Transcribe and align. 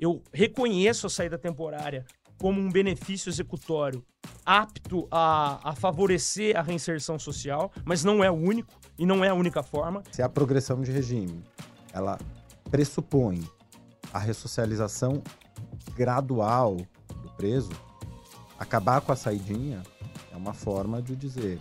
eu 0.00 0.22
reconheço 0.32 1.06
a 1.06 1.10
saída 1.10 1.36
temporária 1.36 2.06
como 2.40 2.58
um 2.58 2.70
benefício 2.70 3.28
executório 3.28 4.02
apto 4.46 5.06
a, 5.10 5.70
a, 5.70 5.74
favorecer 5.74 6.56
a 6.56 6.62
reinserção 6.62 7.18
social, 7.18 7.70
mas 7.84 8.02
não 8.02 8.24
é 8.24 8.30
o 8.30 8.34
único 8.34 8.72
e 8.98 9.04
não 9.04 9.22
é 9.22 9.28
a 9.28 9.34
única 9.34 9.62
forma. 9.62 10.02
Se 10.10 10.22
a 10.22 10.28
progressão 10.28 10.80
de 10.80 10.90
regime 10.90 11.44
ela 11.92 12.18
pressupõe 12.70 13.46
a 14.12 14.18
ressocialização 14.18 15.22
gradual 15.94 16.76
do 16.76 17.30
preso, 17.36 17.70
acabar 18.58 19.02
com 19.02 19.12
a 19.12 19.16
saidinha 19.16 19.82
é 20.32 20.36
uma 20.36 20.54
forma 20.54 21.02
de 21.02 21.14
dizer 21.14 21.60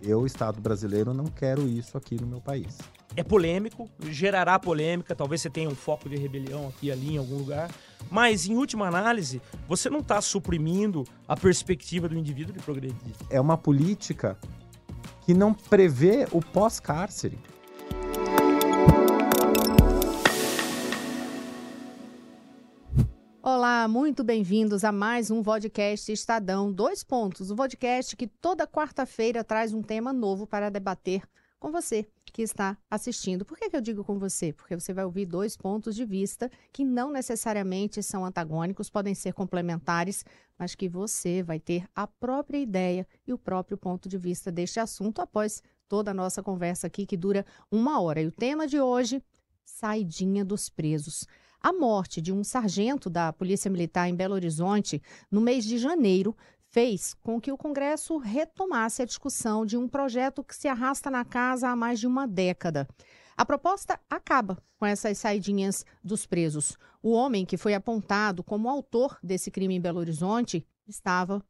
eu, 0.00 0.26
Estado 0.26 0.60
brasileiro, 0.60 1.12
não 1.12 1.24
quero 1.24 1.66
isso 1.66 1.96
aqui 1.96 2.20
no 2.20 2.26
meu 2.26 2.40
país. 2.40 2.78
É 3.16 3.22
polêmico, 3.22 3.88
gerará 4.10 4.58
polêmica, 4.58 5.14
talvez 5.14 5.40
você 5.40 5.48
tenha 5.48 5.68
um 5.68 5.74
foco 5.74 6.08
de 6.08 6.16
rebelião 6.16 6.66
aqui 6.66 6.90
ali 6.90 7.14
em 7.14 7.18
algum 7.18 7.38
lugar, 7.38 7.70
mas 8.10 8.44
em 8.48 8.56
última 8.56 8.88
análise, 8.88 9.40
você 9.68 9.88
não 9.88 10.00
está 10.00 10.20
suprimindo 10.20 11.04
a 11.28 11.36
perspectiva 11.36 12.08
do 12.08 12.18
indivíduo 12.18 12.52
de 12.52 12.58
progredir. 12.58 13.14
É 13.30 13.40
uma 13.40 13.56
política 13.56 14.36
que 15.24 15.32
não 15.32 15.54
prevê 15.54 16.26
o 16.32 16.40
pós-cárcere. 16.40 17.38
Olá, 23.40 23.86
muito 23.86 24.24
bem-vindos 24.24 24.82
a 24.82 24.90
mais 24.90 25.30
um 25.30 25.40
podcast 25.40 26.10
Estadão 26.10 26.72
Dois 26.72 27.04
Pontos, 27.04 27.52
o 27.52 27.54
podcast 27.54 28.16
que 28.16 28.26
toda 28.26 28.66
quarta-feira 28.66 29.44
traz 29.44 29.72
um 29.72 29.82
tema 29.82 30.12
novo 30.12 30.48
para 30.48 30.68
debater 30.68 31.22
com 31.64 31.72
você 31.72 32.06
que 32.26 32.42
está 32.42 32.76
assistindo. 32.90 33.42
Por 33.42 33.56
que, 33.56 33.70
que 33.70 33.76
eu 33.76 33.80
digo 33.80 34.04
com 34.04 34.18
você? 34.18 34.52
Porque 34.52 34.78
você 34.78 34.92
vai 34.92 35.02
ouvir 35.02 35.24
dois 35.24 35.56
pontos 35.56 35.96
de 35.96 36.04
vista 36.04 36.50
que 36.70 36.84
não 36.84 37.10
necessariamente 37.10 38.02
são 38.02 38.22
antagônicos, 38.22 38.90
podem 38.90 39.14
ser 39.14 39.32
complementares, 39.32 40.26
mas 40.58 40.74
que 40.74 40.90
você 40.90 41.42
vai 41.42 41.58
ter 41.58 41.88
a 41.94 42.06
própria 42.06 42.58
ideia 42.58 43.06
e 43.26 43.32
o 43.32 43.38
próprio 43.38 43.78
ponto 43.78 44.10
de 44.10 44.18
vista 44.18 44.52
deste 44.52 44.78
assunto 44.78 45.22
após 45.22 45.62
toda 45.88 46.10
a 46.10 46.14
nossa 46.14 46.42
conversa 46.42 46.86
aqui, 46.86 47.06
que 47.06 47.16
dura 47.16 47.46
uma 47.70 47.98
hora. 47.98 48.20
E 48.20 48.26
o 48.26 48.32
tema 48.32 48.66
de 48.66 48.78
hoje: 48.78 49.22
saidinha 49.64 50.44
dos 50.44 50.68
presos. 50.68 51.26
A 51.62 51.72
morte 51.72 52.20
de 52.20 52.30
um 52.30 52.44
sargento 52.44 53.08
da 53.08 53.32
Polícia 53.32 53.70
Militar 53.70 54.06
em 54.06 54.14
Belo 54.14 54.34
Horizonte 54.34 55.02
no 55.30 55.40
mês 55.40 55.64
de 55.64 55.78
janeiro 55.78 56.36
fez 56.74 57.14
com 57.22 57.40
que 57.40 57.52
o 57.52 57.56
Congresso 57.56 58.18
retomasse 58.18 59.00
a 59.00 59.04
discussão 59.04 59.64
de 59.64 59.76
um 59.76 59.86
projeto 59.86 60.42
que 60.42 60.56
se 60.56 60.66
arrasta 60.66 61.08
na 61.08 61.24
casa 61.24 61.68
há 61.68 61.76
mais 61.76 62.00
de 62.00 62.06
uma 62.08 62.26
década. 62.26 62.88
A 63.36 63.46
proposta 63.46 63.96
acaba 64.10 64.60
com 64.76 64.84
essas 64.84 65.18
saidinhas 65.18 65.86
dos 66.02 66.26
presos. 66.26 66.76
O 67.00 67.12
homem 67.12 67.46
que 67.46 67.56
foi 67.56 67.74
apontado 67.74 68.42
como 68.42 68.68
autor 68.68 69.16
desse 69.22 69.52
crime 69.52 69.76
em 69.76 69.80
Belo 69.80 70.00
Horizonte 70.00 70.66
estava 70.84 71.40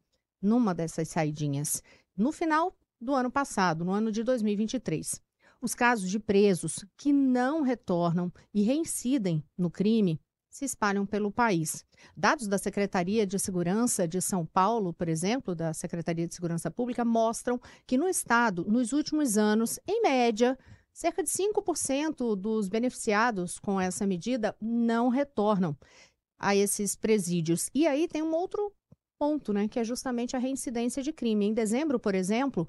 numa 0.42 0.74
dessas 0.74 1.08
saidinhas. 1.08 1.82
No 2.14 2.30
final 2.30 2.76
do 3.00 3.14
ano 3.14 3.30
passado, 3.30 3.82
no 3.82 3.92
ano 3.92 4.12
de 4.12 4.22
2023. 4.22 5.22
Os 5.58 5.74
casos 5.74 6.10
de 6.10 6.18
presos 6.18 6.84
que 6.98 7.14
não 7.14 7.62
retornam 7.62 8.30
e 8.52 8.60
reincidem 8.62 9.42
no 9.56 9.70
crime 9.70 10.20
se 10.54 10.64
espalham 10.64 11.04
pelo 11.04 11.32
país. 11.32 11.84
Dados 12.16 12.46
da 12.46 12.56
Secretaria 12.58 13.26
de 13.26 13.36
Segurança 13.40 14.06
de 14.06 14.20
São 14.20 14.46
Paulo, 14.46 14.92
por 14.92 15.08
exemplo, 15.08 15.52
da 15.52 15.74
Secretaria 15.74 16.28
de 16.28 16.34
Segurança 16.34 16.70
Pública, 16.70 17.04
mostram 17.04 17.60
que 17.84 17.98
no 17.98 18.08
estado, 18.08 18.64
nos 18.64 18.92
últimos 18.92 19.36
anos, 19.36 19.80
em 19.84 20.00
média, 20.00 20.56
cerca 20.92 21.24
de 21.24 21.28
5% 21.28 22.36
dos 22.36 22.68
beneficiados 22.68 23.58
com 23.58 23.80
essa 23.80 24.06
medida 24.06 24.56
não 24.60 25.08
retornam 25.08 25.76
a 26.38 26.54
esses 26.54 26.94
presídios. 26.94 27.68
E 27.74 27.84
aí 27.84 28.06
tem 28.06 28.22
um 28.22 28.32
outro 28.32 28.72
ponto, 29.18 29.52
né, 29.52 29.66
que 29.66 29.80
é 29.80 29.84
justamente 29.84 30.36
a 30.36 30.38
reincidência 30.38 31.02
de 31.02 31.12
crime. 31.12 31.46
Em 31.46 31.52
dezembro, 31.52 31.98
por 31.98 32.14
exemplo, 32.14 32.68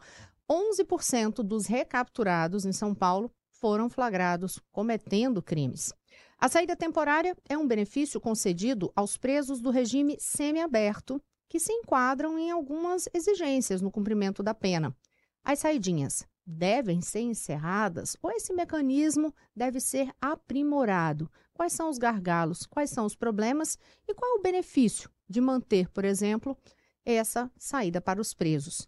11% 0.49 1.43
dos 1.43 1.67
recapturados 1.67 2.65
em 2.65 2.73
São 2.73 2.95
Paulo 2.95 3.29
foram 3.59 3.91
flagrados 3.91 4.59
cometendo 4.71 5.39
crimes. 5.39 5.93
A 6.37 6.49
saída 6.49 6.75
temporária 6.75 7.35
é 7.47 7.57
um 7.57 7.67
benefício 7.67 8.19
concedido 8.19 8.91
aos 8.95 9.17
presos 9.17 9.61
do 9.61 9.69
regime 9.69 10.17
semiaberto, 10.19 11.21
que 11.49 11.59
se 11.59 11.71
enquadram 11.71 12.37
em 12.37 12.51
algumas 12.51 13.07
exigências 13.13 13.81
no 13.81 13.91
cumprimento 13.91 14.43
da 14.43 14.53
pena. 14.53 14.95
As 15.43 15.59
saidinhas 15.59 16.27
devem 16.45 17.01
ser 17.01 17.21
encerradas 17.21 18.15
ou 18.21 18.31
esse 18.31 18.53
mecanismo 18.53 19.33
deve 19.55 19.79
ser 19.79 20.11
aprimorado? 20.21 21.29
Quais 21.53 21.73
são 21.73 21.89
os 21.89 21.97
gargalos? 21.97 22.65
Quais 22.65 22.89
são 22.89 23.05
os 23.05 23.15
problemas? 23.15 23.77
E 24.07 24.13
qual 24.13 24.35
é 24.35 24.39
o 24.39 24.41
benefício 24.41 25.09
de 25.27 25.41
manter, 25.41 25.89
por 25.89 26.05
exemplo, 26.05 26.57
essa 27.03 27.49
saída 27.57 28.01
para 28.01 28.21
os 28.21 28.33
presos? 28.33 28.87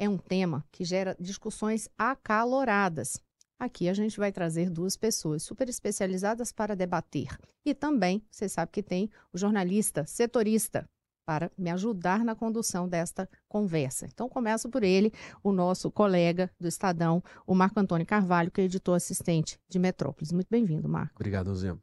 é 0.00 0.08
um 0.08 0.16
tema 0.16 0.64
que 0.72 0.82
gera 0.82 1.14
discussões 1.20 1.86
acaloradas. 1.98 3.20
Aqui 3.60 3.90
a 3.90 3.92
gente 3.92 4.18
vai 4.18 4.32
trazer 4.32 4.70
duas 4.70 4.96
pessoas 4.96 5.42
super 5.42 5.68
especializadas 5.68 6.50
para 6.50 6.74
debater. 6.74 7.28
E 7.62 7.74
também, 7.74 8.24
você 8.30 8.48
sabe 8.48 8.72
que 8.72 8.82
tem 8.82 9.10
o 9.34 9.36
jornalista 9.36 10.06
setorista 10.06 10.88
para 11.26 11.52
me 11.58 11.70
ajudar 11.70 12.24
na 12.24 12.34
condução 12.34 12.88
desta 12.88 13.28
conversa. 13.46 14.06
Então, 14.06 14.30
começo 14.30 14.70
por 14.70 14.82
ele, 14.82 15.12
o 15.44 15.52
nosso 15.52 15.90
colega 15.90 16.50
do 16.58 16.66
Estadão, 16.66 17.22
o 17.46 17.54
Marco 17.54 17.78
Antônio 17.78 18.06
Carvalho, 18.06 18.50
que 18.50 18.62
é 18.62 18.64
editor 18.64 18.96
assistente 18.96 19.60
de 19.68 19.78
Metrópolis. 19.78 20.32
Muito 20.32 20.48
bem-vindo, 20.50 20.88
Marco. 20.88 21.16
Obrigado, 21.16 21.54
Zé. 21.54 21.76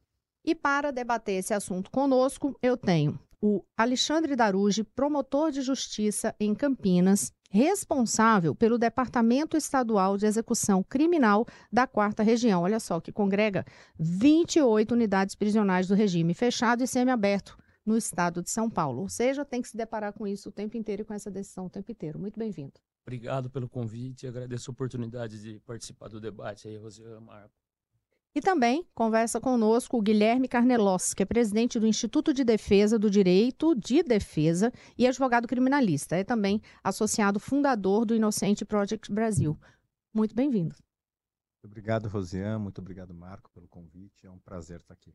E 0.44 0.56
para 0.56 0.92
debater 0.92 1.36
esse 1.36 1.54
assunto 1.54 1.92
conosco, 1.92 2.58
eu 2.60 2.76
tenho 2.76 3.20
o 3.40 3.64
Alexandre 3.78 4.36
Darugi, 4.36 4.84
promotor 4.84 5.52
de 5.52 5.62
justiça 5.62 6.36
em 6.40 6.56
Campinas, 6.56 7.32
responsável 7.50 8.54
pelo 8.54 8.78
Departamento 8.78 9.56
Estadual 9.56 10.18
de 10.18 10.26
Execução 10.26 10.84
Criminal 10.84 11.46
da 11.72 11.88
Quarta 11.88 12.24
Região. 12.24 12.62
Olha 12.64 12.80
só, 12.80 13.00
que 13.00 13.12
congrega 13.12 13.66
28 14.00 14.92
unidades 14.92 15.36
prisionais 15.36 15.88
do 15.88 15.96
regime 15.96 16.34
fechado 16.34 16.84
e 16.84 16.88
semiaberto 16.88 17.58
no 17.86 17.98
estado 17.98 18.44
de 18.44 18.50
São 18.50 18.70
Paulo. 18.70 19.02
Ou 19.02 19.10
seja, 19.10 19.46
tem 19.46 19.62
que 19.62 19.70
se 19.70 19.78
deparar 19.78 20.12
com 20.14 20.28
isso 20.28 20.50
o 20.50 20.52
tempo 20.52 20.76
inteiro 20.76 21.04
e 21.04 21.06
com 21.06 21.14
essa 21.14 21.32
decisão 21.32 21.68
o 21.68 21.70
tempo 21.70 21.92
inteiro. 21.92 22.20
Muito 22.20 22.38
bem-vindo. 22.38 22.74
Obrigado 23.06 23.50
pelo 23.50 23.70
convite, 23.70 24.28
agradeço 24.28 24.70
a 24.70 24.74
oportunidade 24.74 25.42
de 25.42 25.60
participar 25.62 26.10
do 26.10 26.20
debate 26.20 26.68
aí, 26.68 26.76
Rosiana 26.76 27.22
Marco. 27.22 27.67
E 28.36 28.42
também 28.42 28.88
conversa 28.94 29.42
conosco 29.42 29.98
o 29.98 30.02
Guilherme 30.02 30.48
Carnelos, 30.48 31.14
que 31.14 31.24
é 31.24 31.26
presidente 31.26 31.80
do 31.80 31.88
Instituto 31.88 32.34
de 32.34 32.44
Defesa 32.44 33.00
do 33.00 33.10
Direito 33.10 33.74
de 33.74 34.04
Defesa 34.04 34.72
e 34.98 35.08
advogado 35.08 35.48
criminalista. 35.48 36.16
É 36.16 36.24
também 36.24 36.62
associado 36.84 37.40
fundador 37.40 38.06
do 38.06 38.16
Inocente 38.16 38.64
Project 38.64 39.12
Brasil. 39.12 39.58
Muito 40.14 40.36
bem-vindo. 40.36 40.76
Obrigado, 41.64 42.08
Rosiane. 42.08 42.62
Muito 42.62 42.80
obrigado, 42.80 43.14
Marco, 43.14 43.50
pelo 43.52 43.68
convite. 43.68 44.26
É 44.26 44.30
um 44.30 44.40
prazer 44.40 44.80
estar 44.80 44.94
aqui. 44.94 45.14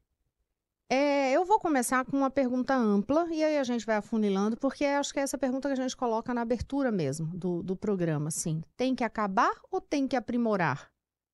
É, 0.89 1.33
eu 1.33 1.45
vou 1.45 1.59
começar 1.59 2.05
com 2.05 2.17
uma 2.17 2.31
pergunta 2.31 2.75
ampla 2.77 3.27
e 3.33 3.43
aí 3.43 3.57
a 3.57 3.65
gente 3.65 3.87
vai 3.87 3.97
afunilando, 3.97 4.59
porque 4.59 4.85
acho 4.85 5.11
que 5.11 5.19
é 5.19 5.23
essa 5.23 5.39
pergunta 5.39 5.67
que 5.67 5.73
a 5.73 5.83
gente 5.83 5.97
coloca 5.97 6.35
na 6.35 6.43
abertura 6.43 6.93
mesmo 6.93 7.27
do, 7.29 7.63
do 7.63 7.75
programa. 7.75 8.29
Assim, 8.29 8.63
tem 8.77 8.95
que 8.95 9.03
acabar 9.03 9.53
ou 9.71 9.81
tem 9.81 10.07
que 10.07 10.15
aprimorar? 10.15 10.91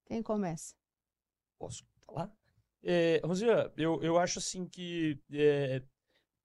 Quem 0.07 0.23
começa? 0.23 0.78
Posso 1.59 1.85
falar? 2.07 2.31
É, 2.83 3.21
Rosia, 3.25 3.73
eu, 3.77 4.03
eu 4.03 4.19
acho 4.19 4.39
assim 4.39 4.67
que, 4.67 5.19
é, 5.33 5.83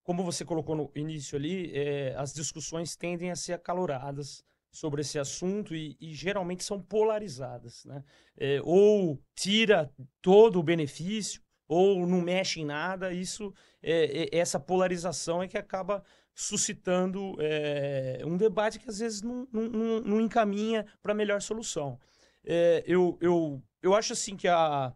como 0.04 0.24
você 0.24 0.44
colocou 0.44 0.76
no 0.76 0.92
início 0.96 1.38
ali, 1.38 1.72
é, 1.74 2.16
as 2.16 2.34
discussões 2.34 2.96
tendem 2.96 3.32
a 3.32 3.36
ser 3.36 3.54
acaloradas 3.54 4.44
sobre 4.72 5.02
esse 5.02 5.20
assunto 5.20 5.76
e, 5.76 5.96
e 6.02 6.14
geralmente 6.14 6.64
são 6.64 6.82
polarizadas, 6.82 7.86
né? 7.86 8.04
É, 8.36 8.60
ou 8.64 9.22
tira 9.36 9.92
todo 10.22 10.60
o 10.60 10.64
benefício 10.64 11.42
ou 11.68 12.08
não 12.08 12.22
mexe 12.22 12.62
em 12.62 12.66
nada. 12.66 13.14
Isso, 13.14 13.54
é, 13.82 14.24
é, 14.24 14.38
essa 14.40 14.60
polarização 14.60 15.44
é 15.44 15.48
que 15.48 15.58
acaba 15.58 16.04
suscitando 16.36 17.38
um 18.26 18.36
debate 18.36 18.80
que 18.80 18.90
às 18.90 18.98
vezes 18.98 19.22
não, 19.22 19.48
não, 19.52 20.00
não 20.02 20.20
encaminha 20.20 20.84
para 21.00 21.12
a 21.12 21.16
melhor 21.16 21.40
solução. 21.40 22.00
eu, 22.88 23.20
eu, 23.22 23.62
eu 23.84 23.94
acho 23.94 24.14
assim 24.14 24.36
que 24.36 24.48
a 24.48 24.96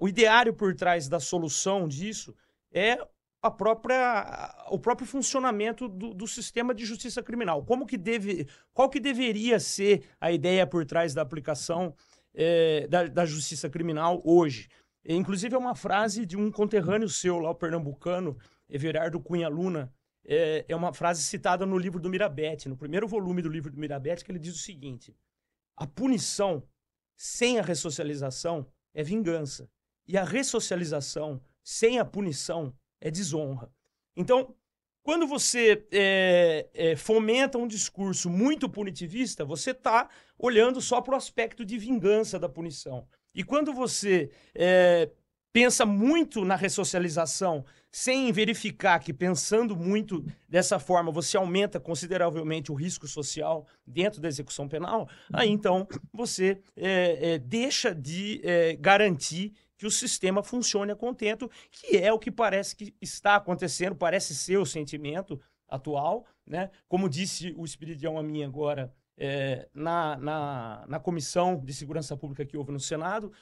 o 0.00 0.08
ideário 0.08 0.52
por 0.52 0.74
trás 0.74 1.08
da 1.08 1.20
solução 1.20 1.86
disso 1.86 2.34
é 2.72 2.98
a 3.40 3.50
própria, 3.50 4.66
o 4.70 4.78
próprio 4.78 5.06
funcionamento 5.06 5.88
do, 5.88 6.12
do, 6.12 6.26
sistema 6.26 6.74
de 6.74 6.84
justiça 6.84 7.22
criminal. 7.22 7.64
Como 7.64 7.86
que 7.86 7.96
deve, 7.96 8.48
qual 8.72 8.90
que 8.90 8.98
deveria 8.98 9.60
ser 9.60 10.04
a 10.20 10.32
ideia 10.32 10.66
por 10.66 10.84
trás 10.84 11.14
da 11.14 11.22
aplicação 11.22 11.94
é, 12.34 12.86
da, 12.88 13.06
da, 13.06 13.24
justiça 13.24 13.70
criminal 13.70 14.20
hoje? 14.24 14.68
Inclusive 15.04 15.54
é 15.54 15.58
uma 15.58 15.76
frase 15.76 16.26
de 16.26 16.36
um 16.36 16.50
conterrâneo 16.50 17.08
seu 17.08 17.38
lá, 17.38 17.50
o 17.50 17.54
pernambucano, 17.54 18.36
Everardo 18.68 19.20
Cunha 19.20 19.48
Luna, 19.48 19.92
é, 20.26 20.64
é 20.68 20.76
uma 20.76 20.92
frase 20.92 21.22
citada 21.22 21.64
no 21.64 21.78
livro 21.78 22.00
do 22.00 22.10
Mirabete, 22.10 22.68
no 22.68 22.76
primeiro 22.76 23.06
volume 23.06 23.40
do 23.40 23.48
livro 23.48 23.70
do 23.70 23.78
Mirabete, 23.78 24.24
que 24.24 24.32
ele 24.32 24.38
diz 24.38 24.54
o 24.54 24.58
seguinte: 24.58 25.16
a 25.76 25.86
punição 25.86 26.62
sem 27.16 27.58
a 27.58 27.62
ressocialização 27.62 28.66
é 28.98 29.02
vingança. 29.04 29.70
E 30.08 30.18
a 30.18 30.24
ressocialização 30.24 31.40
sem 31.62 32.00
a 32.00 32.04
punição 32.04 32.74
é 33.00 33.12
desonra. 33.12 33.70
Então, 34.16 34.56
quando 35.04 35.24
você 35.24 35.86
é, 35.92 36.68
é, 36.74 36.96
fomenta 36.96 37.58
um 37.58 37.68
discurso 37.68 38.28
muito 38.28 38.68
punitivista, 38.68 39.44
você 39.44 39.70
está 39.70 40.10
olhando 40.36 40.80
só 40.80 41.00
para 41.00 41.14
o 41.14 41.16
aspecto 41.16 41.64
de 41.64 41.78
vingança 41.78 42.40
da 42.40 42.48
punição. 42.48 43.06
E 43.32 43.44
quando 43.44 43.72
você 43.72 44.32
é, 44.52 45.08
pensa 45.52 45.86
muito 45.86 46.44
na 46.44 46.56
ressocialização 46.56 47.64
sem 47.90 48.30
verificar 48.30 48.98
que 48.98 49.12
pensando 49.12 49.74
muito 49.74 50.24
dessa 50.48 50.78
forma 50.78 51.10
você 51.10 51.36
aumenta 51.36 51.80
consideravelmente 51.80 52.70
o 52.70 52.74
risco 52.74 53.06
social 53.06 53.66
dentro 53.86 54.20
da 54.20 54.28
execução 54.28 54.68
penal, 54.68 55.08
aí 55.32 55.48
então 55.48 55.88
você 56.12 56.60
é, 56.76 57.34
é, 57.34 57.38
deixa 57.38 57.94
de 57.94 58.40
é, 58.44 58.76
garantir 58.76 59.54
que 59.76 59.86
o 59.86 59.90
sistema 59.90 60.42
funcione 60.42 60.92
a 60.92 60.96
contento, 60.96 61.50
que 61.70 61.96
é 61.96 62.12
o 62.12 62.18
que 62.18 62.30
parece 62.30 62.74
que 62.74 62.94
está 63.00 63.36
acontecendo, 63.36 63.94
parece 63.94 64.34
ser 64.34 64.58
o 64.58 64.66
sentimento 64.66 65.40
atual, 65.68 66.26
né? 66.44 66.70
Como 66.88 67.08
disse 67.08 67.54
o 67.56 67.64
Espiridião 67.64 68.18
a 68.18 68.22
mim 68.22 68.42
agora 68.42 68.92
na, 69.74 70.16
na, 70.16 70.84
na 70.86 71.00
comissão 71.00 71.60
de 71.64 71.74
segurança 71.74 72.16
pública 72.16 72.44
que 72.44 72.56
houve 72.56 72.70
no 72.70 72.78
Senado, 72.78 73.32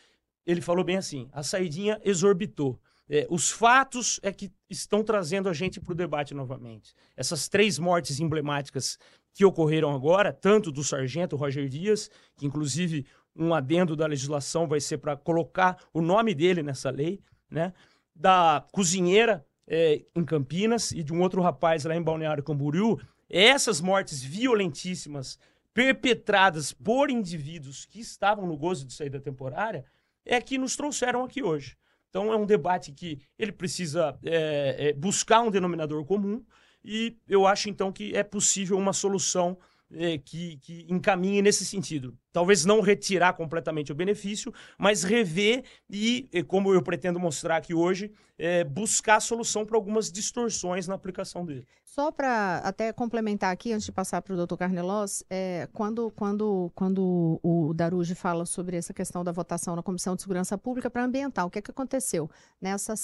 ele 0.47 0.61
falou 0.61 0.85
bem 0.85 0.97
assim: 0.97 1.29
a 1.33 1.43
saidinha 1.43 2.01
exorbitou. 2.05 2.79
É, 3.09 3.27
os 3.31 3.51
fatos 3.51 4.19
é 4.23 4.33
que 4.33 4.51
estão 4.69 5.03
trazendo 5.03 5.49
a 5.49 5.53
gente 5.53 5.81
para 5.81 5.93
o 5.93 5.97
debate 5.97 6.35
novamente. 6.35 6.95
Essas 7.17 7.49
três 7.49 7.79
mortes 7.79 8.19
emblemáticas 8.19 8.99
que 9.33 9.45
ocorreram 9.45 9.95
agora, 9.95 10.33
tanto 10.33 10.73
do 10.73 10.83
sargento 10.83 11.37
Roger 11.37 11.69
Dias, 11.69 12.11
que 12.37 12.47
inclusive 12.47 13.07
um 13.35 13.55
adendo 13.55 13.95
da 13.95 14.07
legislação 14.07 14.67
vai 14.67 14.81
ser 14.81 14.99
para 14.99 15.17
colocar 15.17 15.77
o 15.93 16.01
nome 16.01 16.35
dele 16.35 16.63
nessa 16.63 16.91
lei, 16.91 17.21
né? 17.51 17.73
Da 18.15 18.67
cozinheira 18.73 19.45
é, 19.69 20.05
em 20.15 20.25
Campinas 20.25 20.91
e 20.91 21.03
de 21.03 21.13
um 21.13 21.21
outro 21.21 21.43
rapaz 21.43 21.85
lá 21.85 21.95
em 21.95 22.03
Balneário 22.03 22.43
Camboriú. 22.43 22.99
Essas 23.29 23.81
mortes 23.81 24.23
violentíssimas 24.23 25.39
perpetradas 25.75 26.73
por 26.73 27.11
indivíduos 27.11 27.85
que 27.85 28.01
estavam 28.01 28.47
no 28.47 28.57
gozo 28.57 28.87
de 28.87 28.95
saída 28.95 29.21
temporária 29.21 29.85
é 30.27 30.41
que 30.41 30.59
nos 30.59 30.77
trouxeram 30.77 31.25
aqui 31.25 31.43
hoje. 31.43 31.77
Então 32.11 32.33
é 32.33 32.37
um 32.37 32.45
debate 32.45 32.93
que 32.93 33.21
ele 33.39 33.53
precisa 33.53 34.19
é, 34.25 34.89
é, 34.89 34.93
buscar 34.93 35.41
um 35.41 35.51
denominador 35.51 36.05
comum 36.05 36.45
e 36.85 37.17
eu 37.29 37.47
acho 37.47 37.69
então 37.69 37.93
que 37.93 38.17
é 38.17 38.23
possível 38.23 38.77
uma 38.77 38.93
solução 38.93 39.59
é, 39.93 40.19
que, 40.19 40.57
que 40.59 40.87
encaminhe 40.89 41.43
nesse 41.43 41.65
sentido. 41.65 42.17
Talvez 42.33 42.65
não 42.65 42.81
retirar 42.81 43.35
completamente 43.35 43.93
o 43.93 43.95
benefício, 43.95 44.53
mas 44.79 45.03
rever 45.03 45.65
e, 45.89 46.29
como 46.49 46.73
eu 46.73 46.83
pretendo 46.83 47.21
mostrar 47.21 47.57
aqui 47.57 47.75
hoje, 47.75 48.11
é, 48.39 48.65
buscar 48.65 49.21
solução 49.21 49.65
para 49.65 49.77
algumas 49.77 50.11
distorções 50.11 50.89
na 50.89 50.95
aplicação 50.95 51.45
dele. 51.45 51.67
Só 51.99 52.13
para 52.13 52.59
até 52.59 52.93
complementar 52.93 53.51
aqui, 53.51 53.73
antes 53.73 53.87
de 53.87 53.91
passar 53.91 54.21
para 54.21 54.35
o 54.35 54.37
doutor 54.37 54.59
Carnelos, 54.59 55.25
é, 55.31 55.67
quando, 55.73 56.11
quando, 56.11 56.71
quando 56.75 57.41
o 57.43 57.73
Daruji 57.73 58.15
fala 58.15 58.45
sobre 58.45 58.77
essa 58.77 58.93
questão 58.93 59.25
da 59.25 59.33
votação 59.33 59.75
na 59.75 59.83
Comissão 59.83 60.15
de 60.15 60.21
Segurança 60.21 60.59
Pública 60.59 60.91
para 60.91 61.03
Ambiental, 61.03 61.47
o 61.47 61.51
que, 61.51 61.59
é 61.59 61.63
que 61.63 61.71
aconteceu? 61.71 62.31
Nessa 62.61 62.95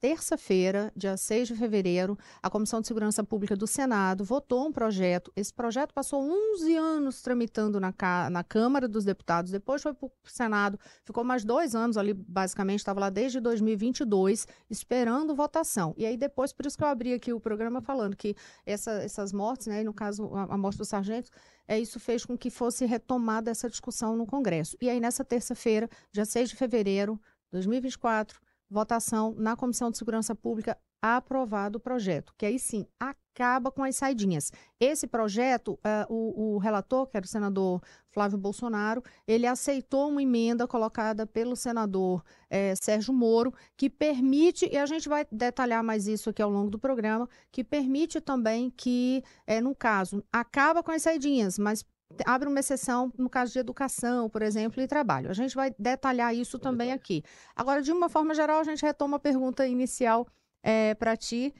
terça-feira, 0.00 0.92
dia 0.96 1.16
6 1.16 1.48
de 1.48 1.56
fevereiro, 1.56 2.16
a 2.42 2.48
Comissão 2.48 2.80
de 2.80 2.86
Segurança 2.86 3.22
Pública 3.24 3.56
do 3.56 3.66
Senado 3.66 4.24
votou 4.24 4.66
um 4.66 4.72
projeto. 4.72 5.32
Esse 5.36 5.52
projeto 5.52 5.92
passou 5.92 6.22
11 6.54 6.74
anos 6.76 7.20
tramitando 7.20 7.80
na, 7.80 7.92
na 8.30 8.44
Câmara 8.44 8.88
dos 8.88 9.04
Deputados, 9.04 9.50
depois 9.50 9.82
foi 9.82 9.92
para 9.92 10.06
o 10.06 10.10
Senado, 10.24 10.78
ficou 11.04 11.24
mais 11.24 11.44
dois 11.44 11.74
anos 11.74 11.96
ali, 11.96 12.14
basicamente, 12.14 12.78
estava 12.78 13.00
lá 13.00 13.10
desde 13.10 13.40
2022, 13.40 14.46
esperando 14.70 15.34
votação. 15.34 15.94
E 15.98 16.06
aí 16.06 16.16
depois, 16.16 16.52
por 16.52 16.64
isso 16.64 16.78
que 16.78 16.84
eu 16.84 16.88
abri 16.88 17.12
aqui 17.12 17.32
o 17.32 17.40
programa 17.40 17.82
falando 17.82 18.16
que 18.16 18.37
essa, 18.64 18.92
essas 19.02 19.32
mortes, 19.32 19.66
né, 19.66 19.82
no 19.82 19.92
caso 19.92 20.34
a, 20.34 20.54
a 20.54 20.58
morte 20.58 20.78
do 20.78 20.84
sargento, 20.84 21.30
é, 21.66 21.78
isso 21.78 22.00
fez 22.00 22.24
com 22.24 22.36
que 22.36 22.50
fosse 22.50 22.86
retomada 22.86 23.50
essa 23.50 23.68
discussão 23.68 24.16
no 24.16 24.26
Congresso. 24.26 24.76
E 24.80 24.88
aí 24.88 25.00
nessa 25.00 25.24
terça-feira, 25.24 25.88
dia 26.12 26.24
6 26.24 26.50
de 26.50 26.56
fevereiro 26.56 27.14
de 27.46 27.52
2024, 27.52 28.40
votação 28.70 29.34
na 29.36 29.56
Comissão 29.56 29.90
de 29.90 29.98
Segurança 29.98 30.34
Pública 30.34 30.78
aprovado 31.00 31.78
o 31.78 31.80
projeto, 31.80 32.34
que 32.36 32.44
aí 32.44 32.58
sim 32.58 32.86
acaba 32.98 33.70
com 33.70 33.84
as 33.84 33.96
saidinhas. 33.96 34.52
Esse 34.80 35.06
projeto, 35.06 35.74
uh, 35.74 36.12
o, 36.12 36.54
o, 36.54 36.58
relator, 36.58 37.06
que 37.06 37.16
era 37.16 37.24
o 37.24 37.28
senador 37.28 37.80
Flávio 38.10 38.36
Bolsonaro, 38.36 39.02
ele 39.26 39.46
aceitou 39.46 40.08
uma 40.08 40.22
emenda 40.22 40.66
colocada 40.66 41.24
pelo 41.24 41.54
senador 41.54 42.24
eh, 42.50 42.74
Sérgio 42.82 43.14
Moro, 43.14 43.54
que 43.76 43.88
permite, 43.88 44.68
e 44.72 44.76
a 44.76 44.86
gente 44.86 45.08
vai 45.08 45.24
detalhar 45.30 45.84
mais 45.84 46.08
isso 46.08 46.30
aqui 46.30 46.42
ao 46.42 46.50
longo 46.50 46.70
do 46.70 46.78
programa, 46.78 47.28
que 47.52 47.62
permite 47.62 48.20
também 48.20 48.70
que, 48.70 49.22
eh, 49.46 49.60
no 49.60 49.74
caso, 49.74 50.24
acaba 50.32 50.82
com 50.82 50.90
as 50.90 51.02
saidinhas, 51.02 51.58
mas 51.58 51.84
abre 52.24 52.48
uma 52.48 52.60
exceção 52.60 53.12
no 53.16 53.28
caso 53.28 53.52
de 53.52 53.58
educação, 53.58 54.28
por 54.28 54.42
exemplo, 54.42 54.82
e 54.82 54.88
trabalho. 54.88 55.30
A 55.30 55.34
gente 55.34 55.54
vai 55.54 55.74
detalhar 55.78 56.34
isso 56.34 56.58
também 56.58 56.92
aqui. 56.92 57.22
Agora, 57.54 57.82
de 57.82 57.92
uma 57.92 58.08
forma 58.08 58.34
geral, 58.34 58.60
a 58.60 58.64
gente 58.64 58.82
retoma 58.82 59.16
a 59.18 59.20
pergunta 59.20 59.66
inicial 59.66 60.26
é, 60.62 60.94
para 60.94 61.16
ti. 61.16 61.54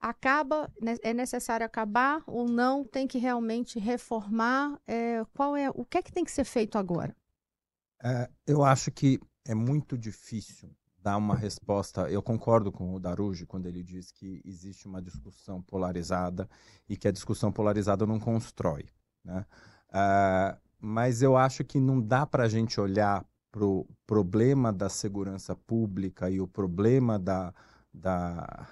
Acaba, 0.00 0.72
né, 0.80 0.96
é 1.02 1.12
necessário 1.12 1.66
acabar 1.66 2.22
ou 2.26 2.48
não? 2.48 2.84
Tem 2.84 3.06
que 3.06 3.18
realmente 3.18 3.78
reformar? 3.78 4.80
É, 4.86 5.24
qual 5.34 5.56
é 5.56 5.70
o 5.70 5.84
que 5.84 5.98
é 5.98 6.02
que 6.02 6.12
tem 6.12 6.24
que 6.24 6.30
ser 6.30 6.44
feito 6.44 6.78
agora? 6.78 7.16
É, 8.02 8.30
eu 8.46 8.62
acho 8.62 8.92
que 8.92 9.18
é 9.44 9.54
muito 9.54 9.98
difícil 9.98 10.70
dar 11.02 11.16
uma 11.16 11.34
resposta. 11.34 12.10
Eu 12.10 12.22
concordo 12.22 12.70
com 12.70 12.94
o 12.94 13.00
Daruji 13.00 13.46
quando 13.46 13.66
ele 13.66 13.82
diz 13.82 14.12
que 14.12 14.40
existe 14.44 14.86
uma 14.86 15.02
discussão 15.02 15.62
polarizada 15.62 16.48
e 16.88 16.96
que 16.96 17.08
a 17.08 17.12
discussão 17.12 17.50
polarizada 17.50 18.06
não 18.06 18.20
constrói. 18.20 18.86
Né? 19.24 19.44
Uh, 19.90 20.60
mas 20.80 21.22
eu 21.22 21.36
acho 21.36 21.64
que 21.64 21.80
não 21.80 22.00
dá 22.00 22.26
para 22.26 22.44
a 22.44 22.48
gente 22.48 22.80
olhar 22.80 23.24
para 23.50 23.64
o 23.64 23.86
problema 24.06 24.72
da 24.72 24.88
segurança 24.88 25.56
pública 25.56 26.30
e 26.30 26.40
o 26.40 26.46
problema 26.46 27.18
da, 27.18 27.54
da, 27.92 28.68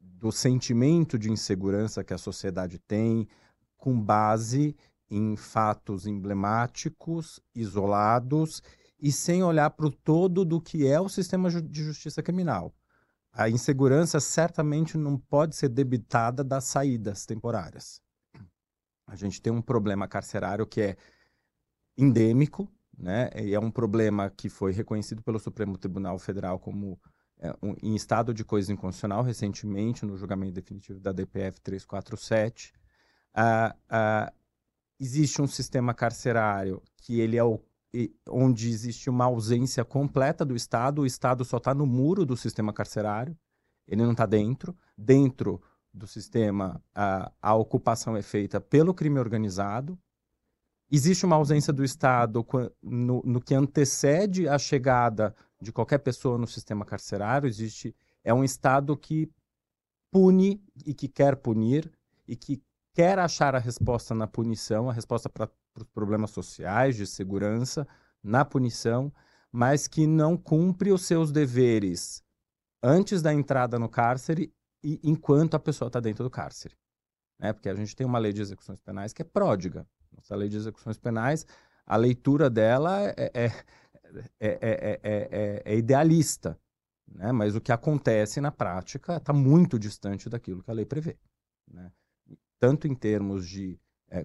do 0.00 0.32
sentimento 0.32 1.18
de 1.18 1.30
insegurança 1.30 2.04
que 2.04 2.14
a 2.14 2.18
sociedade 2.18 2.78
tem 2.78 3.28
com 3.76 4.00
base 4.00 4.76
em 5.10 5.36
fatos 5.36 6.06
emblemáticos, 6.06 7.40
isolados 7.54 8.62
e 8.98 9.12
sem 9.12 9.42
olhar 9.42 9.70
para 9.70 9.86
o 9.86 9.90
todo 9.90 10.44
do 10.44 10.60
que 10.60 10.86
é 10.86 11.00
o 11.00 11.08
sistema 11.08 11.50
de 11.50 11.84
justiça 11.84 12.22
criminal. 12.22 12.74
A 13.32 13.50
insegurança 13.50 14.18
certamente 14.18 14.96
não 14.96 15.18
pode 15.18 15.54
ser 15.54 15.68
debitada 15.68 16.42
das 16.42 16.64
saídas 16.64 17.26
temporárias. 17.26 18.00
A 19.06 19.14
gente 19.14 19.40
tem 19.40 19.52
um 19.52 19.62
problema 19.62 20.08
carcerário 20.08 20.66
que 20.66 20.80
é 20.80 20.96
endêmico, 21.96 22.68
né? 22.96 23.30
E 23.36 23.54
é 23.54 23.60
um 23.60 23.70
problema 23.70 24.30
que 24.30 24.48
foi 24.48 24.72
reconhecido 24.72 25.22
pelo 25.22 25.38
Supremo 25.38 25.76
Tribunal 25.76 26.18
Federal 26.18 26.58
como 26.58 26.98
em 27.82 27.94
estado 27.94 28.32
de 28.32 28.44
coisa 28.44 28.72
inconstitucional 28.72 29.22
recentemente, 29.22 30.06
no 30.06 30.16
julgamento 30.16 30.52
definitivo 30.52 30.98
da 31.00 31.12
DPF 31.12 31.60
347. 31.60 32.72
Ah, 33.34 33.76
ah, 33.88 34.32
existe 34.98 35.42
um 35.42 35.46
sistema 35.46 35.92
carcerário 35.92 36.82
que 36.96 37.20
ele 37.20 37.36
é 37.36 37.44
o, 37.44 37.60
onde 38.28 38.70
existe 38.70 39.08
uma 39.10 39.26
ausência 39.26 39.84
completa 39.84 40.44
do 40.44 40.56
Estado, 40.56 41.02
o 41.02 41.06
Estado 41.06 41.44
só 41.44 41.58
está 41.58 41.74
no 41.74 41.86
muro 41.86 42.24
do 42.24 42.36
sistema 42.36 42.72
carcerário, 42.72 43.36
ele 43.86 44.02
não 44.02 44.12
está 44.12 44.26
dentro. 44.26 44.76
Dentro 44.96 45.60
do 45.92 46.06
sistema, 46.06 46.82
a, 46.94 47.32
a 47.40 47.54
ocupação 47.54 48.16
é 48.16 48.22
feita 48.22 48.60
pelo 48.60 48.92
crime 48.92 49.18
organizado. 49.18 49.98
Existe 50.90 51.24
uma 51.24 51.36
ausência 51.36 51.72
do 51.72 51.82
Estado 51.82 52.46
no, 52.82 53.22
no 53.24 53.40
que 53.40 53.54
antecede 53.54 54.48
a 54.48 54.58
chegada 54.58 55.34
de 55.60 55.72
qualquer 55.72 55.98
pessoa 55.98 56.38
no 56.38 56.46
sistema 56.46 56.84
carcerário. 56.84 57.48
Existe 57.48 57.94
é 58.22 58.32
um 58.32 58.44
Estado 58.44 58.96
que 58.96 59.30
pune 60.10 60.62
e 60.84 60.94
que 60.94 61.08
quer 61.08 61.36
punir 61.36 61.90
e 62.26 62.34
que 62.36 62.62
quer 62.94 63.18
achar 63.18 63.54
a 63.54 63.58
resposta 63.58 64.14
na 64.14 64.26
punição, 64.26 64.88
a 64.88 64.92
resposta 64.92 65.28
para 65.28 65.50
os 65.76 65.84
problemas 65.84 66.30
sociais, 66.30 66.96
de 66.96 67.06
segurança, 67.06 67.86
na 68.22 68.44
punição, 68.44 69.12
mas 69.52 69.86
que 69.86 70.06
não 70.06 70.36
cumpre 70.36 70.90
os 70.90 71.02
seus 71.04 71.30
deveres 71.30 72.22
antes 72.82 73.22
da 73.22 73.32
entrada 73.32 73.78
no 73.78 73.88
cárcere 73.88 74.52
e 74.82 75.00
enquanto 75.02 75.54
a 75.54 75.58
pessoa 75.58 75.88
está 75.88 76.00
dentro 76.00 76.24
do 76.24 76.30
cárcere. 76.30 76.74
Né? 77.38 77.52
Porque 77.52 77.68
a 77.68 77.74
gente 77.74 77.94
tem 77.94 78.06
uma 78.06 78.18
lei 78.18 78.32
de 78.32 78.40
execuções 78.40 78.80
penais 78.80 79.12
que 79.12 79.22
é 79.22 79.24
pródiga. 79.24 79.86
Nossa 80.12 80.34
lei 80.34 80.48
de 80.48 80.56
execuções 80.56 80.96
penais, 80.96 81.46
a 81.84 81.96
leitura 81.96 82.48
dela 82.48 83.02
é, 83.16 83.30
é, 83.34 83.52
é, 84.40 85.62
é 85.64 85.76
idealista. 85.76 86.58
Né? 87.06 87.32
Mas 87.32 87.54
o 87.54 87.60
que 87.60 87.72
acontece 87.72 88.40
na 88.40 88.50
prática 88.50 89.16
está 89.16 89.32
muito 89.32 89.78
distante 89.78 90.28
daquilo 90.28 90.62
que 90.62 90.70
a 90.70 90.74
lei 90.74 90.84
prevê. 90.84 91.16
Né? 91.70 91.90
Tanto 92.58 92.86
em 92.86 92.94
termos 92.94 93.48
de 93.48 93.78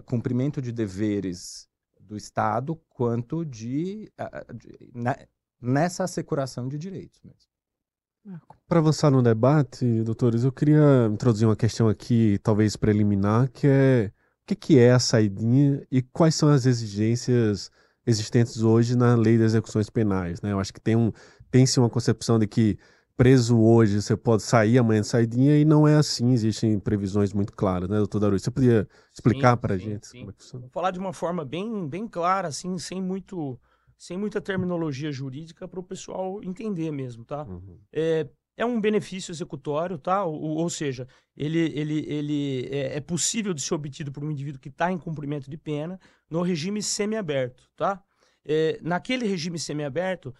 cumprimento 0.04 0.62
de 0.62 0.72
deveres 0.72 1.68
do 2.00 2.16
Estado, 2.16 2.76
quanto 2.88 3.44
de, 3.44 4.10
de, 4.54 4.78
de 4.78 5.28
nessa 5.60 6.04
assecuração 6.04 6.68
de 6.68 6.76
direitos 6.76 7.20
mesmo. 7.22 7.52
Para 8.68 8.78
avançar 8.78 9.10
no 9.10 9.22
debate, 9.22 10.02
doutores, 10.02 10.44
eu 10.44 10.52
queria 10.52 11.08
introduzir 11.10 11.46
uma 11.46 11.56
questão 11.56 11.88
aqui, 11.88 12.38
talvez 12.42 12.76
preliminar, 12.76 13.50
que 13.50 13.66
é 13.66 14.12
o 14.42 14.46
que, 14.46 14.54
que 14.54 14.78
é 14.78 14.92
a 14.92 14.98
saidinha 14.98 15.86
e 15.90 16.02
quais 16.02 16.34
são 16.34 16.48
as 16.48 16.66
exigências 16.66 17.70
existentes 18.06 18.62
hoje 18.62 18.96
na 18.96 19.14
lei 19.14 19.38
das 19.38 19.52
execuções 19.52 19.88
penais. 19.90 20.40
Né? 20.42 20.52
Eu 20.52 20.60
acho 20.60 20.72
que 20.72 20.80
tem 20.80 20.96
um, 20.96 21.12
tem-se 21.50 21.78
uma 21.78 21.90
concepção 21.90 22.38
de 22.38 22.46
que 22.46 22.78
preso 23.16 23.58
hoje 23.60 24.00
você 24.00 24.16
pode 24.16 24.42
sair 24.42 24.78
amanhã 24.78 25.00
de 25.00 25.06
saidinha 25.06 25.56
e 25.58 25.64
não 25.64 25.86
é 25.86 25.96
assim, 25.96 26.32
existem 26.32 26.78
previsões 26.78 27.32
muito 27.32 27.52
claras, 27.52 27.88
né, 27.88 27.98
doutor 27.98 28.18
Daru? 28.18 28.38
Você 28.38 28.50
podia 28.50 28.88
explicar 29.12 29.56
para 29.56 29.74
a 29.74 29.78
gente 29.78 30.06
sim. 30.06 30.20
como 30.20 30.30
é 30.30 30.32
que 30.32 30.42
funciona? 30.42 30.62
Vou 30.62 30.70
falar 30.70 30.90
de 30.90 30.98
uma 30.98 31.12
forma 31.12 31.44
bem, 31.44 31.88
bem 31.88 32.08
clara, 32.08 32.48
assim, 32.48 32.78
sem 32.78 33.00
muito 33.00 33.60
sem 33.96 34.18
muita 34.18 34.40
terminologia 34.40 35.12
jurídica 35.12 35.68
para 35.68 35.78
o 35.78 35.82
pessoal 35.82 36.42
entender 36.42 36.90
mesmo, 36.90 37.24
tá? 37.24 37.44
Uhum. 37.44 37.78
É, 37.92 38.28
é 38.62 38.66
um 38.66 38.80
benefício 38.80 39.32
executório, 39.32 39.98
tá? 39.98 40.24
Ou, 40.24 40.56
ou 40.56 40.70
seja, 40.70 41.06
ele, 41.36 41.58
ele, 41.78 42.06
ele 42.08 42.68
é, 42.70 42.96
é, 42.96 43.00
possível 43.00 43.52
de 43.52 43.60
ser 43.60 43.74
obtido 43.74 44.12
por 44.12 44.24
um 44.24 44.30
indivíduo 44.30 44.60
que 44.60 44.68
está 44.68 44.90
em 44.90 44.98
cumprimento 44.98 45.50
de 45.50 45.56
pena 45.56 45.98
no 46.30 46.42
regime 46.42 46.82
semiaberto, 46.82 47.68
tá? 47.76 48.02
É, 48.44 48.78
naquele 48.82 49.26
regime 49.26 49.58
semiaberto, 49.58 50.34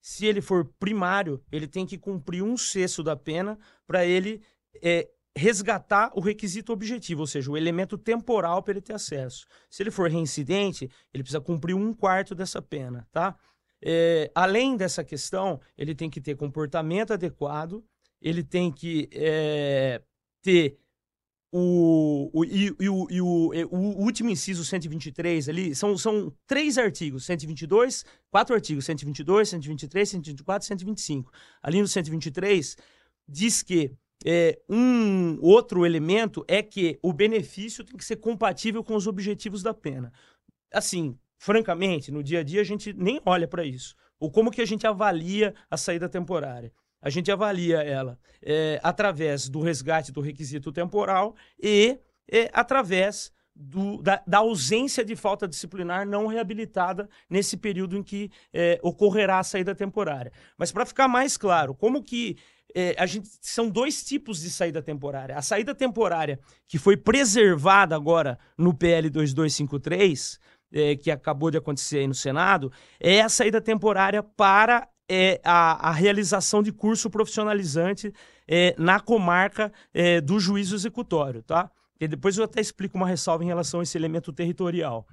se 0.00 0.26
ele 0.26 0.40
for 0.40 0.64
primário, 0.78 1.42
ele 1.50 1.66
tem 1.66 1.86
que 1.86 1.96
cumprir 1.96 2.42
um 2.42 2.56
sexto 2.56 3.02
da 3.02 3.16
pena 3.16 3.58
para 3.86 4.04
ele 4.04 4.42
é, 4.82 5.08
resgatar 5.36 6.10
o 6.14 6.20
requisito 6.20 6.72
objetivo, 6.72 7.20
ou 7.20 7.26
seja, 7.26 7.50
o 7.50 7.56
elemento 7.56 7.96
temporal 7.96 8.62
para 8.62 8.72
ele 8.72 8.80
ter 8.80 8.94
acesso. 8.94 9.46
Se 9.70 9.82
ele 9.82 9.90
for 9.90 10.10
reincidente, 10.10 10.90
ele 11.14 11.22
precisa 11.22 11.40
cumprir 11.40 11.74
um 11.74 11.92
quarto 11.94 12.34
dessa 12.34 12.60
pena, 12.60 13.06
tá? 13.12 13.36
É, 13.82 14.30
além 14.34 14.76
dessa 14.76 15.04
questão, 15.04 15.60
ele 15.76 15.94
tem 15.94 16.10
que 16.10 16.20
ter 16.20 16.36
comportamento 16.36 17.12
adequado, 17.12 17.84
ele 18.20 18.42
tem 18.42 18.72
que 18.72 19.08
é, 19.12 20.02
ter 20.42 20.78
o, 21.52 22.30
o, 22.32 22.44
e, 22.44 22.74
e, 22.78 22.88
o, 22.88 23.06
e 23.10 23.20
o, 23.22 23.50
o, 23.70 24.04
último 24.04 24.30
inciso 24.30 24.64
123 24.64 25.48
ali, 25.48 25.74
são, 25.74 25.96
são 25.96 26.32
três 26.46 26.76
artigos, 26.76 27.24
122, 27.24 28.04
quatro 28.30 28.54
artigos, 28.54 28.84
122, 28.84 29.48
123, 29.48 30.08
124 30.08 30.66
125. 30.66 31.32
Ali 31.62 31.80
no 31.80 31.88
123, 31.88 32.76
diz 33.26 33.62
que 33.62 33.92
é, 34.26 34.60
um 34.68 35.38
outro 35.40 35.86
elemento 35.86 36.44
é 36.48 36.62
que 36.62 36.98
o 37.02 37.12
benefício 37.12 37.84
tem 37.84 37.96
que 37.96 38.04
ser 38.04 38.16
compatível 38.16 38.82
com 38.82 38.94
os 38.94 39.06
objetivos 39.06 39.62
da 39.62 39.72
pena. 39.72 40.12
Assim, 40.72 41.16
francamente, 41.38 42.10
no 42.10 42.22
dia 42.22 42.40
a 42.40 42.42
dia 42.42 42.60
a 42.60 42.64
gente 42.64 42.92
nem 42.92 43.20
olha 43.24 43.46
para 43.48 43.64
isso. 43.64 43.94
Ou 44.20 44.30
como 44.30 44.50
que 44.50 44.60
a 44.60 44.66
gente 44.66 44.86
avalia 44.86 45.54
a 45.70 45.76
saída 45.76 46.08
temporária? 46.08 46.72
A 47.00 47.08
gente 47.08 47.30
avalia 47.30 47.78
ela 47.78 48.18
é, 48.42 48.80
através 48.82 49.48
do 49.48 49.60
resgate 49.60 50.10
do 50.10 50.20
requisito 50.20 50.72
temporal 50.72 51.36
e 51.62 51.98
é, 52.30 52.50
através 52.52 53.32
do, 53.54 54.02
da, 54.02 54.22
da, 54.26 54.38
ausência 54.38 55.04
de 55.04 55.16
falta 55.16 55.48
disciplinar 55.48 56.06
não 56.06 56.26
reabilitada 56.26 57.08
nesse 57.28 57.56
período 57.56 57.96
em 57.96 58.02
que 58.02 58.30
é, 58.52 58.78
ocorrerá 58.82 59.38
a 59.38 59.44
saída 59.44 59.74
temporária. 59.74 60.32
Mas 60.56 60.70
para 60.70 60.86
ficar 60.86 61.08
mais 61.08 61.36
claro, 61.36 61.74
como 61.74 62.02
que 62.02 62.36
é, 62.74 62.94
a 62.98 63.06
gente 63.06 63.28
são 63.40 63.68
dois 63.68 64.04
tipos 64.04 64.40
de 64.40 64.50
saída 64.50 64.82
temporária. 64.82 65.36
A 65.36 65.42
saída 65.42 65.74
temporária 65.74 66.38
que 66.66 66.78
foi 66.78 66.96
preservada 66.96 67.96
agora 67.96 68.38
no 68.56 68.74
PL 68.74 69.08
2253, 69.10 70.38
é, 70.72 70.96
que 70.96 71.10
acabou 71.10 71.50
de 71.50 71.58
acontecer 71.58 71.98
aí 71.98 72.06
no 72.06 72.14
Senado, 72.14 72.72
é 73.00 73.20
a 73.20 73.28
saída 73.28 73.60
temporária 73.60 74.22
para 74.22 74.88
é, 75.08 75.40
a, 75.42 75.88
a 75.88 75.92
realização 75.92 76.62
de 76.62 76.72
curso 76.72 77.08
profissionalizante 77.08 78.12
é, 78.46 78.74
na 78.78 79.00
comarca 79.00 79.72
é, 79.92 80.20
do 80.20 80.38
juízo 80.38 80.74
executório, 80.74 81.42
tá? 81.42 81.70
E 82.00 82.06
depois 82.06 82.36
eu 82.36 82.44
até 82.44 82.60
explico 82.60 82.96
uma 82.96 83.06
ressalva 83.06 83.42
em 83.42 83.48
relação 83.48 83.80
a 83.80 83.82
esse 83.82 83.96
elemento 83.98 84.32
territorial. 84.32 85.06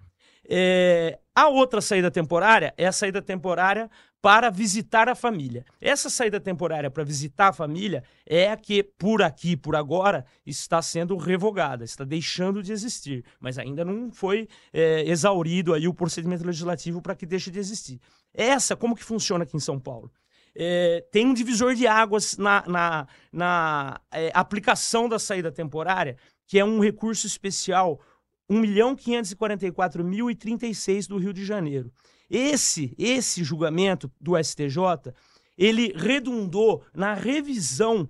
É, 0.47 1.17
a 1.33 1.47
outra 1.47 1.81
saída 1.81 2.11
temporária 2.11 2.73
é 2.77 2.85
a 2.85 2.91
saída 2.91 3.21
temporária 3.21 3.89
para 4.25 4.49
visitar 4.49 5.07
a 5.07 5.13
família. 5.13 5.63
Essa 5.79 6.09
saída 6.09 6.39
temporária 6.39 6.89
para 6.89 7.03
visitar 7.03 7.49
a 7.49 7.53
família 7.53 8.03
é 8.25 8.49
a 8.49 8.57
que, 8.57 8.81
por 8.81 9.21
aqui, 9.21 9.55
por 9.55 9.75
agora, 9.75 10.25
está 10.43 10.81
sendo 10.81 11.15
revogada, 11.15 11.83
está 11.83 12.03
deixando 12.03 12.63
de 12.63 12.73
existir, 12.73 13.23
mas 13.39 13.59
ainda 13.59 13.85
não 13.85 14.11
foi 14.11 14.47
é, 14.73 15.07
exaurido 15.07 15.75
aí 15.75 15.87
o 15.87 15.93
procedimento 15.93 16.43
legislativo 16.43 17.03
para 17.03 17.13
que 17.13 17.23
deixe 17.23 17.51
de 17.51 17.59
existir. 17.59 18.01
Essa, 18.33 18.75
como 18.75 18.95
que 18.95 19.03
funciona 19.03 19.43
aqui 19.43 19.55
em 19.55 19.59
São 19.59 19.79
Paulo? 19.79 20.11
É, 20.55 21.05
tem 21.11 21.27
um 21.27 21.33
divisor 21.35 21.75
de 21.75 21.85
águas 21.85 22.35
na, 22.35 22.63
na, 22.65 23.07
na 23.31 24.01
é, 24.11 24.31
aplicação 24.33 25.07
da 25.07 25.19
saída 25.19 25.51
temporária, 25.51 26.17
que 26.47 26.57
é 26.57 26.65
um 26.65 26.79
recurso 26.79 27.27
especial 27.27 28.01
1.544.036 28.49 31.07
do 31.07 31.19
Rio 31.19 31.31
de 31.31 31.45
Janeiro. 31.45 31.91
Esse, 32.29 32.95
esse 32.97 33.43
julgamento 33.43 34.11
do 34.19 34.41
STJ, 34.41 35.13
ele 35.57 35.93
redundou 35.95 36.83
na 36.93 37.13
revisão 37.13 38.09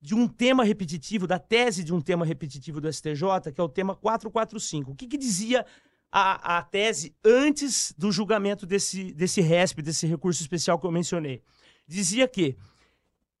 de 0.00 0.14
um 0.14 0.28
tema 0.28 0.62
repetitivo, 0.62 1.26
da 1.26 1.38
tese 1.38 1.82
de 1.82 1.92
um 1.92 2.00
tema 2.00 2.24
repetitivo 2.24 2.80
do 2.80 2.92
STJ, 2.92 3.52
que 3.54 3.60
é 3.60 3.64
o 3.64 3.68
tema 3.68 3.94
445. 3.96 4.92
O 4.92 4.94
que, 4.94 5.06
que 5.06 5.18
dizia 5.18 5.66
a, 6.12 6.58
a 6.58 6.62
tese 6.62 7.14
antes 7.24 7.92
do 7.98 8.12
julgamento 8.12 8.64
desse, 8.64 9.12
desse 9.12 9.40
RESP, 9.40 9.82
desse 9.82 10.06
recurso 10.06 10.40
especial 10.40 10.78
que 10.78 10.86
eu 10.86 10.92
mencionei? 10.92 11.42
Dizia 11.88 12.28
que 12.28 12.56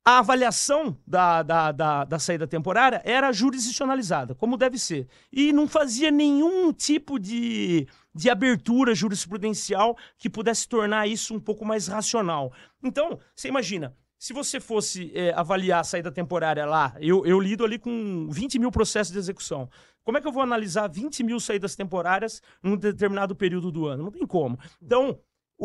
a 0.06 0.18
avaliação 0.20 0.96
da, 1.04 1.42
da, 1.42 1.72
da, 1.72 2.04
da, 2.04 2.18
saída 2.20 2.46
temporária 2.46 3.02
era 3.04 3.32
jurisdicionalizada, 3.32 4.36
como 4.36 4.56
deve 4.56 4.78
ser. 4.78 5.08
E 5.32 5.52
não 5.52 5.66
fazia 5.66 6.12
nenhum 6.12 6.72
tipo 6.72 7.18
de, 7.18 7.88
de 8.14 8.30
abertura 8.30 8.94
jurisprudencial 8.94 9.98
que 10.16 10.30
pudesse 10.30 10.68
tornar 10.68 11.08
isso 11.08 11.34
um 11.34 11.40
pouco 11.40 11.64
mais 11.64 11.88
racional. 11.88 12.52
Então, 12.80 13.18
você 13.34 13.48
imagina, 13.48 13.96
se 14.16 14.32
você 14.32 14.60
fosse 14.60 15.10
é, 15.12 15.32
avaliar 15.34 15.80
a 15.80 15.84
saída 15.84 16.12
temporária 16.12 16.64
lá, 16.64 16.94
eu, 17.00 17.26
eu 17.26 17.40
lido 17.40 17.64
ali 17.64 17.76
com 17.76 18.28
20 18.30 18.60
mil 18.60 18.70
processos 18.70 19.12
de 19.12 19.18
execução. 19.18 19.68
Como 20.04 20.16
é 20.16 20.20
que 20.20 20.28
eu 20.28 20.32
vou 20.32 20.42
analisar 20.44 20.86
20 20.86 21.24
mil 21.24 21.40
saídas 21.40 21.74
temporárias 21.74 22.40
num 22.62 22.76
determinado 22.76 23.34
período 23.34 23.72
do 23.72 23.88
ano? 23.88 24.04
Não 24.04 24.12
tem 24.12 24.24
como. 24.24 24.56
Então, 24.80 25.18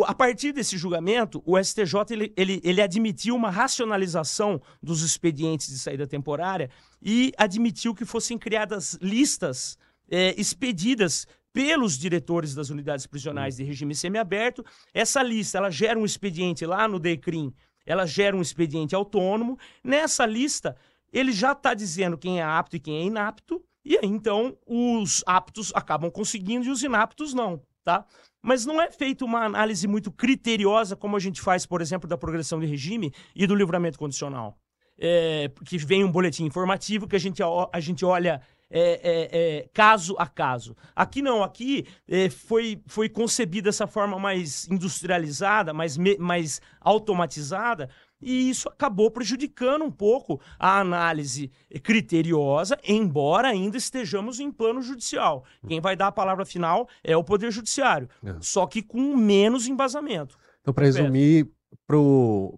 a 0.06 0.16
partir 0.16 0.54
desse 0.54 0.78
julgamento, 0.78 1.44
o 1.46 1.62
STJ 1.62 1.96
ele, 2.12 2.34
ele, 2.38 2.62
ele, 2.64 2.82
admitiu 2.82 3.36
uma 3.36 3.50
racionalização 3.50 4.62
dos 4.82 5.02
expedientes 5.02 5.68
de 5.68 5.78
saída 5.78 6.08
temporária 6.08 6.70
e 7.02 7.34
admitiu 7.38 7.94
que 7.94 8.06
fossem 8.06 8.38
criadas 8.38 8.98
listas 9.02 9.78
é, 10.10 10.34
expedidas 10.40 11.28
pelos 11.52 11.98
diretores 11.98 12.56
das 12.56 12.70
unidades 12.70 13.06
prisionais 13.06 13.58
de 13.58 13.64
regime 13.64 13.94
semiaberto. 13.94 14.64
Essa 14.94 15.22
lista 15.22 15.58
ela 15.58 15.70
gera 15.70 16.00
um 16.00 16.06
expediente 16.06 16.66
lá 16.66 16.88
no 16.88 17.00
DECRIM, 17.00 17.54
ela 17.86 18.06
gera 18.06 18.36
um 18.36 18.42
expediente 18.42 18.96
autônomo. 18.96 19.60
Nessa 19.84 20.26
lista, 20.26 20.76
ele 21.12 21.34
já 21.34 21.52
está 21.52 21.74
dizendo 21.74 22.18
quem 22.18 22.40
é 22.40 22.44
apto 22.44 22.78
e 22.78 22.80
quem 22.80 22.98
é 22.98 23.04
inapto, 23.04 23.62
e 23.84 23.98
aí, 23.98 24.06
então 24.06 24.56
os 24.66 25.24
aptos 25.26 25.72
acabam 25.76 26.10
conseguindo 26.12 26.66
e 26.66 26.70
os 26.70 26.84
inaptos 26.84 27.34
não, 27.34 27.62
tá? 27.84 28.06
Mas 28.42 28.66
não 28.66 28.82
é 28.82 28.92
feita 28.92 29.24
uma 29.24 29.44
análise 29.44 29.88
muito 29.88 30.12
criteriosa, 30.12 30.96
como 30.96 31.16
a 31.16 31.20
gente 31.20 31.42
faz, 31.42 31.66
por 31.66 31.82
exemplo, 31.82 32.08
da 32.08 32.18
progressão 32.18 32.60
de 32.60 32.66
regime 32.66 33.14
e 33.36 33.46
do 33.46 33.56
livramento 33.56 34.00
condicional. 34.00 34.58
É, 35.04 35.50
que 35.66 35.78
vem 35.78 36.04
um 36.04 36.12
boletim 36.12 36.46
informativo 36.46 37.08
que 37.08 37.16
a 37.16 37.20
gente, 37.20 37.42
a 37.42 37.80
gente 37.80 38.06
olha 38.06 38.40
é, 38.70 38.80
é, 38.80 39.30
é, 39.32 39.70
caso 39.74 40.16
a 40.18 40.26
caso. 40.26 40.76
Aqui 40.96 41.22
não, 41.22 41.44
aqui 41.44 41.86
é, 42.08 42.30
foi, 42.30 42.82
foi 42.88 43.10
concebida 43.10 43.70
essa 43.70 43.86
forma 43.86 44.18
mais 44.18 44.68
industrializada, 44.70 45.74
mais, 45.74 45.98
mais 45.98 46.62
automatizada, 46.80 47.90
e 48.22 48.50
isso 48.50 48.70
acabou 48.70 49.10
prejudicando 49.10 49.84
um 49.84 49.92
pouco 49.92 50.40
a 50.60 50.80
análise 50.80 51.52
criteriosa, 51.84 52.78
embora 52.88 53.48
ainda 53.48 53.78
estejamos 53.78 54.40
em 54.40 54.52
plano 54.52 54.82
judicial. 54.82 55.44
Quem 55.68 55.80
vai 55.80 55.96
dar 55.96 56.08
a 56.08 56.12
palavra 56.12 56.46
final 56.46 56.88
é 57.04 57.16
o 57.16 57.24
Poder 57.24 57.52
Judiciário, 57.52 58.10
é. 58.24 58.36
só 58.40 58.66
que 58.68 58.82
com 58.82 59.16
menos 59.16 59.68
embasamento. 59.68 60.38
Então, 60.62 60.74
para 60.74 60.86
resumir, 60.86 61.50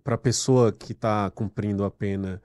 para 0.03 0.15
a 0.15 0.17
pessoa 0.17 0.72
que 0.72 0.91
está 0.91 1.29
cumprindo 1.32 1.84
a 1.84 1.91
pena 1.91 2.41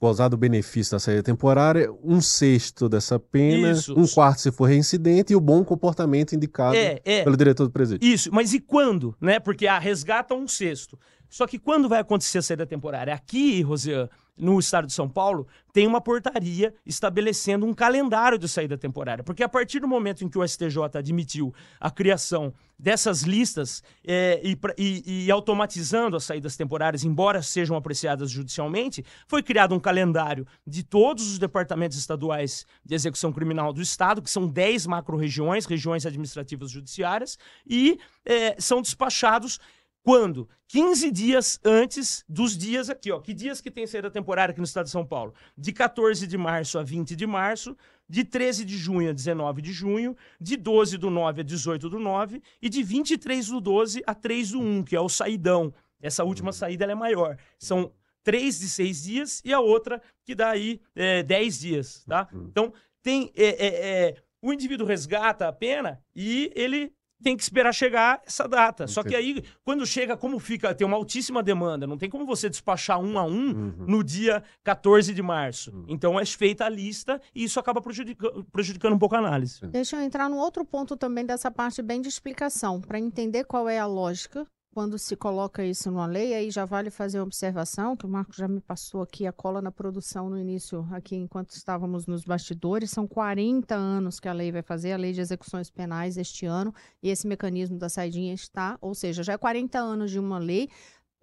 gozar 0.00 0.30
do 0.30 0.36
benefício 0.36 0.92
da 0.92 0.98
saída 0.98 1.22
temporária, 1.22 1.92
um 2.02 2.22
sexto 2.22 2.88
dessa 2.88 3.18
pena, 3.18 3.72
Isso. 3.72 3.94
um 3.98 4.06
quarto 4.06 4.40
se 4.40 4.50
for 4.50 4.64
reincidente 4.64 5.34
e 5.34 5.36
o 5.36 5.40
bom 5.40 5.62
comportamento 5.62 6.34
indicado 6.34 6.74
é, 6.74 7.00
é. 7.04 7.22
pelo 7.22 7.36
diretor 7.36 7.64
do 7.64 7.70
presídio. 7.70 8.08
Isso, 8.08 8.30
mas 8.32 8.54
e 8.54 8.60
quando? 8.60 9.14
Né? 9.20 9.38
Porque 9.38 9.66
a 9.66 9.78
resgata 9.78 10.34
um 10.34 10.48
sexto. 10.48 10.98
Só 11.30 11.46
que 11.46 11.58
quando 11.58 11.88
vai 11.88 12.00
acontecer 12.00 12.38
a 12.38 12.42
saída 12.42 12.66
temporária? 12.66 13.14
Aqui, 13.14 13.62
Rosiane, 13.62 14.10
no 14.40 14.58
estado 14.58 14.86
de 14.86 14.92
São 14.92 15.08
Paulo, 15.08 15.46
tem 15.72 15.86
uma 15.86 16.00
portaria 16.00 16.74
estabelecendo 16.84 17.66
um 17.66 17.74
calendário 17.74 18.38
de 18.38 18.48
saída 18.48 18.76
temporária. 18.76 19.22
Porque 19.22 19.42
a 19.42 19.48
partir 19.48 19.80
do 19.80 19.86
momento 19.86 20.24
em 20.24 20.28
que 20.28 20.38
o 20.38 20.46
STJ 20.46 20.78
admitiu 20.94 21.54
a 21.78 21.90
criação 21.90 22.52
dessas 22.78 23.22
listas 23.22 23.82
é, 24.04 24.40
e, 24.42 24.58
e, 24.78 25.26
e, 25.26 25.30
automatizando 25.30 26.16
as 26.16 26.24
saídas 26.24 26.56
temporárias, 26.56 27.04
embora 27.04 27.42
sejam 27.42 27.76
apreciadas 27.76 28.30
judicialmente, 28.30 29.04
foi 29.28 29.42
criado 29.42 29.74
um 29.74 29.78
calendário 29.78 30.46
de 30.66 30.82
todos 30.82 31.30
os 31.30 31.38
departamentos 31.38 31.98
estaduais 31.98 32.66
de 32.82 32.94
execução 32.94 33.32
criminal 33.32 33.72
do 33.72 33.82
Estado, 33.82 34.22
que 34.22 34.30
são 34.30 34.48
10 34.48 34.86
macro-regiões, 34.86 35.66
regiões 35.66 36.06
administrativas 36.06 36.70
judiciárias, 36.70 37.38
e 37.66 37.98
é, 38.24 38.56
são 38.58 38.80
despachados 38.80 39.60
quando? 40.02 40.48
15 40.68 41.10
dias 41.10 41.60
antes 41.64 42.24
dos 42.28 42.56
dias 42.56 42.88
aqui, 42.88 43.10
ó. 43.10 43.20
Que 43.20 43.34
dias 43.34 43.60
que 43.60 43.70
tem 43.70 43.86
saída 43.86 44.10
temporária 44.10 44.52
aqui 44.52 44.60
no 44.60 44.64
estado 44.64 44.84
de 44.84 44.90
São 44.90 45.04
Paulo? 45.04 45.34
De 45.56 45.72
14 45.72 46.26
de 46.26 46.38
março 46.38 46.78
a 46.78 46.82
20 46.82 47.16
de 47.16 47.26
março, 47.26 47.76
de 48.08 48.24
13 48.24 48.64
de 48.64 48.76
junho 48.76 49.10
a 49.10 49.12
19 49.12 49.60
de 49.60 49.72
junho, 49.72 50.16
de 50.40 50.56
12 50.56 50.96
do 50.96 51.10
9 51.10 51.40
a 51.40 51.44
18 51.44 51.88
do 51.88 51.98
9 51.98 52.42
e 52.62 52.68
de 52.68 52.82
23 52.82 53.48
do 53.48 53.60
12 53.60 54.02
a 54.06 54.14
3 54.14 54.50
do 54.52 54.60
1, 54.60 54.84
que 54.84 54.96
é 54.96 55.00
o 55.00 55.08
saidão. 55.08 55.74
Essa 56.00 56.24
última 56.24 56.48
uhum. 56.48 56.52
saída 56.52 56.84
é 56.84 56.94
maior. 56.94 57.36
São 57.58 57.92
três 58.22 58.58
de 58.60 58.68
seis 58.68 59.02
dias 59.02 59.42
e 59.44 59.52
a 59.52 59.60
outra 59.60 60.00
que 60.24 60.34
dá 60.34 60.50
aí 60.50 60.80
é, 60.94 61.22
10 61.22 61.60
dias, 61.60 62.04
tá? 62.06 62.28
Uhum. 62.32 62.46
Então, 62.48 62.72
tem... 63.02 63.32
É, 63.36 63.44
é, 63.44 63.66
é, 63.66 64.16
o 64.42 64.52
indivíduo 64.52 64.86
resgata 64.86 65.46
a 65.46 65.52
pena 65.52 66.02
e 66.16 66.50
ele 66.54 66.92
tem 67.22 67.36
que 67.36 67.42
esperar 67.42 67.72
chegar 67.72 68.22
essa 68.26 68.48
data. 68.48 68.86
Só 68.86 69.02
que 69.02 69.14
aí, 69.14 69.42
quando 69.64 69.86
chega, 69.86 70.16
como 70.16 70.38
fica, 70.38 70.74
tem 70.74 70.86
uma 70.86 70.96
altíssima 70.96 71.42
demanda, 71.42 71.86
não 71.86 71.98
tem 71.98 72.08
como 72.08 72.26
você 72.26 72.48
despachar 72.48 73.00
um 73.00 73.18
a 73.18 73.24
um 73.24 73.48
uhum. 73.48 73.84
no 73.86 74.04
dia 74.04 74.42
14 74.64 75.12
de 75.14 75.22
março. 75.22 75.70
Uhum. 75.70 75.84
Então 75.88 76.18
é 76.18 76.24
feita 76.24 76.64
a 76.64 76.68
lista 76.68 77.20
e 77.34 77.44
isso 77.44 77.58
acaba 77.58 77.80
prejudica 77.80 78.30
prejudicando 78.52 78.94
um 78.94 78.98
pouco 78.98 79.14
a 79.14 79.18
análise. 79.18 79.60
Deixa 79.66 79.96
eu 79.96 80.02
entrar 80.02 80.28
num 80.28 80.38
outro 80.38 80.64
ponto 80.64 80.96
também 80.96 81.24
dessa 81.24 81.50
parte 81.50 81.82
bem 81.82 82.00
de 82.00 82.08
explicação, 82.08 82.80
para 82.80 82.98
entender 82.98 83.44
qual 83.44 83.68
é 83.68 83.78
a 83.78 83.86
lógica 83.86 84.46
quando 84.72 84.96
se 84.98 85.16
coloca 85.16 85.64
isso 85.64 85.90
numa 85.90 86.06
lei, 86.06 86.32
aí 86.32 86.50
já 86.50 86.64
vale 86.64 86.90
fazer 86.90 87.18
uma 87.18 87.24
observação, 87.24 87.96
que 87.96 88.06
o 88.06 88.08
Marco 88.08 88.32
já 88.32 88.46
me 88.46 88.60
passou 88.60 89.02
aqui 89.02 89.26
a 89.26 89.32
cola 89.32 89.60
na 89.60 89.72
produção 89.72 90.30
no 90.30 90.38
início, 90.38 90.86
aqui 90.92 91.16
enquanto 91.16 91.50
estávamos 91.50 92.06
nos 92.06 92.24
bastidores. 92.24 92.90
São 92.90 93.06
40 93.06 93.74
anos 93.74 94.20
que 94.20 94.28
a 94.28 94.32
lei 94.32 94.52
vai 94.52 94.62
fazer, 94.62 94.92
a 94.92 94.96
lei 94.96 95.12
de 95.12 95.20
execuções 95.20 95.70
penais 95.70 96.16
este 96.16 96.46
ano, 96.46 96.72
e 97.02 97.08
esse 97.10 97.26
mecanismo 97.26 97.78
da 97.78 97.88
saidinha 97.88 98.32
está, 98.32 98.78
ou 98.80 98.94
seja, 98.94 99.24
já 99.24 99.32
é 99.32 99.38
40 99.38 99.76
anos 99.78 100.10
de 100.10 100.20
uma 100.20 100.38
lei. 100.38 100.68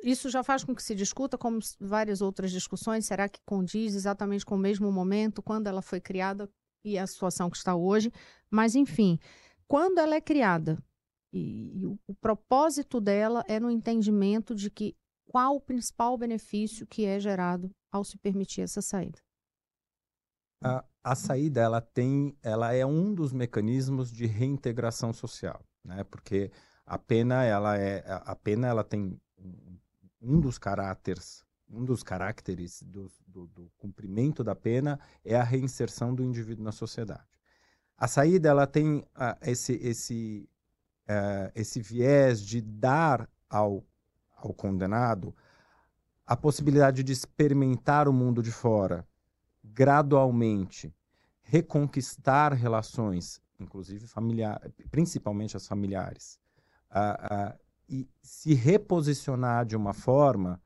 Isso 0.04 0.30
já 0.30 0.44
faz 0.44 0.64
com 0.64 0.76
que 0.76 0.84
se 0.84 0.94
discuta, 0.94 1.38
como 1.38 1.60
várias 1.80 2.22
outras 2.22 2.52
discussões, 2.52 3.06
será 3.06 3.30
que 3.30 3.40
condiz 3.46 3.96
exatamente 3.96 4.46
com 4.46 4.56
o 4.56 4.60
mesmo 4.60 4.92
momento, 4.92 5.42
quando 5.42 5.68
ela 5.68 5.82
foi 5.82 6.02
criada 6.02 6.50
e 6.84 6.98
a 6.98 7.08
situação 7.08 7.50
que 7.50 7.58
está 7.58 7.76
hoje? 7.76 8.12
Mas, 8.52 8.76
enfim, 8.76 9.18
quando 9.68 10.00
ela 10.00 10.16
é 10.16 10.22
criada, 10.22 10.78
e, 11.32 11.80
e 11.80 11.86
o, 11.86 12.00
o, 12.08 12.16
propósito 12.16 13.02
dela 13.02 13.44
é 13.48 13.60
no 13.60 13.70
entendimento 13.70 14.56
de 14.56 14.70
que 14.70 14.96
qual 15.26 15.56
o 15.56 15.62
principal 15.62 16.18
benefício 16.18 16.88
que 16.88 17.06
é 17.06 17.20
gerado 17.20 17.70
ao 17.92 18.04
se 18.04 18.18
permitir 18.18 18.62
essa 18.62 18.82
saída. 18.82 19.20
A, 20.64 20.84
a 21.04 21.16
saída 21.16 21.62
ela 21.62 21.82
tem, 21.82 22.36
ela 22.42 22.74
é 22.74 22.86
um 22.86 23.14
dos 23.14 23.32
mecanismos 23.32 24.12
de 24.12 24.26
reintegração 24.26 25.14
social, 25.14 25.64
né? 25.84 26.04
Porque 26.06 26.52
a 26.86 26.98
pena 26.98 27.44
ela 27.44 27.78
é, 27.78 28.04
a 28.08 28.36
pena 28.36 28.68
ela 28.68 28.84
tem 28.84 29.20
um 30.22 30.40
dos 30.40 30.58
caráteres, 30.58 31.44
um 31.70 31.84
dos 31.84 32.02
caracteres 32.02 32.82
do, 32.82 33.12
do, 33.28 33.48
do 33.48 33.72
cumprimento 33.78 34.44
da 34.44 34.56
pena 34.56 35.00
é 35.24 35.36
a 35.36 35.44
reinserção 35.44 36.16
do 36.16 36.24
indivíduo 36.24 36.64
na 36.64 36.72
sociedade. 36.72 37.28
A 37.98 38.08
saída 38.08 38.50
ela 38.50 38.66
tem 38.66 39.00
uh, 39.00 39.06
esse, 39.42 39.74
esse 39.74 40.50
uh, 41.08 41.52
esse 41.56 41.82
viés 41.82 42.42
de 42.42 42.62
dar 42.62 43.30
ao, 43.50 43.84
ao 44.36 44.54
condenado 44.54 45.34
a 46.26 46.36
possibilidade 46.36 47.04
de 47.04 47.14
experimentar 47.14 48.08
o 48.08 48.14
mundo 48.14 48.44
de 48.44 48.52
fora, 48.52 49.08
gradualmente, 49.64 50.94
reconquistar 51.42 52.52
relações, 52.52 53.42
inclusive 53.58 54.06
familiares, 54.08 54.74
principalmente 54.92 55.56
as 55.56 55.66
familiares, 55.66 56.38
uh, 56.92 57.54
uh, 57.54 57.60
e 57.88 58.10
se 58.22 58.54
reposicionar 58.54 59.66
de 59.66 59.78
uma 59.78 59.94
forma 59.94 60.62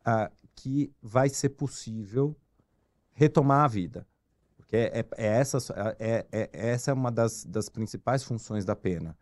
uh, 0.00 0.30
que 0.54 0.92
vai 1.00 1.30
ser 1.30 1.50
possível 1.50 2.36
retomar 3.12 3.64
a 3.64 3.68
vida. 3.68 4.06
Porque 4.56 4.76
é, 4.76 4.98
é, 4.98 5.06
é 5.16 5.26
essa, 5.26 5.58
é, 5.98 6.26
é, 6.30 6.50
essa 6.52 6.90
é 6.90 6.94
uma 6.94 7.10
das, 7.10 7.44
das 7.44 7.70
principais 7.70 8.22
funções 8.22 8.66
da 8.66 8.76
pena 8.76 9.16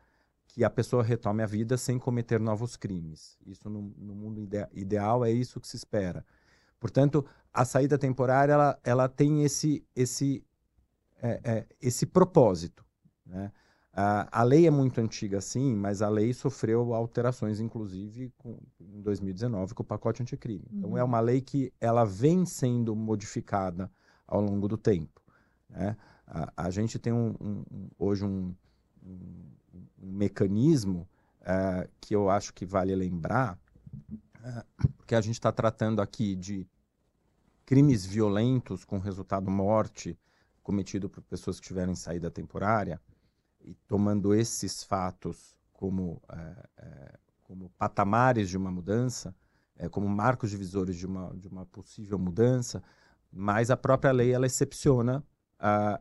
que 0.55 0.63
a 0.63 0.71
pessoa 0.71 1.03
retome 1.03 1.43
a 1.43 1.47
vida 1.47 1.77
sem 1.77 1.99
cometer 1.99 2.39
novos 2.39 2.77
crimes. 2.77 3.37
Isso 3.45 3.69
no, 3.69 3.93
no 3.99 4.15
mundo 4.15 4.41
ide 4.41 4.65
ideal 4.73 5.25
é 5.25 5.31
isso 5.33 5.61
que 5.61 5.67
se 5.67 5.75
espera. 5.75 6.25
Portanto, 6.79 7.27
a 7.53 7.65
saída 7.65 7.99
temporária 7.99 8.53
ela, 8.53 8.79
ela 8.85 9.09
tem 9.09 9.43
esse 9.43 9.85
esse 9.97 10.45
é, 11.21 11.41
é, 11.43 11.67
esse 11.83 12.07
propósito. 12.07 12.85
Né? 13.27 13.51
A, 13.93 14.41
a 14.41 14.45
lei 14.45 14.65
é 14.65 14.71
muito 14.71 15.01
antiga, 15.01 15.41
sim, 15.41 15.75
mas 15.75 16.01
a 16.01 16.09
lei 16.09 16.33
sofreu 16.33 16.95
alterações, 16.95 17.59
inclusive 17.59 18.33
com, 18.39 18.57
em 18.81 19.03
2019 19.03 19.75
com 19.75 19.83
o 19.83 19.87
pacote 19.87 20.23
anticrime. 20.23 20.67
Então, 20.69 20.83
uhum. 20.83 20.87
Então 20.91 20.99
é 20.99 21.03
uma 21.03 21.19
lei 21.19 21.41
que 21.41 21.73
ela 21.81 22.05
vem 22.05 22.47
sendo 22.47 22.95
modificada 22.95 23.91
ao 24.25 24.41
longo 24.41 24.69
do 24.69 24.77
tempo. 24.79 25.21
Né? 25.69 25.97
A, 26.29 26.53
a 26.57 26.71
gente 26.71 26.97
tem 26.97 27.13
um, 27.13 27.35
um, 27.41 27.89
hoje 27.99 28.25
um, 28.25 28.55
um 29.03 29.54
um 29.99 30.13
mecanismo 30.13 31.09
uh, 31.43 31.89
que 32.01 32.15
eu 32.15 32.31
acho 32.31 32.53
que 32.53 32.65
vale 32.65 32.95
lembrar, 32.95 33.59
uh, 34.41 34.89
porque 34.97 35.15
a 35.15 35.21
gente 35.21 35.35
está 35.35 35.53
tratando 35.53 36.01
aqui 36.01 36.35
de 36.35 36.67
crimes 37.65 38.05
violentos 38.05 38.85
com 38.85 38.99
resultado 38.99 39.51
morte 39.51 40.19
cometido 40.63 41.09
por 41.09 41.23
pessoas 41.23 41.61
que 41.61 41.67
tiverem 41.67 41.95
saída 41.95 42.31
temporária 42.31 43.01
e 43.61 43.75
tomando 43.87 44.35
esses 44.35 44.83
fatos 44.83 45.59
como, 45.73 46.23
uh, 46.31 47.19
como 47.43 47.71
patamares 47.71 48.49
de 48.49 48.57
uma 48.57 48.71
mudança, 48.71 49.35
como 49.91 50.09
marcos 50.09 50.51
divisores 50.51 50.97
de 50.97 51.05
uma, 51.05 51.35
de 51.37 51.49
uma 51.49 51.67
possível 51.67 52.17
mudança, 52.17 52.81
mas 53.33 53.71
a 53.71 53.77
própria 53.77 54.13
lei 54.13 54.33
ela 54.33 54.47
excepciona, 54.47 55.21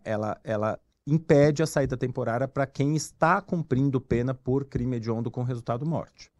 ela, 0.04 0.40
ela 0.44 0.80
impede 1.06 1.62
a 1.62 1.68
saída 1.68 1.98
temporária 1.98 2.48
para 2.48 2.66
quem 2.66 2.96
está 2.96 3.42
cumprindo 3.42 4.00
pena 4.00 4.34
por 4.34 4.66
crime 4.66 4.98
hediondo 4.98 5.30
com 5.30 5.44
resultado 5.44 5.86
morte. 5.86 6.32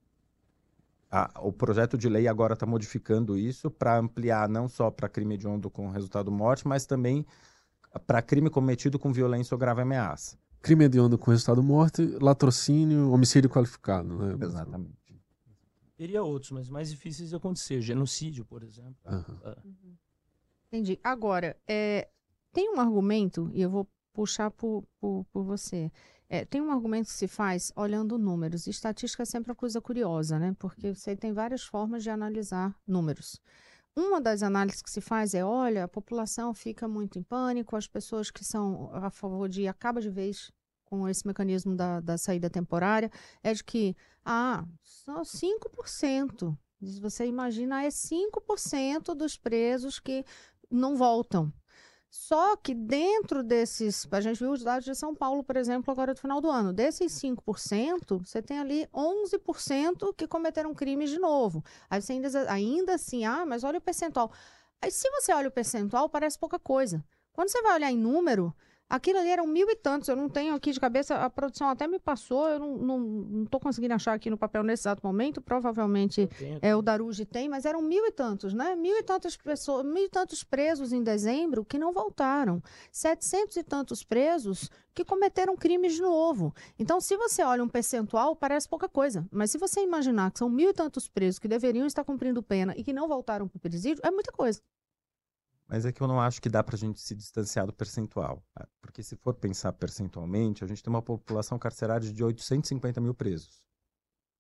o 1.42 1.52
projeto 1.52 1.98
de 1.98 2.10
lei 2.10 2.28
agora 2.28 2.54
está 2.54 2.66
modificando 2.66 3.38
isso 3.38 3.70
para 3.70 3.98
ampliar 3.98 4.50
não 4.50 4.68
só 4.68 4.90
para 4.90 5.10
crime 5.10 5.36
hediondo 5.36 5.70
com 5.70 5.90
resultado 5.90 6.32
morte, 6.32 6.68
mas 6.68 6.86
também 6.86 7.26
para 8.08 8.22
crime 8.22 8.50
cometido 8.50 8.98
com 8.98 9.12
violência 9.12 9.54
ou 9.54 9.60
grave 9.60 9.82
ameaça. 9.82 10.38
Crime 10.62 10.86
hediondo 10.86 11.18
com 11.18 11.30
resultado 11.30 11.62
morte, 11.62 12.02
latrocínio, 12.22 13.12
homicídio 13.12 13.50
qualificado, 13.50 14.18
né? 14.18 14.38
Exatamente. 14.46 15.04
Teria 15.96 16.24
outros, 16.24 16.52
mas 16.52 16.70
mais 16.70 16.90
difíceis 16.90 17.30
de 17.30 17.36
acontecer. 17.36 17.80
Genocídio, 17.82 18.44
por 18.46 18.64
exemplo. 18.64 18.96
Uhum. 19.06 19.58
Entendi. 20.68 21.00
Agora, 21.04 21.56
é, 21.68 22.10
tem 22.52 22.74
um 22.74 22.80
argumento, 22.80 23.50
e 23.54 23.62
eu 23.62 23.70
vou 23.70 23.88
puxar 24.14 24.52
por, 24.52 24.84
por, 25.00 25.26
por 25.32 25.44
você. 25.44 25.92
É, 26.30 26.46
tem 26.46 26.62
um 26.62 26.72
argumento 26.72 27.08
que 27.08 27.14
se 27.14 27.28
faz 27.28 27.72
olhando 27.76 28.18
números. 28.18 28.68
Estatística 28.68 29.24
é 29.24 29.26
sempre 29.26 29.52
uma 29.52 29.56
coisa 29.56 29.82
curiosa, 29.82 30.40
né? 30.40 30.56
Porque 30.58 30.94
você 30.94 31.16
tem 31.16 31.34
várias 31.34 31.64
formas 31.64 32.04
de 32.04 32.10
analisar 32.10 32.76
números. 32.88 33.42
Uma 33.96 34.20
das 34.20 34.42
análises 34.42 34.82
que 34.82 34.90
se 34.90 35.02
faz 35.02 35.36
é, 35.36 35.46
olha, 35.46 35.84
a 35.84 35.88
população 35.88 36.54
fica 36.54 36.88
muito 36.88 37.20
em 37.20 37.24
pânico, 37.24 37.76
as 37.76 37.88
pessoas 37.88 38.32
que 38.32 38.44
são 38.44 38.90
a 38.92 39.12
favor 39.12 39.48
de 39.48 39.68
acaba 39.68 40.02
de 40.02 40.10
vez 40.10 40.52
com 40.86 41.08
esse 41.08 41.26
mecanismo 41.26 41.76
da, 41.76 42.00
da 42.00 42.18
saída 42.18 42.50
temporária, 42.50 43.12
é 43.44 43.54
de 43.54 43.64
que, 43.64 43.96
ah, 44.26 44.66
só 44.82 45.22
5%. 45.22 46.58
Você 47.02 47.26
imagina, 47.26 47.84
é 47.84 47.90
5% 47.90 49.16
dos 49.16 49.38
presos 49.38 50.00
que 50.00 50.26
não 50.70 50.96
voltam. 50.96 51.54
Só 52.16 52.56
que 52.56 52.76
dentro 52.76 53.42
desses, 53.42 54.08
a 54.12 54.22
gente 54.22 54.38
viu 54.38 54.52
os 54.52 54.64
dados 54.64 54.86
de 54.86 54.94
São 54.94 55.16
Paulo, 55.16 55.44
por 55.44 55.58
exemplo, 55.58 55.92
agora 55.92 56.14
do 56.14 56.20
final 56.20 56.40
do 56.40 56.48
ano, 56.48 56.72
desses 56.72 57.12
5%, 57.14 58.24
você 58.24 58.40
tem 58.40 58.60
ali 58.60 58.88
11% 58.94 60.14
que 60.16 60.28
cometeram 60.28 60.76
crimes 60.76 61.10
de 61.10 61.18
novo. 61.18 61.64
Aí 61.90 62.00
você 62.00 62.14
ainda, 62.14 62.52
ainda 62.52 62.94
assim, 62.94 63.26
ah, 63.26 63.48
mas 63.48 63.64
olha 63.64 63.80
o 63.80 63.82
percentual. 63.82 64.32
Aí 64.80 64.92
se 64.92 65.10
você 65.10 65.34
olha 65.34 65.48
o 65.48 65.52
percentual, 65.52 66.08
parece 66.08 66.38
pouca 66.38 66.60
coisa. 66.60 67.04
Quando 67.34 67.50
você 67.50 67.60
vai 67.64 67.74
olhar 67.74 67.92
em 67.92 67.98
número, 67.98 68.56
Aquilo 68.90 69.18
ali 69.18 69.30
eram 69.30 69.48
mil 69.48 69.68
e 69.70 69.76
tantos, 69.76 70.08
eu 70.08 70.16
não 70.16 70.30
tenho 70.30 70.54
aqui 70.54 70.72
de 70.72 70.80
cabeça, 70.80 71.16
a 71.16 71.30
produção 71.30 71.68
até 71.68 71.88
me 71.88 71.98
passou, 71.98 72.48
eu 72.48 72.60
não, 72.60 72.78
não, 72.78 73.00
não 73.00 73.46
tô 73.46 73.60
conseguindo 73.60 73.94
achar 73.94 74.14
aqui 74.14 74.30
no 74.30 74.38
papel 74.38 74.62
nesse 74.62 74.84
exato 74.84 75.06
momento, 75.06 75.42
provavelmente 75.42 76.30
é, 76.62 76.76
o 76.76 76.82
Daruji 76.82 77.26
tem, 77.26 77.50
mas 77.50 77.66
eram 77.66 77.82
mil 77.82 78.06
e 78.06 78.12
tantos, 78.12 78.54
né? 78.54 78.76
Mil 78.76 78.96
e 78.96 79.02
tantas 79.02 79.36
pessoas, 79.36 79.84
mil 79.84 80.06
e 80.06 80.10
tantos 80.10 80.44
presos 80.44 80.94
em 80.94 81.02
dezembro 81.02 81.66
que 81.66 81.80
não 81.80 81.92
voltaram. 81.92 82.62
Setecentos 82.92 83.58
e 83.58 83.64
tantos 83.64 84.04
presos 84.04 84.70
que 84.94 85.04
cometeram 85.04 85.56
crimes 85.56 85.96
de 85.96 86.02
novo. 86.02 86.54
Então, 86.78 87.02
se 87.02 87.18
você 87.18 87.44
olha 87.44 87.64
um 87.64 87.68
percentual, 87.70 88.36
parece 88.36 88.70
pouca 88.70 88.88
coisa. 88.88 89.26
Mas 89.32 89.50
se 89.50 89.58
você 89.58 89.82
imaginar 89.82 90.32
que 90.32 90.38
são 90.38 90.50
mil 90.50 90.70
e 90.70 90.74
tantos 90.74 91.08
presos 91.08 91.40
que 91.40 91.48
deveriam 91.48 91.88
estar 91.88 92.04
cumprindo 92.04 92.44
pena 92.44 92.76
e 92.78 92.84
que 92.84 92.94
não 92.94 93.08
voltaram 93.08 93.48
para 93.48 93.58
o 93.58 93.60
presídio, 93.60 94.02
é 94.06 94.12
muita 94.12 94.32
coisa. 94.32 94.62
Mas 95.74 95.88
é 95.88 95.92
que 95.92 96.02
eu 96.04 96.08
não 96.08 96.22
acho 96.22 96.40
que 96.40 96.50
dá 96.50 96.64
pra 96.64 96.78
gente 96.78 97.02
se 97.02 97.16
distanciar 97.16 97.66
do 97.66 97.74
percentual. 97.74 98.44
Porque 98.80 99.02
se 99.02 99.16
for 99.16 99.34
pensar 99.34 99.74
percentualmente, 99.74 100.64
a 100.64 100.68
gente 100.68 100.84
tem 100.84 100.94
uma 100.94 101.02
população 101.02 101.58
carcerária 101.58 102.14
de 102.14 102.24
850 102.24 103.02
mil 103.02 103.16
presos. 103.16 103.66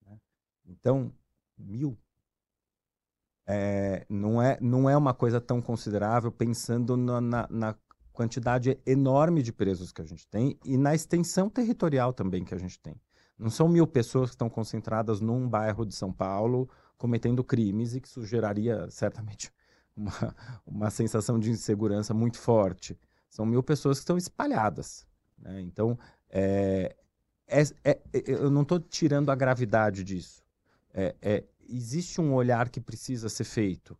né? 0.05 0.15
Então, 0.63 1.11
mil 1.57 1.97
é, 3.47 4.05
não, 4.07 4.39
é, 4.39 4.59
não 4.61 4.87
é 4.87 4.95
uma 4.95 5.11
coisa 5.11 5.41
tão 5.41 5.59
considerável 5.59 6.31
pensando 6.31 6.95
na, 6.95 7.19
na- 7.19 7.47
na 7.49 7.75
quantidade 8.11 8.79
enorme 8.85 9.41
de 9.41 9.51
presos 9.51 9.91
que 9.91 10.03
a 10.03 10.05
gente 10.05 10.27
tem 10.27 10.55
e 10.63 10.77
na 10.77 10.93
extensão 10.93 11.49
territorial 11.49 12.13
também 12.13 12.45
que 12.45 12.53
a 12.53 12.59
gente 12.59 12.79
tem. 12.79 12.95
Não 13.39 13.49
são 13.49 13.67
mil 13.67 13.87
pessoas 13.87 14.29
que 14.29 14.35
estão 14.35 14.51
concentradas 14.51 15.19
num 15.19 15.49
bairro 15.49 15.83
de 15.83 15.95
São 15.95 16.13
Paulo 16.13 16.69
cometendo 16.95 17.43
crimes 17.43 17.95
e 17.95 17.99
que 18.01 18.07
isso 18.07 18.23
geraria 18.23 18.87
certamente 18.91 19.51
uma, 19.95 20.11
uma 20.65 20.89
sensação 20.89 21.39
de 21.39 21.49
insegurança 21.51 22.13
muito 22.13 22.37
forte. 22.39 22.97
São 23.29 23.45
mil 23.45 23.63
pessoas 23.63 23.97
que 23.97 24.03
estão 24.03 24.17
espalhadas. 24.17 25.05
né? 25.37 25.59
Então, 25.61 25.97
é, 26.29 26.95
é- 27.47 27.61
é- 27.83 28.01
é- 28.13 28.23
eu 28.27 28.49
não 28.49 28.61
estou 28.61 28.79
tirando 28.79 29.29
a 29.29 29.35
gravidade 29.35 30.03
disso. 30.03 30.43
É- 30.93 31.15
é, 31.21 31.43
existe 31.67 32.21
um 32.21 32.33
olhar 32.33 32.69
que 32.69 32.79
precisa 32.79 33.27
ser 33.29 33.43
feito, 33.43 33.97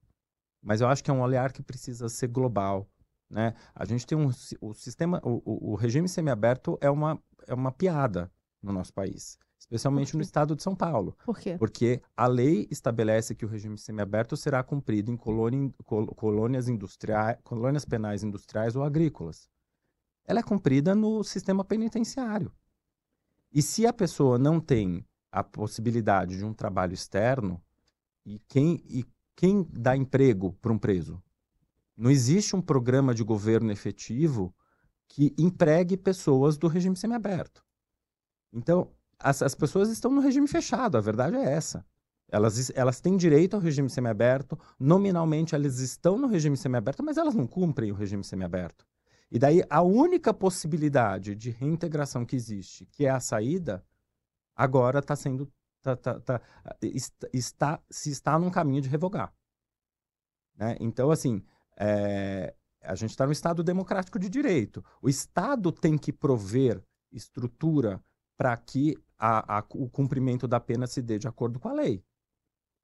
mas 0.62 0.80
eu 0.82 0.88
acho 0.88 1.04
que 1.04 1.10
é 1.12 1.14
um 1.14 1.22
olhar 1.22 1.52
que 1.52 1.62
precisa 1.64 2.08
ser 2.10 2.28
global. 2.28 2.88
Né? 3.30 3.56
A 3.74 3.84
gente 3.86 4.06
tem 4.06 4.18
um 4.18 4.30
o 4.62 4.74
sistema, 4.74 5.20
o- 5.24 5.72
o 5.74 5.76
regime 5.76 6.08
semiaberto 6.08 6.78
é 6.80 6.90
uma, 6.90 7.20
é 7.48 7.54
uma 7.54 7.72
piada 7.72 8.32
no 8.62 8.72
nosso 8.72 8.94
país, 8.94 9.38
especialmente 9.64 10.16
no 10.16 10.22
estado 10.22 10.56
de 10.56 10.62
São 10.62 10.76
Paulo. 10.76 11.18
Por 11.26 11.40
quê? 11.40 11.58
Porque 11.58 12.02
a 12.16 12.28
lei 12.28 12.68
estabelece 12.70 13.34
que 13.34 13.46
o 13.46 13.48
regime 13.48 13.78
semiaberto 13.78 14.36
será 14.36 14.62
cumprido 14.62 15.10
em 15.10 15.18
colônia- 15.18 15.74
col- 15.86 16.08
colônias, 16.08 16.68
industriais, 16.68 17.38
colônias 17.44 17.86
penais 17.86 18.24
industriais 18.24 18.76
ou 18.76 18.84
agrícolas. 18.84 19.50
Ela 20.26 20.40
é 20.40 20.44
cumprida 20.44 20.94
no 20.94 21.24
sistema 21.24 21.64
penitenciário. 21.64 22.52
E 23.52 23.62
se 23.62 23.88
a 23.88 23.94
pessoa 23.94 24.38
não 24.38 24.60
tem 24.60 25.06
a 25.32 25.44
possibilidade 25.44 26.38
de 26.38 26.46
um 26.46 26.54
trabalho 26.54 26.94
externo, 26.94 27.62
e 28.26 28.40
quem, 28.48 28.84
e 28.86 29.06
quem 29.36 29.66
dá 29.72 29.96
emprego 29.96 30.54
para 30.62 30.72
um 30.74 30.78
preso? 30.78 31.22
Não 31.96 32.12
existe 32.12 32.56
um 32.56 32.62
programa 32.62 33.14
de 33.14 33.24
governo 33.24 33.72
efetivo 33.72 34.54
que 35.08 35.34
empregue 35.38 35.96
pessoas 35.96 36.58
do 36.58 36.68
regime 36.68 36.96
semiaberto. 36.96 37.64
Então, 38.52 38.92
as, 39.24 39.42
as 39.42 39.56
pessoas 39.56 39.90
estão 39.90 40.12
no 40.12 40.22
regime 40.22 40.48
fechado, 40.48 40.98
a 40.98 41.02
verdade 41.02 41.36
é 41.38 41.44
essa. 41.54 41.86
Elas, 42.30 42.72
elas 42.76 43.00
têm 43.00 43.16
direito 43.16 43.56
ao 43.56 43.62
regime 43.62 43.90
semiaberto, 43.90 44.58
nominalmente 44.80 45.54
elas 45.54 45.80
estão 45.80 46.18
no 46.18 46.28
regime 46.28 46.58
semiaberto, 46.58 47.04
mas 47.04 47.18
elas 47.18 47.36
não 47.36 47.46
cumprem 47.46 47.92
o 47.92 47.96
regime 47.96 48.24
semiaberto. 48.24 48.86
E 49.32 49.38
daí 49.40 49.64
a 49.70 49.82
única 49.82 50.34
possibilidade 50.34 51.36
de 51.36 51.50
reintegração 51.52 52.26
que 52.26 52.36
existe, 52.36 52.86
que 52.92 53.06
é 53.06 53.10
a 53.10 53.20
saída, 53.20 53.84
agora 54.56 55.00
está 55.00 55.16
sendo. 55.16 55.52
tá- 55.82 55.96
tá- 55.98 56.20
tá- 56.20 56.42
est- 56.82 57.30
está, 57.34 57.80
se 57.90 58.10
está 58.10 58.40
num 58.40 58.50
caminho 58.50 58.82
de 58.82 58.90
revogar. 58.90 59.34
né? 60.56 60.76
Então, 60.80 61.12
assim, 61.12 61.44
é, 61.78 62.54
a 62.82 62.96
gente 62.96 63.10
está 63.12 63.26
no 63.26 63.32
Estado 63.32 63.64
democrático 63.64 64.18
de 64.20 64.30
direito. 64.30 64.84
O 65.02 65.10
Estado 65.10 65.72
tem 65.72 65.98
que 65.98 66.14
prover 66.14 66.82
estrutura 67.12 68.02
para 68.38 68.56
que 68.58 68.96
a- 69.26 69.60
a- 69.60 69.66
o 69.76 69.90
cumprimento 69.90 70.48
da 70.48 70.60
pena 70.60 70.86
se 70.86 71.02
dê 71.02 71.18
de 71.18 71.28
acordo 71.28 71.60
com 71.60 71.70
a 71.70 71.74
lei. 71.74 72.04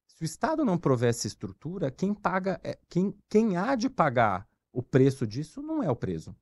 Se 0.07 0.23
o 0.23 0.25
Estado 0.25 0.63
não 0.63 0.77
prover 0.77 1.09
essa 1.09 1.27
estrutura, 1.27 1.91
quem 1.91 2.13
paga, 2.13 2.59
é- 2.63 2.79
quem, 2.87 3.13
quem 3.29 3.57
há 3.57 3.75
de 3.75 3.89
pagar 3.89 4.47
o 4.71 4.81
preço 4.81 5.25
disso 5.27 5.61
não 5.61 5.83
é 5.83 5.89
o 5.91 5.95
preso, 5.95 6.35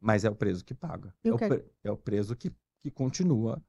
mas 0.00 0.24
é 0.24 0.30
o 0.30 0.34
preso 0.34 0.64
que 0.64 0.74
paga. 0.74 1.14
É 1.22 1.32
o 1.32 1.36
é- 1.36 1.48
pre- 1.48 1.64
é 1.84 1.90
o 1.90 1.96
preso 1.96 2.34
que, 2.36 2.52
que 2.80 2.90
continua 2.90 3.62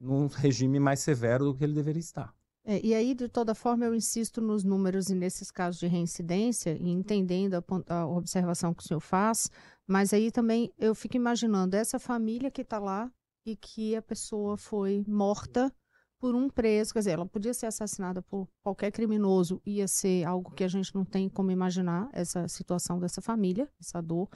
num 0.00 0.26
regime 0.26 0.80
mais 0.80 1.00
severo 1.00 1.44
do 1.44 1.54
que 1.54 1.64
ele 1.64 1.74
deveria 1.74 2.00
estar. 2.00 2.34
É, 2.64 2.80
e 2.84 2.94
aí, 2.94 3.12
de 3.14 3.28
toda 3.28 3.54
forma, 3.56 3.84
eu 3.84 3.94
insisto 3.94 4.40
nos 4.40 4.62
números 4.64 5.08
e 5.10 5.14
nesses 5.14 5.50
casos 5.50 5.80
de 5.80 5.86
reincidência, 5.88 6.76
e 6.80 6.88
entendendo 6.90 7.54
a, 7.54 7.94
a 7.94 8.06
observação 8.06 8.72
que 8.72 8.82
o 8.82 8.86
senhor 8.86 9.00
faz, 9.00 9.50
mas 9.86 10.12
aí 10.14 10.30
também 10.30 10.72
eu 10.78 10.94
fico 10.94 11.16
imaginando 11.16 11.74
essa 11.76 11.98
família 11.98 12.50
que 12.50 12.62
está 12.62 12.78
lá 12.78 13.10
e 13.44 13.56
que 13.56 13.96
a 13.96 14.02
pessoa 14.02 14.56
foi 14.56 15.04
morta 15.06 15.72
por 16.18 16.34
um 16.36 16.48
preso, 16.48 16.92
quer 16.92 17.00
dizer, 17.00 17.10
ela 17.12 17.26
podia 17.26 17.52
ser 17.52 17.66
assassinada 17.66 18.22
por 18.22 18.48
qualquer 18.62 18.92
criminoso, 18.92 19.60
ia 19.66 19.88
ser 19.88 20.24
algo 20.24 20.52
que 20.52 20.62
a 20.62 20.68
gente 20.68 20.94
não 20.94 21.04
tem 21.04 21.28
como 21.28 21.50
imaginar, 21.50 22.08
essa 22.12 22.46
situação 22.46 23.00
dessa 23.00 23.20
família, 23.20 23.68
essa 23.80 24.00
dor. 24.00 24.28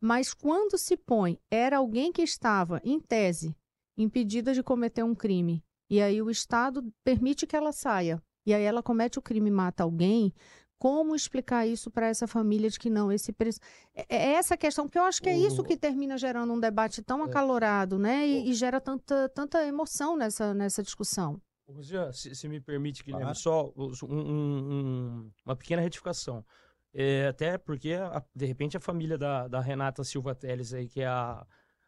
Mas 0.00 0.32
quando 0.32 0.78
se 0.78 0.96
põe, 0.96 1.38
era 1.50 1.76
alguém 1.76 2.10
que 2.10 2.22
estava, 2.22 2.80
em 2.82 2.98
tese, 2.98 3.54
impedida 3.98 4.54
de 4.54 4.62
cometer 4.62 5.02
um 5.02 5.14
crime, 5.14 5.62
e 5.90 6.00
aí 6.00 6.20
o 6.22 6.30
Estado 6.30 6.82
permite 7.04 7.46
que 7.46 7.54
ela 7.54 7.70
saia. 7.70 8.22
E 8.46 8.54
aí 8.54 8.62
ela 8.62 8.82
comete 8.82 9.18
o 9.18 9.22
crime 9.22 9.50
e 9.50 9.52
mata 9.52 9.82
alguém. 9.82 10.32
Como 10.78 11.14
explicar 11.14 11.66
isso 11.66 11.90
para 11.90 12.08
essa 12.08 12.26
família 12.26 12.68
de 12.68 12.78
que 12.78 12.90
não, 12.90 13.10
esse 13.10 13.32
preço. 13.32 13.60
É 13.94 14.04
é 14.16 14.32
essa 14.34 14.56
questão, 14.56 14.84
porque 14.86 14.98
eu 14.98 15.04
acho 15.04 15.22
que 15.22 15.28
é 15.28 15.36
isso 15.36 15.64
que 15.64 15.76
termina 15.76 16.18
gerando 16.18 16.52
um 16.52 16.60
debate 16.60 17.02
tão 17.02 17.22
É. 17.22 17.24
acalorado, 17.24 17.98
né? 17.98 18.26
E, 18.26 18.50
e 18.50 18.54
gera 18.54 18.80
tanta, 18.80 19.28
tanta 19.30 19.64
emoção 19.66 20.16
nessa, 20.16 20.52
nessa 20.52 20.82
discussão. 20.82 21.40
Ô, 21.66 21.82
Jean, 21.82 22.12
se, 22.12 22.34
se 22.34 22.46
me 22.46 22.60
permite, 22.60 23.02
Guilherme, 23.02 23.24
Claro. 23.24 23.38
só 23.38 23.72
um- 23.76 23.90
um- 24.04 24.72
um- 24.72 25.30
uma 25.44 25.56
pequena 25.56 25.80
retificação. 25.82 26.44
É, 26.92 27.28
até 27.28 27.58
porque, 27.58 27.94
a- 27.94 28.22
de 28.34 28.46
repente, 28.46 28.76
a 28.76 28.80
família 28.80 29.16
da, 29.18 29.48
da 29.48 29.60
Renata 29.60 30.04
Silva 30.04 30.34
Teles, 30.34 30.72
aí, 30.74 30.88
que 30.88 31.00
é 31.00 31.06
a, 31.06 31.44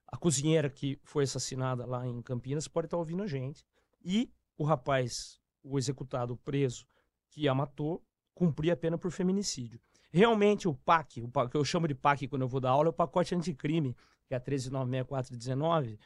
a 0.06 0.16
cozinheira 0.16 0.68
que 0.70 0.98
foi 1.04 1.24
assassinada 1.24 1.84
lá 1.86 2.06
em 2.06 2.20
Campinas, 2.22 2.66
pode 2.66 2.86
estar 2.86 2.96
ouvindo 2.96 3.22
a 3.22 3.26
gente. 3.26 3.64
E 4.04 4.30
o 4.56 4.64
rapaz, 4.64 5.38
o 5.62 5.78
executado, 5.78 6.32
o 6.32 6.36
preso, 6.38 6.86
que 7.30 7.46
a 7.46 7.54
matou, 7.54 8.02
cumpria 8.38 8.74
a 8.74 8.76
pena 8.76 8.96
por 8.96 9.10
feminicídio. 9.10 9.80
Realmente, 10.10 10.68
o 10.68 10.74
PAC, 10.74 11.20
o 11.22 11.28
pa- 11.28 11.48
que 11.48 11.56
eu 11.56 11.64
chamo 11.64 11.88
de 11.88 11.94
PAC 11.94 12.28
quando 12.28 12.42
eu 12.42 12.48
vou 12.48 12.60
dar 12.60 12.70
aula, 12.70 12.88
é 12.88 12.90
o 12.90 12.92
pacote 12.92 13.34
anticrime, 13.34 13.96
que 14.28 14.32
é 14.34 14.36
a 14.36 14.40
1396419, 14.40 15.98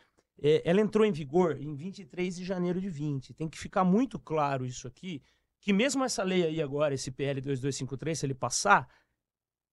é, 0.43 0.63
ela 0.65 0.81
entrou 0.81 1.05
em 1.05 1.13
vigor 1.13 1.61
em 1.61 1.75
23 1.75 2.35
de 2.37 2.45
janeiro 2.45 2.81
de 2.81 2.89
20. 2.89 3.35
Tem 3.35 3.49
que 3.49 3.59
ficar 3.59 3.85
muito 3.85 4.19
claro 4.19 4.65
isso 4.65 4.89
aqui, 4.89 5.23
que 5.61 5.73
mesmo 5.73 6.03
essa 6.03 6.23
lei 6.23 6.43
aí 6.45 6.63
agora, 6.63 6.95
esse 6.95 7.11
PL 7.11 7.41
2253, 7.41 8.19
se 8.19 8.27
ele 8.27 8.35
passar, 8.35 8.89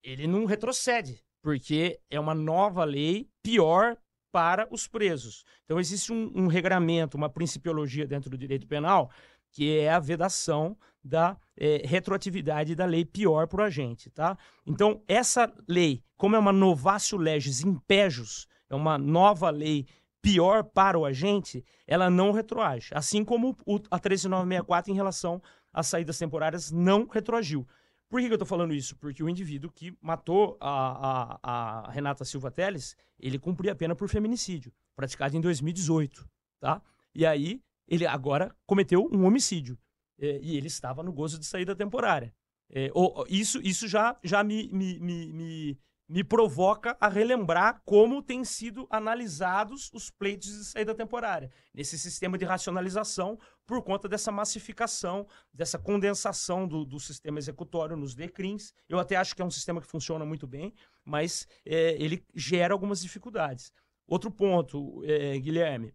ele 0.04 0.28
não 0.28 0.46
retrocede, 0.46 1.24
porque 1.42 2.00
é 2.10 2.20
uma 2.20 2.36
nova 2.36 2.84
lei 2.84 3.30
pior 3.42 3.98
para 4.32 4.68
os 4.70 4.86
presos. 4.86 5.44
Então 5.64 5.80
existe 5.80 6.12
um, 6.12 6.32
um 6.36 6.48
regramento, 6.48 7.18
uma 7.18 7.30
principiologia 7.30 8.06
dentro 8.06 8.30
do 8.30 8.38
direito 8.38 8.68
penal, 8.68 9.10
que 9.52 9.78
é 9.80 9.90
a 9.92 10.00
vedação 10.00 10.78
da 11.04 11.38
eh, 11.58 11.82
retroatividade 11.86 12.76
da 12.76 12.86
lei 12.86 13.06
pior 13.06 13.48
para 13.48 13.62
o 13.62 13.64
agente, 13.64 14.10
tá? 14.10 14.38
Então 14.66 15.02
essa 15.08 15.52
lei, 15.68 16.04
como 16.18 16.36
é 16.36 16.40
uma 16.40 16.52
novatio 16.52 17.18
legis 17.18 17.62
impejus, 17.62 18.48
é 18.70 18.76
uma 18.76 18.98
nova 18.98 19.50
lei 19.50 19.88
pior 20.22 20.64
para 20.64 21.00
o 21.00 21.06
agente, 21.06 21.64
ela 21.88 22.10
não 22.10 22.32
retroage. 22.32 22.90
Assim 22.94 23.24
como 23.24 23.58
o, 23.66 23.80
a 23.90 24.00
13964 24.00 24.92
em 24.92 24.96
relação 24.96 25.42
às 25.72 25.88
saídas 25.88 26.18
temporárias 26.18 26.72
não 26.72 27.08
retroagiu. 27.08 27.66
Por 28.10 28.20
que, 28.20 28.28
que 28.28 28.34
eu 28.34 28.36
estou 28.36 28.48
falando 28.48 28.74
isso? 28.74 28.96
Porque 28.98 29.24
o 29.24 29.30
indivíduo 29.30 29.72
que 29.72 29.96
matou 30.02 30.58
a, 30.60 31.38
a, 31.44 31.88
a 31.88 31.92
Renata 31.92 32.26
Silva 32.26 32.50
Teles, 32.50 32.96
ele 33.20 33.38
cumpria 33.38 33.72
a 33.72 33.76
pena 33.76 33.96
por 33.96 34.10
feminicídio, 34.10 34.74
praticado 34.96 35.38
em 35.38 35.42
2018, 35.42 36.28
tá? 36.60 36.82
E 37.14 37.24
aí, 37.26 37.62
ele 37.90 38.06
agora 38.06 38.56
cometeu 38.66 39.10
um 39.12 39.26
homicídio. 39.26 39.78
É, 40.22 40.40
e 40.42 40.58
ele 40.58 40.68
estava 40.68 41.02
no 41.02 41.14
gozo 41.14 41.40
de 41.40 41.46
saída 41.46 41.76
temporária. 41.76 42.34
É, 42.70 42.92
o- 42.94 43.22
o- 43.22 43.26
isso 43.30 43.60
isso 43.64 43.88
já, 43.88 44.18
já 44.24 44.44
me, 44.44 44.70
me, 44.72 45.00
me, 45.00 45.34
me, 45.34 45.80
me 46.10 46.24
provoca 46.24 46.98
a 47.00 47.08
relembrar 47.08 47.82
como 47.86 48.22
têm 48.22 48.44
sido 48.44 48.86
analisados 48.90 49.90
os 49.94 50.10
pleitos 50.10 50.50
de 50.50 50.66
saída 50.66 50.94
temporária, 50.94 51.50
nesse 51.74 51.98
sistema 51.98 52.38
de 52.38 52.46
racionalização, 52.46 53.40
por 53.66 53.82
conta 53.84 54.08
dessa 54.10 54.32
massificação, 54.32 55.26
dessa 55.54 55.80
condensação 55.80 56.68
do, 56.68 56.84
do 56.86 57.00
sistema 57.00 57.40
executório 57.40 57.96
nos 57.96 58.14
DECRIMs. 58.16 58.74
Eu 58.88 59.00
até 59.00 59.16
acho 59.16 59.36
que 59.36 59.42
é 59.42 59.46
um 59.46 59.52
sistema 59.52 59.80
que 59.82 59.88
funciona 59.88 60.26
muito 60.26 60.46
bem, 60.48 60.74
mas 61.06 61.48
é, 61.66 61.92
ele 62.02 62.26
gera 62.36 62.74
algumas 62.74 63.02
dificuldades. 63.02 63.72
Outro 64.08 64.32
ponto, 64.32 65.04
é, 65.06 65.38
Guilherme, 65.40 65.94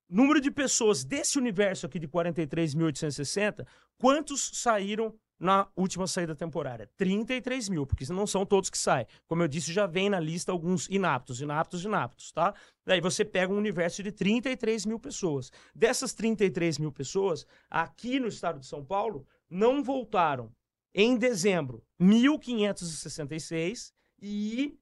número 0.08 0.40
de 0.40 0.52
pessoas 0.52 1.02
desse 1.02 1.36
universo 1.36 1.86
aqui 1.86 1.98
de 1.98 2.06
43.860, 2.06 3.66
quantos 3.98 4.60
saíram 4.60 5.18
na 5.38 5.68
última 5.76 6.06
saída 6.06 6.34
temporária? 6.34 6.90
33 6.96 7.68
mil, 7.68 7.86
porque 7.86 8.04
não 8.12 8.26
são 8.26 8.46
todos 8.46 8.70
que 8.70 8.78
saem. 8.78 9.06
Como 9.26 9.42
eu 9.42 9.48
disse, 9.48 9.72
já 9.72 9.86
vem 9.86 10.08
na 10.08 10.20
lista 10.20 10.52
alguns 10.52 10.88
inaptos, 10.88 11.40
inaptos, 11.40 11.84
inaptos, 11.84 12.32
tá? 12.32 12.54
Daí 12.86 13.00
você 13.00 13.24
pega 13.24 13.52
um 13.52 13.56
universo 13.58 14.02
de 14.02 14.12
33 14.12 14.86
mil 14.86 14.98
pessoas. 14.98 15.50
Dessas 15.74 16.12
33 16.14 16.78
mil 16.78 16.92
pessoas, 16.92 17.46
aqui 17.70 18.18
no 18.20 18.28
estado 18.28 18.60
de 18.60 18.66
São 18.66 18.84
Paulo, 18.84 19.26
não 19.48 19.82
voltaram 19.82 20.52
em 20.94 21.16
dezembro 21.16 21.82
1.566 22.00 23.92
e 24.20 24.78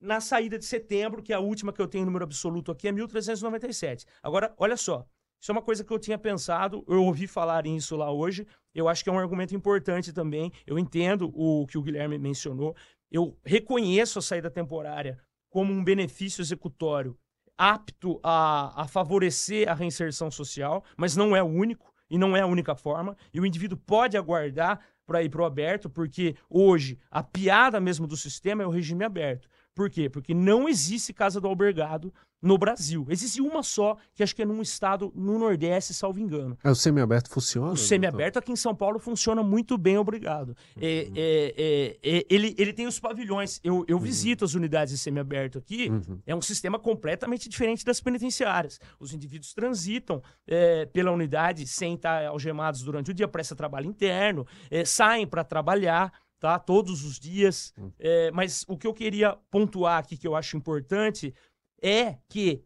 na 0.00 0.20
saída 0.20 0.58
de 0.58 0.66
setembro, 0.66 1.22
que 1.22 1.32
é 1.32 1.36
a 1.36 1.40
última 1.40 1.72
que 1.72 1.80
eu 1.80 1.88
tenho 1.88 2.04
número 2.04 2.24
absoluto 2.24 2.70
aqui, 2.70 2.86
é 2.86 2.92
1397. 2.92 4.04
Agora, 4.22 4.54
olha 4.58 4.76
só. 4.76 5.06
Isso 5.44 5.52
é 5.52 5.56
uma 5.56 5.60
coisa 5.60 5.84
que 5.84 5.92
eu 5.92 5.98
tinha 5.98 6.16
pensado, 6.16 6.82
eu 6.88 7.04
ouvi 7.04 7.26
falar 7.26 7.66
isso 7.66 7.94
lá 7.96 8.10
hoje. 8.10 8.46
Eu 8.74 8.88
acho 8.88 9.04
que 9.04 9.10
é 9.10 9.12
um 9.12 9.18
argumento 9.18 9.54
importante 9.54 10.10
também. 10.10 10.50
Eu 10.66 10.78
entendo 10.78 11.30
o 11.34 11.66
que 11.66 11.76
o 11.76 11.82
Guilherme 11.82 12.16
mencionou. 12.16 12.74
Eu 13.12 13.36
reconheço 13.44 14.18
a 14.18 14.22
saída 14.22 14.50
temporária 14.50 15.18
como 15.50 15.70
um 15.70 15.84
benefício 15.84 16.40
executório 16.40 17.14
apto 17.58 18.18
a, 18.22 18.84
a 18.84 18.88
favorecer 18.88 19.68
a 19.68 19.74
reinserção 19.74 20.30
social, 20.30 20.82
mas 20.96 21.14
não 21.14 21.36
é 21.36 21.42
o 21.42 21.46
único 21.46 21.92
e 22.08 22.16
não 22.16 22.34
é 22.34 22.40
a 22.40 22.46
única 22.46 22.74
forma. 22.74 23.14
E 23.30 23.38
o 23.38 23.44
indivíduo 23.44 23.76
pode 23.76 24.16
aguardar 24.16 24.80
para 25.04 25.22
ir 25.22 25.28
para 25.28 25.42
o 25.42 25.44
aberto, 25.44 25.90
porque 25.90 26.36
hoje 26.48 26.98
a 27.10 27.22
piada 27.22 27.78
mesmo 27.78 28.06
do 28.06 28.16
sistema 28.16 28.62
é 28.62 28.66
o 28.66 28.70
regime 28.70 29.04
aberto. 29.04 29.46
Por 29.74 29.90
quê? 29.90 30.08
Porque 30.08 30.32
não 30.32 30.68
existe 30.68 31.12
casa 31.12 31.40
do 31.40 31.48
albergado 31.48 32.12
no 32.44 32.58
Brasil. 32.58 33.06
Existe 33.08 33.40
uma 33.40 33.62
só, 33.62 33.96
que 34.14 34.22
acho 34.22 34.36
que 34.36 34.42
é 34.42 34.44
num 34.44 34.60
estado 34.60 35.10
no 35.16 35.38
Nordeste, 35.38 35.94
salvo 35.94 36.20
engano. 36.20 36.58
É, 36.62 36.70
o 36.70 36.74
semiaberto 36.74 37.30
funciona? 37.30 37.72
O 37.72 37.76
semiaberto 37.76 38.38
aqui 38.38 38.52
em 38.52 38.56
São 38.56 38.74
Paulo 38.74 38.98
funciona 38.98 39.42
muito 39.42 39.78
bem, 39.78 39.96
obrigado. 39.96 40.50
Uhum. 40.76 40.82
É, 40.82 41.08
é, 41.16 41.54
é, 41.56 41.96
é, 42.02 42.26
ele, 42.28 42.54
ele 42.58 42.74
tem 42.74 42.86
os 42.86 43.00
pavilhões. 43.00 43.60
Eu, 43.64 43.82
eu 43.88 43.96
uhum. 43.96 44.02
visito 44.02 44.44
as 44.44 44.52
unidades 44.52 44.92
de 44.92 44.98
semiaberto 44.98 45.56
aqui. 45.56 45.88
Uhum. 45.88 46.20
É 46.26 46.34
um 46.34 46.42
sistema 46.42 46.78
completamente 46.78 47.48
diferente 47.48 47.82
das 47.82 47.98
penitenciárias. 47.98 48.78
Os 49.00 49.14
indivíduos 49.14 49.54
transitam 49.54 50.22
é, 50.46 50.84
pela 50.84 51.10
unidade 51.10 51.66
sem 51.66 51.94
estar 51.94 52.26
algemados 52.26 52.82
durante 52.82 53.10
o 53.10 53.14
dia, 53.14 53.26
presta 53.26 53.56
trabalho 53.56 53.86
interno, 53.86 54.46
é, 54.70 54.84
saem 54.84 55.26
para 55.26 55.42
trabalhar 55.42 56.12
tá? 56.44 56.58
Todos 56.58 57.02
os 57.04 57.18
dias. 57.18 57.72
Hum. 57.78 57.90
É, 57.98 58.30
mas 58.30 58.66
o 58.68 58.76
que 58.76 58.86
eu 58.86 58.92
queria 58.92 59.34
pontuar 59.50 59.98
aqui, 59.98 60.14
que 60.14 60.28
eu 60.28 60.36
acho 60.36 60.58
importante, 60.58 61.34
é 61.80 62.18
que, 62.28 62.62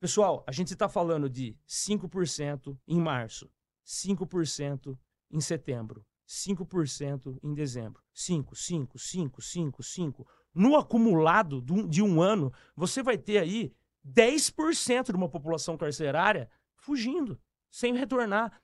pessoal, 0.00 0.42
a 0.44 0.50
gente 0.50 0.72
está 0.72 0.88
falando 0.88 1.30
de 1.30 1.56
5% 1.68 2.76
em 2.88 3.00
março, 3.00 3.48
5% 3.86 4.98
em 5.30 5.40
setembro, 5.40 6.04
5% 6.28 7.38
em 7.44 7.54
dezembro. 7.54 8.02
5, 8.12 8.56
5, 8.56 8.98
5, 8.98 9.40
5, 9.40 9.82
5. 9.84 10.26
No 10.52 10.74
acumulado 10.74 11.62
de 11.62 12.02
um 12.02 12.20
ano, 12.20 12.52
você 12.74 13.04
vai 13.04 13.16
ter 13.16 13.38
aí 13.38 13.72
10% 14.04 15.12
de 15.12 15.16
uma 15.16 15.28
população 15.28 15.76
carcerária 15.76 16.50
fugindo, 16.76 17.38
sem 17.70 17.94
retornar. 17.94 18.60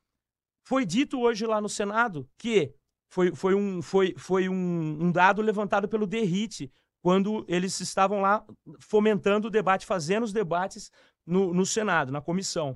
Foi 0.65 0.85
dito 0.85 1.21
hoje 1.21 1.47
lá 1.47 1.61
no 1.61 1.69
Senado 1.69 2.29
que 2.37 2.75
foi, 3.13 3.35
foi, 3.35 3.55
um, 3.55 3.83
foi, 3.83 4.15
foi 4.17 4.49
um, 4.49 5.05
um 5.05 5.13
dado 5.13 5.43
levantado 5.43 5.87
pelo 5.87 6.07
Derrite, 6.07 6.73
quando 7.03 7.45
eles 7.47 7.79
estavam 7.79 8.23
lá 8.23 8.43
fomentando 8.81 9.49
o 9.49 9.51
debate, 9.51 9.85
fazendo 9.85 10.23
os 10.23 10.33
debates 10.33 10.91
no, 11.27 11.53
no 11.53 11.67
Senado, 11.67 12.11
na 12.11 12.23
comissão. 12.23 12.75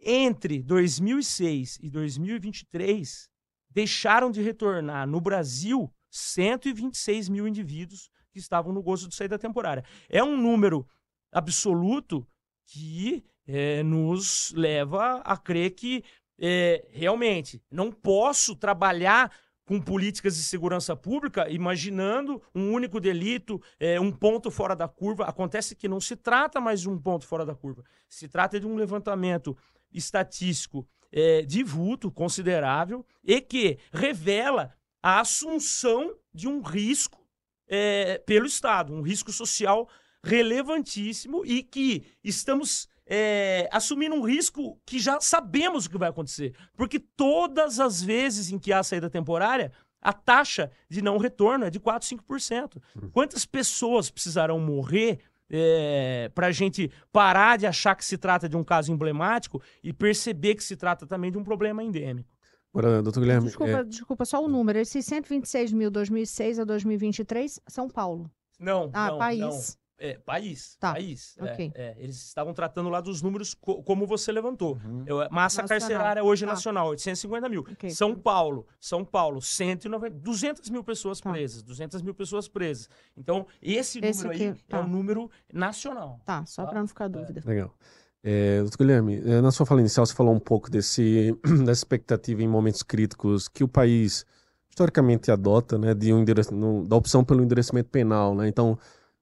Entre 0.00 0.60
2006 0.60 1.78
e 1.80 1.88
2023, 1.88 3.30
deixaram 3.70 4.28
de 4.28 4.42
retornar 4.42 5.06
no 5.06 5.20
Brasil 5.20 5.88
126 6.10 7.28
mil 7.28 7.46
indivíduos 7.46 8.10
que 8.32 8.40
estavam 8.40 8.72
no 8.72 8.82
gozo 8.82 9.08
de 9.08 9.14
saída 9.14 9.38
temporária. 9.38 9.84
É 10.08 10.20
um 10.20 10.36
número 10.36 10.84
absoluto 11.30 12.26
que 12.66 13.24
é, 13.46 13.84
nos 13.84 14.52
leva 14.52 15.18
a 15.18 15.36
crer 15.36 15.70
que 15.76 16.02
é, 16.40 16.88
realmente 16.90 17.62
não 17.70 17.92
posso 17.92 18.56
trabalhar 18.56 19.30
com 19.70 19.80
políticas 19.80 20.34
de 20.34 20.42
segurança 20.42 20.96
pública, 20.96 21.48
imaginando 21.48 22.42
um 22.52 22.72
único 22.72 22.98
delito, 22.98 23.62
é, 23.78 24.00
um 24.00 24.10
ponto 24.10 24.50
fora 24.50 24.74
da 24.74 24.88
curva. 24.88 25.26
Acontece 25.26 25.76
que 25.76 25.86
não 25.86 26.00
se 26.00 26.16
trata 26.16 26.60
mais 26.60 26.80
de 26.80 26.90
um 26.90 26.98
ponto 26.98 27.24
fora 27.24 27.46
da 27.46 27.54
curva, 27.54 27.84
se 28.08 28.26
trata 28.26 28.58
de 28.58 28.66
um 28.66 28.74
levantamento 28.74 29.56
estatístico 29.92 30.88
é, 31.12 31.42
de 31.42 31.62
vulto 31.62 32.10
considerável 32.10 33.06
e 33.22 33.40
que 33.40 33.78
revela 33.92 34.74
a 35.00 35.20
assunção 35.20 36.16
de 36.34 36.48
um 36.48 36.62
risco 36.62 37.24
é, 37.68 38.18
pelo 38.26 38.46
Estado, 38.46 38.92
um 38.92 39.02
risco 39.02 39.30
social 39.30 39.88
relevantíssimo 40.20 41.46
e 41.46 41.62
que 41.62 42.08
estamos 42.24 42.88
é, 43.12 43.68
assumindo 43.72 44.14
um 44.14 44.22
risco 44.22 44.80
que 44.86 45.00
já 45.00 45.20
sabemos 45.20 45.86
o 45.86 45.90
que 45.90 45.98
vai 45.98 46.08
acontecer. 46.08 46.54
Porque 46.76 47.00
todas 47.00 47.80
as 47.80 48.00
vezes 48.00 48.52
em 48.52 48.58
que 48.58 48.72
há 48.72 48.84
saída 48.84 49.10
temporária, 49.10 49.72
a 50.00 50.12
taxa 50.12 50.70
de 50.88 51.02
não 51.02 51.18
retorno 51.18 51.64
é 51.64 51.70
de 51.70 51.80
4, 51.80 52.08
5%. 52.08 52.76
Hum. 52.96 53.10
Quantas 53.10 53.44
pessoas 53.44 54.08
precisarão 54.10 54.60
morrer 54.60 55.18
é, 55.50 56.30
para 56.32 56.46
a 56.46 56.52
gente 56.52 56.88
parar 57.12 57.58
de 57.58 57.66
achar 57.66 57.96
que 57.96 58.04
se 58.04 58.16
trata 58.16 58.48
de 58.48 58.56
um 58.56 58.62
caso 58.62 58.92
emblemático 58.92 59.60
e 59.82 59.92
perceber 59.92 60.54
que 60.54 60.62
se 60.62 60.76
trata 60.76 61.04
também 61.04 61.32
de 61.32 61.36
um 61.36 61.42
problema 61.42 61.82
endêmico? 61.82 62.30
Agora, 62.72 63.02
doutor 63.02 63.18
Guilherme. 63.18 63.46
Desculpa, 63.46 63.72
é... 63.72 63.84
desculpa, 63.84 64.24
só 64.24 64.44
o 64.44 64.48
número. 64.48 64.78
Esses 64.78 65.04
126 65.04 65.72
mil 65.72 65.90
2006 65.90 66.60
a 66.60 66.64
2023, 66.64 67.60
São 67.66 67.88
Paulo. 67.88 68.30
Não, 68.60 68.90
ah, 68.92 69.10
não, 69.10 69.18
país. 69.18 69.40
Não. 69.40 69.79
É, 70.00 70.18
país. 70.18 70.76
Tá. 70.80 70.94
País. 70.94 71.36
É, 71.38 71.44
okay. 71.44 71.72
É, 71.74 71.82
é, 71.82 71.96
eles 71.98 72.16
estavam 72.16 72.54
tratando 72.54 72.88
lá 72.88 73.02
dos 73.02 73.20
números 73.20 73.52
co 73.52 73.82
como 73.82 74.06
você 74.06 74.32
levantou. 74.32 74.78
Uhum. 74.82 75.04
Eu, 75.06 75.18
massa 75.30 75.60
nacional. 75.60 75.68
carcerária 75.68 76.24
hoje 76.24 76.46
tá. 76.46 76.52
nacional, 76.52 76.88
850 76.88 77.48
mil. 77.50 77.60
Okay. 77.60 77.90
São 77.90 78.14
Paulo, 78.14 78.66
São 78.80 79.04
Paulo, 79.04 79.42
190, 79.42 80.16
200 80.16 80.70
mil 80.70 80.82
pessoas 80.82 81.20
tá. 81.20 81.30
presas. 81.30 81.62
200 81.62 82.00
mil 82.00 82.14
pessoas 82.14 82.48
presas. 82.48 82.88
Então, 83.14 83.46
esse, 83.60 83.98
esse 83.98 84.22
número 84.24 84.34
aqui, 84.34 84.48
aí 84.48 84.62
tá. 84.66 84.78
é 84.78 84.80
um 84.80 84.88
número 84.88 85.30
nacional. 85.52 86.18
Tá, 86.24 86.46
só 86.46 86.64
para 86.64 86.80
não 86.80 86.88
ficar 86.88 87.08
dúvida. 87.08 87.42
Legal. 87.44 87.76
É, 88.22 88.60
doutor 88.60 88.78
Guilherme, 88.78 89.22
é, 89.24 89.40
na 89.40 89.50
sua 89.50 89.64
fala 89.64 89.80
inicial 89.80 90.04
você 90.04 90.14
falou 90.14 90.34
um 90.34 90.40
pouco 90.40 90.70
desse, 90.70 91.34
dessa 91.64 91.72
expectativa 91.72 92.42
em 92.42 92.48
momentos 92.48 92.82
críticos 92.82 93.48
que 93.48 93.62
o 93.62 93.68
país 93.68 94.26
historicamente 94.70 95.30
adota, 95.30 95.78
né, 95.78 95.94
de 95.94 96.12
um 96.12 96.24
no, 96.52 96.86
da 96.86 96.96
opção 96.96 97.24
pelo 97.24 97.42
endurecimento 97.42 97.90
penal, 97.90 98.34
né? 98.34 98.48
Então, 98.48 98.78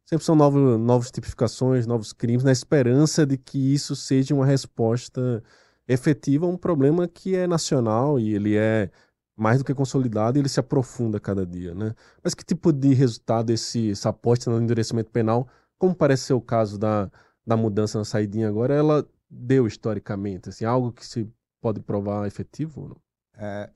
Sempre 0.08 0.24
são 0.24 0.34
novos, 0.34 0.80
novas 0.80 1.10
tipificações, 1.10 1.86
novos 1.86 2.14
crimes, 2.14 2.42
na 2.42 2.50
esperança 2.50 3.26
de 3.26 3.36
que 3.36 3.74
isso 3.74 3.94
seja 3.94 4.34
uma 4.34 4.46
resposta 4.46 5.44
efetiva 5.86 6.46
a 6.46 6.48
um 6.48 6.56
problema 6.56 7.06
que 7.06 7.36
é 7.36 7.46
nacional 7.46 8.18
e 8.18 8.34
ele 8.34 8.56
é 8.56 8.90
mais 9.36 9.58
do 9.58 9.66
que 9.66 9.74
consolidado 9.74 10.38
e 10.38 10.40
ele 10.40 10.48
se 10.48 10.58
aprofunda 10.58 11.20
cada 11.20 11.44
dia, 11.44 11.74
né? 11.74 11.94
Mas 12.24 12.32
que 12.32 12.42
tipo 12.42 12.72
de 12.72 12.94
resultado 12.94 13.50
esse, 13.50 13.90
essa 13.90 14.08
aposta 14.08 14.50
no 14.50 14.58
endurecimento 14.58 15.10
penal, 15.10 15.46
como 15.76 15.94
parece 15.94 16.22
ser 16.22 16.32
o 16.32 16.40
caso 16.40 16.78
da, 16.78 17.10
da 17.46 17.54
mudança 17.54 17.98
na 17.98 18.04
saidinha 18.06 18.48
agora, 18.48 18.72
ela 18.72 19.06
deu 19.28 19.66
historicamente, 19.66 20.48
assim, 20.48 20.64
algo 20.64 20.90
que 20.90 21.04
se 21.04 21.30
pode 21.60 21.80
provar 21.80 22.26
efetivo 22.26 22.88
não? 22.88 22.96
É, 23.36 23.70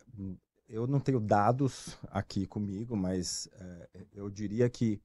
eu 0.66 0.86
não 0.86 0.98
tenho 0.98 1.20
dados 1.20 1.98
aqui 2.10 2.46
comigo, 2.46 2.96
mas 2.96 3.50
é, 3.52 3.88
eu 4.14 4.30
diria 4.30 4.70
que 4.70 4.98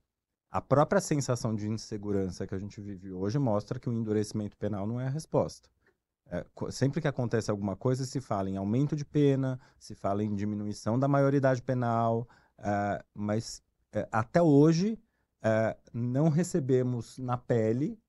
a 0.50 0.62
própria 0.62 1.02
sensação 1.02 1.54
de 1.54 1.68
insegurança 1.68 2.48
que 2.48 2.56
a 2.56 2.60
gente 2.60 2.80
vive 2.82 3.12
hoje 3.12 3.38
mostra 3.38 3.80
que 3.80 3.90
o 3.90 3.94
endurecimento 3.94 4.56
penal 4.58 4.88
não 4.88 5.00
é 5.00 5.08
a 5.08 5.10
resposta. 5.10 5.70
É, 6.30 6.46
sempre 6.72 7.02
que 7.02 7.08
acontece 7.08 7.50
alguma 7.50 7.76
coisa, 7.76 8.06
se 8.06 8.20
fala 8.20 8.50
em 8.50 8.58
aumento 8.58 8.96
de 8.96 9.06
pena, 9.06 9.60
se 9.80 9.96
fala 9.96 10.24
em 10.24 10.36
diminuição 10.36 11.00
da 11.00 11.08
maioridade 11.08 11.62
penal, 11.62 12.28
é, 12.58 13.04
mas 13.14 13.62
é, 13.94 14.08
até 14.12 14.42
hoje 14.42 15.00
é, 15.42 15.78
não 15.94 16.30
recebemos 16.30 17.18
na 17.18 17.38
pele 17.38 18.00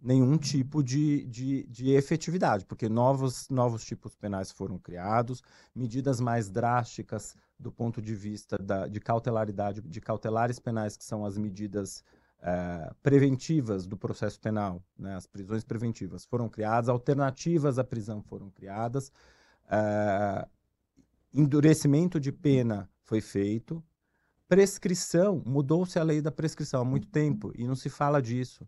nenhum 0.00 0.36
tipo 0.38 0.82
de, 0.82 1.24
de, 1.26 1.64
de, 1.64 1.90
efetividade, 1.90 2.64
porque 2.64 2.88
novos, 2.88 3.48
novos 3.48 3.84
tipos 3.84 4.14
penais 4.14 4.52
foram 4.52 4.78
criados, 4.78 5.42
medidas 5.74 6.20
mais 6.20 6.48
drásticas 6.48 7.34
do 7.58 7.72
ponto 7.72 8.00
de 8.00 8.14
vista 8.14 8.56
da, 8.56 8.86
de 8.86 9.00
cautelaridade, 9.00 9.80
de 9.80 10.00
cautelares 10.00 10.58
penais, 10.58 10.96
que 10.96 11.04
são 11.04 11.24
as 11.24 11.36
medidas 11.36 12.04
é, 12.40 12.92
preventivas 13.02 13.86
do 13.86 13.96
processo 13.96 14.40
penal, 14.40 14.82
né, 14.96 15.16
as 15.16 15.26
prisões 15.26 15.64
preventivas 15.64 16.24
foram 16.24 16.48
criadas, 16.48 16.88
alternativas 16.88 17.78
à 17.78 17.84
prisão 17.84 18.22
foram 18.22 18.48
criadas, 18.50 19.10
é, 19.70 20.46
endurecimento 21.34 22.20
de 22.20 22.30
pena 22.30 22.88
foi 23.02 23.20
feito, 23.20 23.82
prescrição, 24.48 25.42
mudou-se 25.44 25.98
a 25.98 26.02
lei 26.02 26.22
da 26.22 26.30
prescrição 26.30 26.80
há 26.80 26.84
muito 26.84 27.08
tempo 27.08 27.52
e 27.54 27.66
não 27.66 27.74
se 27.74 27.90
fala 27.90 28.22
disso. 28.22 28.66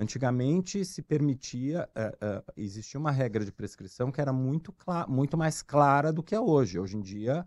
Antigamente 0.00 0.84
se 0.84 1.02
permitia, 1.02 1.88
uh, 1.88 2.38
uh, 2.38 2.52
existia 2.56 3.00
uma 3.00 3.10
regra 3.10 3.44
de 3.44 3.50
prescrição 3.50 4.12
que 4.12 4.20
era 4.20 4.32
muito, 4.32 4.72
muito 5.08 5.36
mais 5.36 5.60
clara 5.60 6.12
do 6.12 6.22
que 6.22 6.36
é 6.36 6.40
hoje. 6.40 6.78
Hoje 6.78 6.96
em 6.96 7.00
dia, 7.00 7.44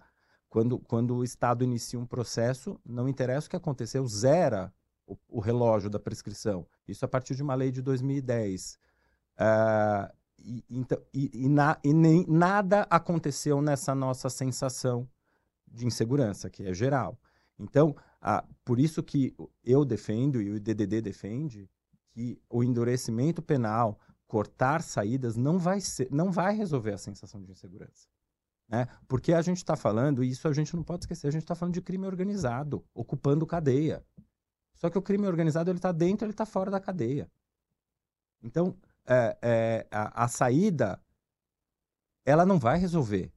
quando, 0.51 0.77
quando 0.79 1.15
o 1.15 1.23
Estado 1.23 1.63
inicia 1.63 1.97
um 1.97 2.05
processo, 2.05 2.77
não 2.85 3.07
interessa 3.07 3.47
o 3.47 3.49
que 3.49 3.55
aconteceu, 3.55 4.05
zera 4.05 4.71
o, 5.07 5.17
o 5.29 5.39
relógio 5.39 5.89
da 5.89 5.97
prescrição. 5.97 6.67
Isso 6.85 7.05
a 7.05 7.07
partir 7.07 7.35
de 7.35 7.41
uma 7.41 7.55
lei 7.55 7.71
de 7.71 7.81
2010. 7.81 8.77
Uh, 9.37 10.13
e, 10.37 10.65
então, 10.69 11.01
e, 11.13 11.31
e, 11.45 11.47
na, 11.47 11.79
e 11.81 11.93
nem, 11.93 12.25
nada 12.27 12.85
aconteceu 12.89 13.61
nessa 13.61 13.95
nossa 13.95 14.29
sensação 14.29 15.07
de 15.65 15.85
insegurança, 15.85 16.49
que 16.49 16.63
é 16.63 16.73
geral. 16.73 17.17
Então, 17.57 17.95
por 18.65 18.77
isso 18.77 19.01
que 19.01 19.33
eu 19.63 19.85
defendo 19.85 20.41
e 20.41 20.51
o 20.51 20.59
DDD 20.59 20.99
defende 20.99 21.69
que 22.09 22.37
o 22.49 22.61
endurecimento 22.61 23.41
penal, 23.41 23.97
cortar 24.27 24.81
saídas, 24.81 25.37
não 25.37 25.57
vai, 25.57 25.79
ser, 25.79 26.09
não 26.11 26.29
vai 26.29 26.53
resolver 26.53 26.91
a 26.91 26.97
sensação 26.97 27.41
de 27.41 27.51
insegurança. 27.53 28.10
Né? 28.71 28.87
Porque 29.05 29.33
a 29.33 29.41
gente 29.41 29.57
está 29.57 29.75
falando, 29.75 30.23
e 30.23 30.29
isso 30.29 30.47
a 30.47 30.53
gente 30.53 30.73
não 30.77 30.81
pode 30.81 31.03
esquecer, 31.03 31.27
a 31.27 31.31
gente 31.31 31.41
está 31.41 31.53
falando 31.53 31.73
de 31.73 31.81
crime 31.81 32.07
organizado, 32.07 32.85
ocupando 32.93 33.45
cadeia. 33.45 34.01
Só 34.73 34.89
que 34.89 34.97
o 34.97 35.01
crime 35.01 35.27
organizado 35.27 35.69
ele 35.69 35.77
está 35.77 35.91
dentro, 35.91 36.25
ele 36.25 36.31
está 36.31 36.45
fora 36.45 36.71
da 36.71 36.79
cadeia. 36.79 37.29
Então, 38.41 38.73
é, 39.05 39.37
é, 39.41 39.87
a, 39.91 40.23
a, 40.23 40.27
saída, 40.29 41.03
ela 42.25 42.45
não 42.45 42.57
vai 42.57 42.79
resolver. 42.79 43.29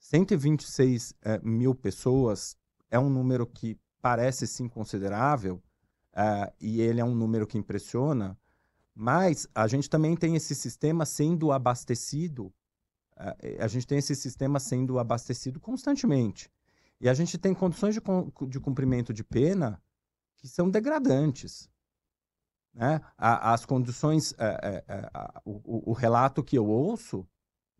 126 0.00 1.14
é, 1.22 1.38
mil 1.38 1.74
pessoas 1.74 2.54
é 2.90 2.98
um 2.98 3.08
número 3.08 3.46
que 3.46 3.80
parece 4.02 4.46
sim 4.46 4.68
considerável, 4.68 5.62
uh, 6.12 6.52
e 6.60 6.80
ele 6.80 7.00
é 7.00 7.04
um 7.04 7.14
número 7.14 7.46
que 7.46 7.58
impressiona, 7.58 8.38
mas 8.94 9.48
a 9.54 9.66
gente 9.66 9.88
também 9.90 10.14
tem 10.14 10.36
esse 10.36 10.54
sistema 10.54 11.04
sendo 11.04 11.50
abastecido, 11.50 12.52
a 13.58 13.66
gente 13.66 13.86
tem 13.86 13.98
esse 13.98 14.14
sistema 14.14 14.60
sendo 14.60 14.98
abastecido 14.98 15.58
constantemente. 15.58 16.50
E 17.00 17.08
a 17.08 17.14
gente 17.14 17.38
tem 17.38 17.54
condições 17.54 17.94
de, 17.94 18.00
de 18.48 18.60
cumprimento 18.60 19.12
de 19.12 19.24
pena 19.24 19.80
que 20.36 20.48
são 20.48 20.70
degradantes. 20.70 21.68
Né? 22.74 23.00
as 23.16 23.64
condições, 23.64 24.34
é, 24.38 24.84
é, 24.86 25.10
o, 25.44 25.90
o, 25.90 25.92
relato 25.92 26.44
que 26.44 26.56
eu 26.56 26.64
ouço 26.64 27.26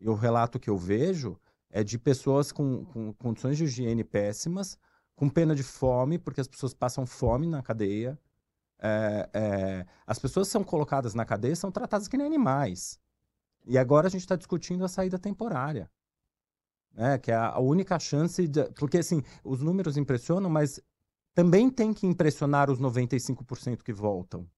e 0.01 0.09
o 0.09 0.15
relato 0.15 0.59
que 0.59 0.69
eu 0.69 0.77
vejo 0.77 1.39
é 1.71 1.85
de 1.85 1.97
pessoas 1.99 2.51
com, 2.51 2.85
com 2.87 3.13
condições 3.13 3.57
de 3.57 3.65
higiene 3.65 4.03
péssimas, 4.03 4.77
com 5.15 5.29
pena 5.29 5.55
de 5.55 5.63
fome, 5.63 6.19
porque 6.19 6.41
as 6.41 6.49
pessoas 6.49 6.75
passam 6.75 7.07
fome 7.07 7.47
na 7.47 7.63
cadeia, 7.63 8.19
é, 8.81 9.29
é, 9.33 9.87
as 10.07 10.19
pessoas 10.19 10.49
são 10.49 10.65
colocadas 10.65 11.15
na 11.15 11.25
cadeia 11.25 11.55
são 11.55 11.71
tratadas 11.71 12.09
que 12.09 12.17
nem 12.17 12.27
animais. 12.27 12.99
E 13.69 13.77
agora 13.77 14.07
a 14.07 14.11
gente 14.11 14.23
está 14.23 14.35
discutindo 14.35 14.83
a 14.83 14.89
saída 14.89 15.19
temporária. 15.19 15.91
Né? 16.95 17.19
Que 17.19 17.31
é 17.31 17.37
a 17.37 17.61
única 17.61 17.99
chance. 17.99 18.49
De, 18.49 18.65
porque, 18.73 18.99
assim, 18.99 19.23
os 19.45 19.61
números 19.61 19.99
impressionam, 19.99 20.49
mas 20.49 20.81
também 21.35 21.71
tem 21.71 21.93
que 21.93 22.07
impressionar 22.07 22.71
os 22.71 22.81
95% 22.81 23.83
que 23.83 23.93
voltam. 23.93 24.49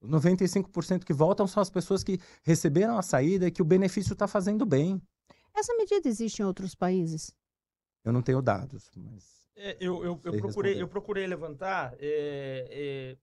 Os 0.00 0.08
95% 0.08 1.04
que 1.04 1.12
voltam 1.12 1.48
são 1.48 1.60
as 1.60 1.68
pessoas 1.68 2.04
que 2.04 2.20
receberam 2.44 2.96
a 2.96 3.02
saída 3.02 3.48
e 3.48 3.50
que 3.50 3.60
o 3.60 3.64
benefício 3.64 4.12
está 4.12 4.28
fazendo 4.28 4.64
bem. 4.64 5.02
Essa 5.52 5.74
medida 5.74 6.08
existe 6.08 6.42
em 6.42 6.44
outros 6.44 6.76
países? 6.76 7.34
Eu 8.04 8.12
não 8.12 8.22
tenho 8.22 8.40
dados, 8.40 8.88
mas. 8.96 9.42
É, 9.56 9.76
eu, 9.80 10.02
eu, 10.04 10.20
eu, 10.24 10.36
procurei, 10.38 10.80
eu 10.80 10.88
procurei 10.88 11.26
levantar, 11.26 11.94
é, 11.98 12.66
é, 12.70 13.16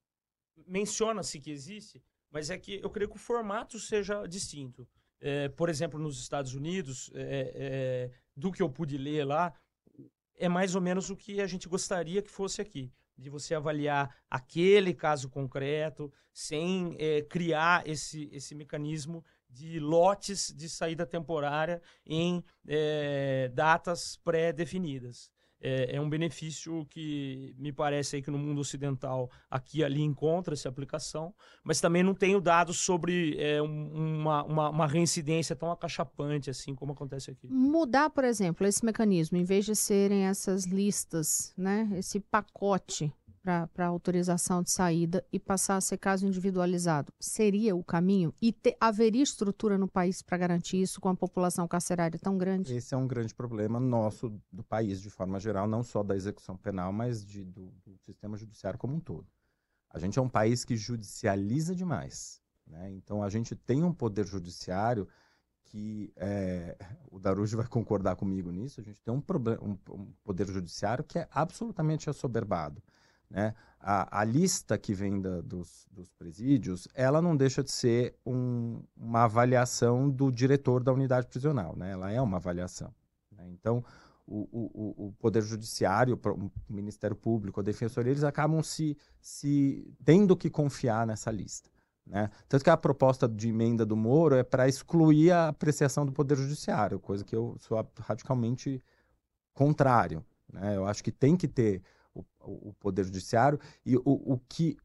menciona-se 0.67 1.39
que 1.39 1.51
existe, 1.51 2.01
mas 2.31 2.49
é 2.49 2.57
que 2.57 2.79
eu 2.81 2.89
creio 2.89 3.09
que 3.09 3.15
o 3.15 3.19
formato 3.19 3.79
seja 3.79 4.25
distinto. 4.27 4.87
É, 5.21 5.49
por 5.49 5.69
exemplo, 5.69 5.99
nos 5.99 6.19
Estados 6.19 6.53
Unidos, 6.53 7.11
é, 7.13 7.51
é, 7.55 8.11
do 8.35 8.51
que 8.51 8.61
eu 8.61 8.69
pude 8.69 8.97
ler 8.97 9.25
lá, 9.25 9.53
é 10.37 10.47
mais 10.47 10.75
ou 10.75 10.81
menos 10.81 11.09
o 11.09 11.15
que 11.15 11.41
a 11.41 11.47
gente 11.47 11.67
gostaria 11.67 12.21
que 12.21 12.31
fosse 12.31 12.61
aqui. 12.61 12.91
De 13.17 13.29
você 13.29 13.53
avaliar 13.53 14.15
aquele 14.29 14.93
caso 14.93 15.29
concreto, 15.29 16.09
sem 16.31 16.95
criar 17.27 17.85
esse, 17.85 18.29
esse 18.31 18.55
mecanismo 18.55 19.25
de 19.49 19.77
lotes 19.77 20.53
de 20.55 20.69
saída 20.69 21.05
temporária 21.05 21.81
em 22.05 22.41
datas 23.53 24.15
pré-definidas 24.23 25.29
é, 25.61 25.95
é, 25.95 26.01
um 26.01 26.09
benefício 26.09 26.85
que 26.89 27.53
me 27.57 27.71
parece 27.71 28.15
aí 28.15 28.21
que 28.21 28.31
no 28.31 28.37
mundo 28.37 28.61
ocidental 28.61 29.29
aqui 29.49 29.79
e 29.79 29.83
ali 29.83 30.01
encontra 30.01 30.53
essa 30.53 30.69
aplicação, 30.69 31.33
mas 31.63 31.81
também 31.81 32.03
não 32.03 32.13
tenho 32.13 32.39
dados 32.39 32.79
sobre 32.79 33.37
é, 33.37 33.61
uma, 33.61 34.43
uma, 34.43 34.69
uma, 34.69 34.87
reincidência 34.87 35.55
tão 35.55 35.71
acachapante 35.71 36.49
assim 36.49 36.73
como 36.73 36.93
acontece 36.93 37.31
aqui. 37.31 37.47
Mudar, 37.47 38.09
por 38.09 38.23
exemplo, 38.23 38.65
esse 38.65 38.83
mecanismo, 38.85 39.37
em 39.37 39.43
vez 39.43 39.65
de 39.65 39.75
serem 39.75 40.25
essas 40.25 40.65
listas, 40.65 41.53
né, 41.57 41.89
esse 41.95 42.19
pacote 42.19 43.11
para 43.41 43.85
autorização 43.85 44.61
de 44.61 44.71
saída 44.71 45.25
e 45.31 45.39
passar 45.39 45.77
a 45.77 45.81
ser 45.81 45.97
caso 45.97 46.27
individualizado, 46.27 47.11
seria 47.19 47.75
o 47.75 47.83
caminho? 47.83 48.33
E 48.41 48.55
haveria 48.79 49.23
estrutura 49.23 49.77
no 49.77 49.87
país 49.87 50.21
para 50.21 50.37
garantir 50.37 50.81
isso 50.81 50.99
com 50.99 51.09
a 51.09 51.15
população 51.15 51.67
carcerária 51.67 52.19
tão 52.19 52.37
grande? 52.37 52.75
Esse 52.75 52.93
é 52.93 52.97
um 52.97 53.07
grande 53.07 53.33
problema 53.33 53.79
nosso 53.79 54.29
do 54.51 54.63
país, 54.63 55.01
de 55.01 55.09
forma 55.09 55.39
geral, 55.39 55.67
não 55.67 55.83
só 55.83 56.03
da 56.03 56.15
execução 56.15 56.57
penal, 56.57 56.91
mas 56.91 57.25
de, 57.25 57.43
do, 57.43 57.71
do 57.85 57.97
sistema 57.99 58.37
judiciário 58.37 58.77
como 58.77 58.95
um 58.95 58.99
todo. 58.99 59.27
A 59.89 59.97
gente 59.97 60.19
é 60.19 60.21
um 60.21 60.29
país 60.29 60.63
que 60.63 60.75
judicializa 60.75 61.73
demais. 61.73 62.41
Né? 62.67 62.91
Então, 62.91 63.23
a 63.23 63.29
gente 63.29 63.55
tem 63.55 63.83
um 63.83 63.93
poder 63.93 64.25
judiciário 64.25 65.07
que 65.69 66.11
é, 66.15 66.75
o 67.11 67.19
Darujo 67.19 67.57
vai 67.57 67.67
concordar 67.67 68.15
comigo 68.15 68.51
nisso. 68.51 68.79
A 68.79 68.83
gente 68.83 69.01
tem 69.01 69.13
um, 69.13 69.23
um, 69.61 69.77
um 69.93 70.13
poder 70.23 70.47
judiciário 70.47 71.03
que 71.03 71.19
é 71.19 71.27
absolutamente 71.31 72.09
assoberbado. 72.09 72.81
Né? 73.29 73.53
A, 73.79 74.21
a 74.21 74.23
lista 74.23 74.77
que 74.77 74.93
vem 74.93 75.21
da, 75.21 75.41
dos, 75.41 75.87
dos, 75.91 76.11
presídios, 76.11 76.87
ela 76.93 77.21
não 77.21 77.35
deixa 77.35 77.63
de 77.63 77.71
ser 77.71 78.15
um, 78.25 78.81
uma 78.97 79.23
avaliação 79.23 80.09
do 80.09 80.31
diretor 80.31 80.83
da 80.83 80.91
unidade 80.91 81.27
prisional, 81.27 81.75
né? 81.75 81.91
ela 81.91 82.11
é 82.11 82.19
uma 82.19 82.37
avaliação. 82.37 82.93
Né? 83.31 83.47
Então, 83.49 83.83
o, 84.27 84.47
o, 84.51 85.07
o, 85.07 85.13
Poder 85.13 85.41
Judiciário, 85.41 86.19
o 86.23 86.51
Ministério 86.71 87.15
Público, 87.15 87.59
a 87.59 87.63
Defensoria, 87.63 88.11
eles 88.11 88.23
acabam 88.23 88.61
se, 88.61 88.97
se 89.19 89.91
tendo 90.03 90.35
que 90.35 90.49
confiar 90.49 91.07
nessa 91.07 91.31
lista. 91.31 91.69
Né? 92.05 92.29
Tanto 92.47 92.63
que 92.63 92.69
a 92.69 92.77
proposta 92.77 93.27
de 93.27 93.49
emenda 93.49 93.85
do 93.85 93.95
Moro 93.95 94.35
é 94.35 94.43
para 94.43 94.67
excluir 94.67 95.31
a 95.31 95.49
apreciação 95.49 96.05
do 96.05 96.11
Poder 96.11 96.35
Judiciário, 96.35 96.99
coisa 96.99 97.23
que 97.23 97.35
eu 97.35 97.55
sou 97.59 97.87
radicalmente 97.99 98.83
contrário. 99.53 100.25
Né? 100.51 100.75
Eu 100.75 100.85
acho 100.85 101.03
que 101.03 101.11
tem 101.11 101.37
que 101.37 101.47
ter 101.47 101.81
o, 102.39 102.73
Poder 102.73 103.05
Judiciário 103.05 103.59
e 103.85 103.97
o, 103.97 104.03
o 104.05 104.39
que 104.47 104.77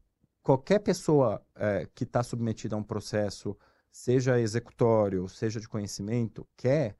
qualquer 0.43 0.79
pessoa 0.79 1.41
é, 1.55 1.87
que 1.93 2.03
está 2.03 2.21
submetida 2.21 2.75
a 2.75 2.77
um 2.77 2.83
processo, 2.83 3.57
seja 3.91 4.39
executório, 4.39 5.27
seja 5.27 5.59
de 5.59 5.67
conhecimento, 5.67 6.47
quer, 6.55 6.95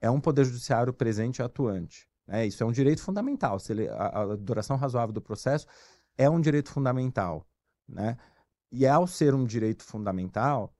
é 0.00 0.10
um 0.10 0.20
Poder 0.20 0.44
Judiciário 0.44 0.92
presente 0.92 1.38
e 1.38 1.42
atuante. 1.42 2.08
Né? 2.26 2.46
Isso 2.46 2.62
é 2.62 2.66
um 2.66 2.72
direito 2.72 3.02
fundamental. 3.02 3.58
Ele, 3.68 3.88
a, 3.88 4.22
a, 4.22 4.36
duração 4.36 4.76
razoável 4.76 5.12
do 5.12 5.20
processo 5.20 5.66
é 6.16 6.28
um 6.30 6.40
direito 6.40 6.70
fundamental. 6.70 7.46
Né? 7.88 8.16
E 8.70 8.86
ao 8.86 9.06
ser 9.06 9.34
um 9.34 9.44
direito 9.44 9.82
fundamental, 9.84 10.72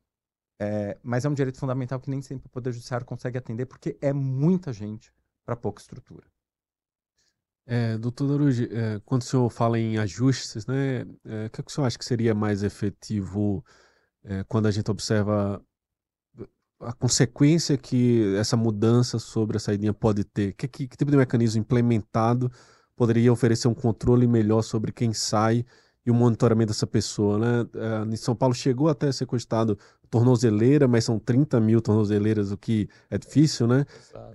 É, 0.60 0.98
mas 1.04 1.24
é 1.24 1.28
um 1.28 1.34
direito 1.34 1.58
fundamental 1.58 2.00
que 2.00 2.10
nem 2.10 2.20
sempre 2.20 2.48
o 2.48 2.50
Poder 2.50 2.72
Judiciário 2.72 3.06
consegue 3.06 3.38
atender, 3.38 3.66
porque 3.66 3.96
é 4.00 4.12
muita 4.12 4.72
gente 4.72 5.12
para 5.44 5.54
pouca 5.56 5.80
estrutura. 5.80 6.26
É, 7.70 7.98
doutor 7.98 8.26
Daruji, 8.26 8.66
é, 8.72 8.98
quando 9.04 9.20
o 9.20 9.24
senhor 9.26 9.50
fala 9.50 9.78
em 9.78 9.98
ajustes, 9.98 10.66
né, 10.66 11.00
é, 11.26 11.46
o 11.46 11.50
que, 11.50 11.60
é 11.60 11.64
o 11.66 11.70
senhor 11.70 11.86
acha 11.86 11.98
que 11.98 12.04
seria 12.04 12.34
mais 12.34 12.62
efetivo 12.62 13.62
é, 14.24 14.42
quando 14.44 14.64
a 14.64 14.70
gente 14.70 14.90
observa 14.90 15.62
a 16.80 16.92
consequência 16.94 17.76
que 17.76 18.34
essa 18.36 18.56
mudança 18.56 19.18
sobre 19.18 19.58
a 19.58 19.60
saída 19.60 19.92
pode 19.92 20.24
ter? 20.24 20.54
Que, 20.54 20.66
que, 20.66 20.88
que, 20.88 20.96
tipo 20.96 21.10
de 21.10 21.18
mecanismo 21.18 21.60
implementado 21.60 22.50
poderia 22.96 23.30
oferecer 23.30 23.68
um 23.68 23.74
controle 23.74 24.26
melhor 24.26 24.62
sobre 24.62 24.90
quem 24.90 25.12
sai 25.12 25.62
e 26.06 26.10
o 26.10 26.14
monitoramento 26.14 26.72
dessa 26.72 26.86
pessoa? 26.86 27.38
Né? 27.38 27.68
É, 27.74 28.14
em 28.14 28.16
São 28.16 28.34
Paulo 28.34 28.54
chegou 28.54 28.88
até 28.88 29.08
a 29.08 29.12
ser 29.12 29.26
cogitado 29.26 29.78
tornozeleira, 30.10 30.88
mas 30.88 31.04
são 31.04 31.18
30 31.18 31.60
mil 31.60 31.80
tornozeleiras, 31.80 32.50
o 32.52 32.56
que 32.56 32.88
é 33.10 33.18
difícil, 33.18 33.66
né? 33.66 33.84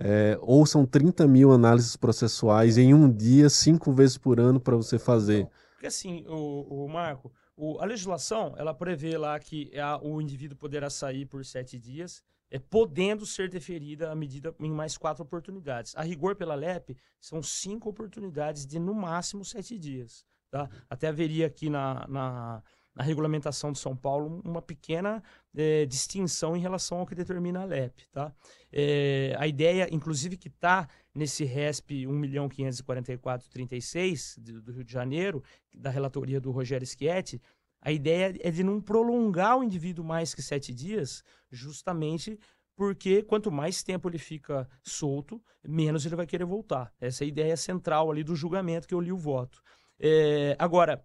É, 0.00 0.38
ou 0.40 0.64
são 0.66 0.86
30 0.86 1.26
mil 1.26 1.52
análises 1.52 1.96
processuais 1.96 2.78
em 2.78 2.94
um 2.94 3.10
dia, 3.10 3.48
cinco 3.48 3.92
vezes 3.92 4.16
por 4.16 4.40
ano 4.40 4.60
para 4.60 4.76
você 4.76 4.98
fazer. 4.98 5.48
Porque 5.72 5.86
assim, 5.86 6.24
o, 6.26 6.84
o 6.84 6.88
Marco, 6.88 7.32
o, 7.56 7.78
a 7.80 7.84
legislação, 7.84 8.54
ela 8.56 8.74
prevê 8.74 9.16
lá 9.18 9.38
que 9.38 9.70
a, 9.78 10.00
o 10.02 10.20
indivíduo 10.20 10.56
poderá 10.56 10.88
sair 10.90 11.26
por 11.26 11.44
sete 11.44 11.78
dias, 11.78 12.22
é, 12.50 12.58
podendo 12.58 13.26
ser 13.26 13.48
deferida 13.48 14.10
a 14.10 14.14
medida 14.14 14.54
em 14.60 14.70
mais 14.70 14.96
quatro 14.96 15.22
oportunidades. 15.22 15.94
A 15.96 16.02
rigor 16.02 16.36
pela 16.36 16.54
LEP, 16.54 16.96
são 17.20 17.42
cinco 17.42 17.88
oportunidades 17.88 18.66
de 18.66 18.78
no 18.78 18.94
máximo 18.94 19.44
sete 19.44 19.78
dias. 19.78 20.24
Tá? 20.50 20.68
Até 20.88 21.08
haveria 21.08 21.46
aqui 21.46 21.68
na, 21.68 22.06
na, 22.08 22.62
na 22.94 23.02
regulamentação 23.02 23.72
de 23.72 23.78
São 23.78 23.96
Paulo 23.96 24.42
uma 24.44 24.60
pequena 24.62 25.22
é, 25.54 25.86
distinção 25.86 26.54
em 26.56 26.60
relação 26.60 26.98
ao 26.98 27.06
que 27.06 27.14
determina 27.14 27.62
a 27.62 27.64
LEP. 27.64 28.06
Tá? 28.12 28.30
É, 28.72 29.34
a 29.38 29.46
ideia, 29.46 29.88
inclusive, 29.90 30.36
que 30.36 30.48
está 30.48 30.86
nesse 31.14 31.44
RESP 31.44 32.06
1.544.36 32.06 34.38
do, 34.38 34.72
Rio 34.72 34.84
de 34.84 34.92
Janeiro, 34.92 35.42
da 35.74 35.88
relatoria 35.90 36.40
do 36.40 36.50
Rogério 36.50 36.86
Schietti, 36.86 37.40
a 37.80 37.90
ideia 37.92 38.34
é 38.40 38.50
de 38.50 38.64
não 38.64 38.80
prolongar 38.80 39.58
o 39.58 39.64
indivíduo 39.64 40.04
mais 40.04 40.34
que 40.34 40.40
sete 40.40 40.72
dias, 40.72 41.22
justamente 41.50 42.38
porque 42.76 43.22
quanto 43.22 43.52
mais 43.52 43.82
tempo 43.82 44.08
ele 44.08 44.18
fica 44.18 44.68
solto, 44.82 45.40
menos 45.62 46.04
ele 46.04 46.16
vai 46.16 46.26
querer 46.26 46.44
voltar. 46.44 46.92
Essa 47.00 47.22
é 47.22 47.26
a 47.26 47.28
ideia 47.28 47.56
central 47.56 48.10
ali 48.10 48.24
do 48.24 48.34
julgamento 48.34 48.88
que 48.88 48.94
eu 48.94 49.00
li 49.00 49.12
o 49.12 49.18
voto. 49.18 49.62
É, 50.00 50.56
agora, 50.58 51.04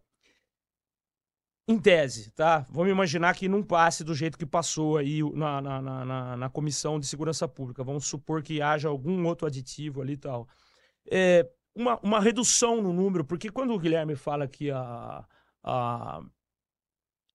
em 1.72 1.78
tese, 1.78 2.32
tá? 2.32 2.66
Vamos 2.70 2.92
imaginar 2.92 3.36
que 3.36 3.48
não 3.48 3.62
passe 3.62 4.04
do 4.04 4.16
jeito 4.16 4.38
que 4.38 4.46
passou 4.46 4.98
aí 4.98 5.22
na, 5.34 5.62
na, 5.62 5.82
na, 5.82 6.38
na 6.38 6.50
Comissão 6.50 7.00
de 7.00 7.06
Segurança 7.06 7.48
Pública. 7.48 7.84
Vamos 7.84 8.06
supor 8.06 8.42
que 8.42 8.62
haja 8.62 8.90
algum 8.90 9.26
outro 9.28 9.46
aditivo 9.46 10.02
ali 10.02 10.14
e 10.14 10.18
tal. 10.18 10.48
É, 11.10 11.48
uma, 11.76 12.00
uma 12.02 12.20
redução 12.20 12.82
no 12.82 12.92
número, 12.92 13.24
porque 13.24 13.52
quando 13.52 13.74
o 13.74 13.80
Guilherme 13.80 14.16
fala 14.16 14.48
que 14.48 14.72
a, 14.72 15.24
a 15.64 16.22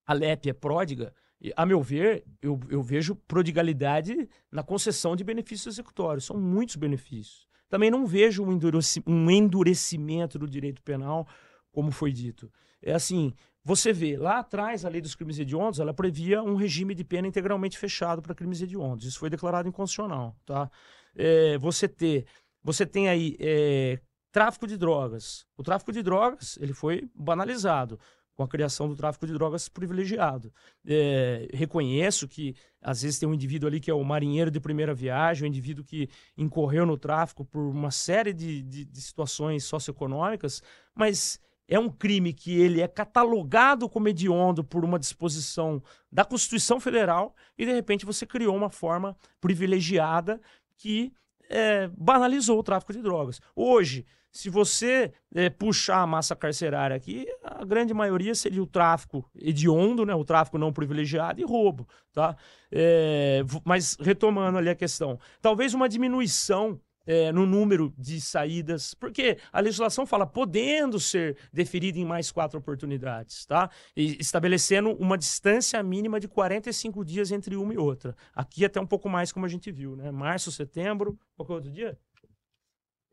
a 0.06 0.12
LEP 0.12 0.50
é 0.50 0.52
pródiga, 0.52 1.14
a 1.56 1.66
meu 1.66 1.82
ver, 1.82 2.24
eu, 2.40 2.58
eu 2.68 2.82
vejo 2.82 3.14
prodigalidade 3.14 4.28
na 4.50 4.62
concessão 4.62 5.14
de 5.16 5.24
benefícios 5.24 5.74
executórios. 5.74 6.24
São 6.24 6.38
muitos 6.38 6.76
benefícios. 6.76 7.46
Também 7.68 7.90
não 7.90 8.06
vejo 8.06 8.42
um, 8.42 8.52
endureci 8.52 9.02
um 9.06 9.30
endurecimento 9.30 10.38
do 10.38 10.48
direito 10.48 10.82
penal, 10.82 11.26
como 11.72 11.90
foi 11.90 12.12
dito. 12.12 12.50
É 12.82 12.94
assim, 12.94 13.32
você 13.64 13.94
vê, 13.94 14.18
lá 14.18 14.40
atrás, 14.40 14.84
a 14.84 14.90
lei 14.90 15.00
dos 15.00 15.14
crimes 15.14 15.38
hediondos, 15.38 15.80
ela 15.80 15.94
previa 15.94 16.42
um 16.42 16.54
regime 16.54 16.94
de 16.94 17.02
pena 17.02 17.26
integralmente 17.26 17.78
fechado 17.78 18.20
para 18.20 18.34
crimes 18.34 18.60
hediondos. 18.60 19.06
Isso 19.06 19.18
foi 19.18 19.30
declarado 19.30 19.66
inconstitucional, 19.66 20.36
tá? 20.44 20.70
É, 21.16 21.56
você, 21.56 21.88
ter, 21.88 22.26
você 22.62 22.84
tem 22.84 23.08
aí 23.08 23.36
é, 23.40 23.98
tráfico 24.30 24.66
de 24.66 24.76
drogas. 24.76 25.46
O 25.56 25.62
tráfico 25.62 25.92
de 25.92 26.02
drogas, 26.02 26.58
ele 26.60 26.74
foi 26.74 27.08
banalizado 27.14 27.98
com 28.34 28.42
a 28.42 28.48
criação 28.48 28.88
do 28.88 28.96
tráfico 28.96 29.26
de 29.26 29.32
drogas 29.32 29.68
privilegiado. 29.68 30.52
É, 30.86 31.48
reconheço 31.54 32.28
que 32.28 32.54
às 32.82 33.00
vezes 33.00 33.18
tem 33.18 33.28
um 33.28 33.32
indivíduo 33.32 33.68
ali 33.68 33.80
que 33.80 33.90
é 33.90 33.94
o 33.94 34.04
marinheiro 34.04 34.50
de 34.50 34.60
primeira 34.60 34.92
viagem, 34.92 35.44
um 35.44 35.48
indivíduo 35.48 35.84
que 35.84 36.10
incorreu 36.36 36.84
no 36.84 36.98
tráfico 36.98 37.44
por 37.44 37.60
uma 37.60 37.90
série 37.90 38.34
de, 38.34 38.60
de, 38.62 38.84
de 38.84 39.00
situações 39.00 39.64
socioeconômicas, 39.64 40.62
mas 40.94 41.40
é 41.68 41.78
um 41.78 41.88
crime 41.88 42.32
que 42.32 42.58
ele 42.58 42.80
é 42.80 42.88
catalogado 42.88 43.88
como 43.88 44.08
hediondo 44.08 44.62
por 44.62 44.84
uma 44.84 44.98
disposição 44.98 45.82
da 46.10 46.24
Constituição 46.24 46.78
Federal 46.78 47.34
e 47.56 47.64
de 47.64 47.72
repente 47.72 48.04
você 48.04 48.26
criou 48.26 48.54
uma 48.54 48.70
forma 48.70 49.16
privilegiada 49.40 50.40
que 50.76 51.12
é, 51.48 51.88
banalizou 51.96 52.58
o 52.58 52.62
tráfico 52.62 52.92
de 52.92 53.02
drogas. 53.02 53.40
Hoje, 53.54 54.04
se 54.34 54.50
você 54.50 55.12
é, 55.32 55.48
puxar 55.48 56.02
a 56.02 56.06
massa 56.06 56.34
carcerária 56.34 56.96
aqui, 56.96 57.24
a 57.40 57.64
grande 57.64 57.94
maioria 57.94 58.34
seria 58.34 58.60
o 58.60 58.66
tráfico 58.66 59.24
hediondo, 59.36 60.04
né? 60.04 60.12
o 60.12 60.24
tráfico 60.24 60.58
não 60.58 60.72
privilegiado 60.72 61.40
e 61.40 61.44
roubo. 61.44 61.86
Tá? 62.12 62.36
É, 62.70 63.42
mas 63.64 63.96
retomando 64.00 64.58
ali 64.58 64.68
a 64.68 64.74
questão, 64.74 65.20
talvez 65.40 65.72
uma 65.72 65.88
diminuição 65.88 66.80
é, 67.06 67.32
no 67.32 67.46
número 67.46 67.92
de 67.98 68.20
saídas, 68.20 68.94
porque 68.94 69.38
a 69.52 69.60
legislação 69.60 70.06
fala 70.06 70.26
podendo 70.26 70.98
ser 70.98 71.36
deferida 71.52 71.98
em 71.98 72.04
mais 72.04 72.30
quatro 72.30 72.58
oportunidades, 72.58 73.44
tá? 73.46 73.70
E 73.96 74.16
estabelecendo 74.20 74.92
uma 74.92 75.18
distância 75.18 75.82
mínima 75.82 76.18
de 76.18 76.28
45 76.28 77.04
dias 77.04 77.30
entre 77.30 77.56
uma 77.56 77.74
e 77.74 77.78
outra. 77.78 78.16
Aqui 78.34 78.64
até 78.64 78.80
um 78.80 78.86
pouco 78.86 79.08
mais, 79.08 79.32
como 79.32 79.46
a 79.46 79.48
gente 79.48 79.70
viu, 79.70 79.96
né? 79.96 80.10
Março, 80.10 80.50
setembro, 80.50 81.18
qual 81.36 81.46
que 81.46 81.52
é 81.52 81.54
o 81.54 81.56
outro 81.56 81.70
dia? 81.70 81.98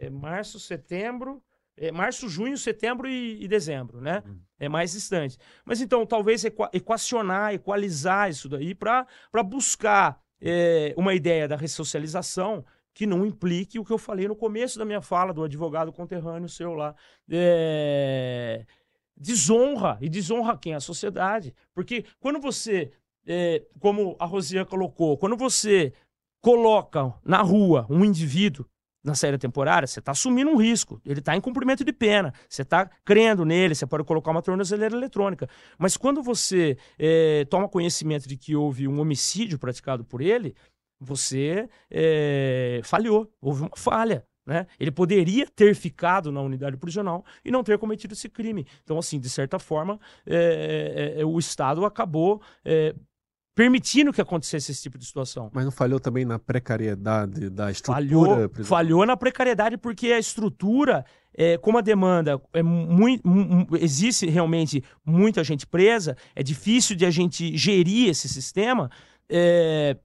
é 0.02 0.10
março, 0.10 0.60
setembro, 0.60 1.42
é 1.78 1.92
março, 1.92 2.28
junho, 2.28 2.58
setembro 2.58 3.08
e, 3.08 3.44
e 3.44 3.48
dezembro, 3.48 4.02
né? 4.02 4.24
Uhum. 4.26 4.40
É 4.60 4.68
mais 4.68 4.92
distante. 4.92 5.38
Mas 5.64 5.80
então, 5.80 6.06
talvez 6.06 6.44
equa, 6.44 6.70
equacionar, 6.74 7.54
equalizar 7.54 8.30
isso 8.30 8.50
daí 8.50 8.74
para 8.74 9.06
buscar 9.46 10.20
é, 10.42 10.94
uma 10.98 11.14
ideia 11.14 11.48
da 11.48 11.56
ressocialização 11.56 12.66
que 12.94 13.06
não 13.06 13.26
implique 13.26 13.80
o 13.80 13.86
que 13.86 13.94
eu 13.94 13.98
falei 13.98 14.28
no 14.28 14.36
começo 14.36 14.78
da 14.78 14.86
minha 14.86 15.02
fala 15.02 15.34
do 15.34 15.44
advogado 15.44 15.92
conterrâneo 15.92 16.50
seu 16.50 16.74
lá. 16.74 16.96
É, 17.30 18.66
desonra. 19.16 19.98
E 20.02 20.10
desonra 20.10 20.58
quem? 20.58 20.74
A 20.74 20.80
sociedade. 20.80 21.54
Porque 21.74 22.06
quando 22.20 22.40
você, 22.40 22.92
é, 23.26 23.64
como 23.80 24.16
a 24.20 24.26
Rosia 24.26 24.66
colocou, 24.66 25.18
quando 25.18 25.38
você 25.38 25.94
coloca 26.42 27.14
na 27.24 27.42
rua 27.42 27.86
um 27.90 28.04
indivíduo 28.04 28.66
na 29.04 29.16
saída 29.16 29.38
temporária, 29.38 29.88
você 29.88 30.00
está 30.00 30.12
assumindo 30.12 30.52
um 30.52 30.58
risco. 30.58 31.02
Ele 31.06 31.20
está 31.20 31.36
em 31.36 31.42
cumprimento 31.42 31.84
de 31.84 31.92
pena. 31.92 32.34
Você 32.48 32.62
está 32.62 32.86
crendo 33.04 33.44
nele, 33.44 33.74
você 33.74 33.86
pode 33.86 34.04
colocar 34.04 34.32
uma 34.32 34.42
tornozeleira 34.42 34.96
eletrônica. 34.96 35.50
Mas 35.78 35.98
quando 35.98 36.22
você 36.22 36.78
é, 37.00 37.46
toma 37.46 37.68
conhecimento 37.68 38.28
de 38.28 38.38
que 38.38 38.56
houve 38.56 38.88
um 38.88 39.00
homicídio 39.00 39.58
praticado 39.58 40.04
por 40.04 40.22
ele, 40.22 40.56
você 41.02 41.68
é, 41.90 42.80
falhou. 42.84 43.28
Houve 43.42 43.64
uma 43.64 43.72
falha. 43.76 44.26
Né? 44.46 44.66
Ele 44.80 44.92
poderia 44.92 45.48
ter 45.48 45.76
ficado 45.76 46.32
na 46.32 46.42
unidade 46.42 46.76
prisional 46.78 47.24
e 47.44 47.52
não 47.52 47.64
ter 47.64 47.78
cometido 47.78 48.14
esse 48.14 48.28
crime. 48.28 48.66
Então, 48.84 48.98
assim, 48.98 49.20
de 49.20 49.30
certa 49.30 49.60
forma, 49.60 50.00
é, 50.26 51.16
é, 51.18 51.26
o 51.26 51.38
Estado 51.38 51.86
acabou 51.86 52.42
é, 52.66 52.96
permitindo 53.56 54.12
que 54.12 54.22
acontecesse 54.22 54.72
esse 54.72 54.82
tipo 54.82 54.98
de 54.98 55.06
situação. 55.06 55.52
Mas 55.54 55.64
não 55.64 55.72
falhou 55.72 56.00
também 56.00 56.26
na 56.26 56.40
precariedade 56.40 57.50
da 57.50 57.70
estrutura? 57.70 58.50
Falhou, 58.50 58.66
falhou 58.66 59.06
na 59.06 59.16
precariedade 59.16 59.78
porque 59.78 60.08
a 60.08 60.20
estrutura, 60.20 61.06
é, 61.34 61.58
como 61.58 61.78
a 61.78 61.82
demanda 61.82 62.42
é 62.54 62.64
muito, 62.64 63.24
existe 63.80 64.28
realmente 64.28 64.84
muita 65.06 65.44
gente 65.44 65.68
presa, 65.68 66.18
é 66.36 66.42
difícil 66.42 66.96
de 66.96 67.06
a 67.06 67.12
gente 67.12 67.56
gerir 67.56 68.10
esse 68.10 68.28
sistema. 68.28 68.90
É, 69.30 69.96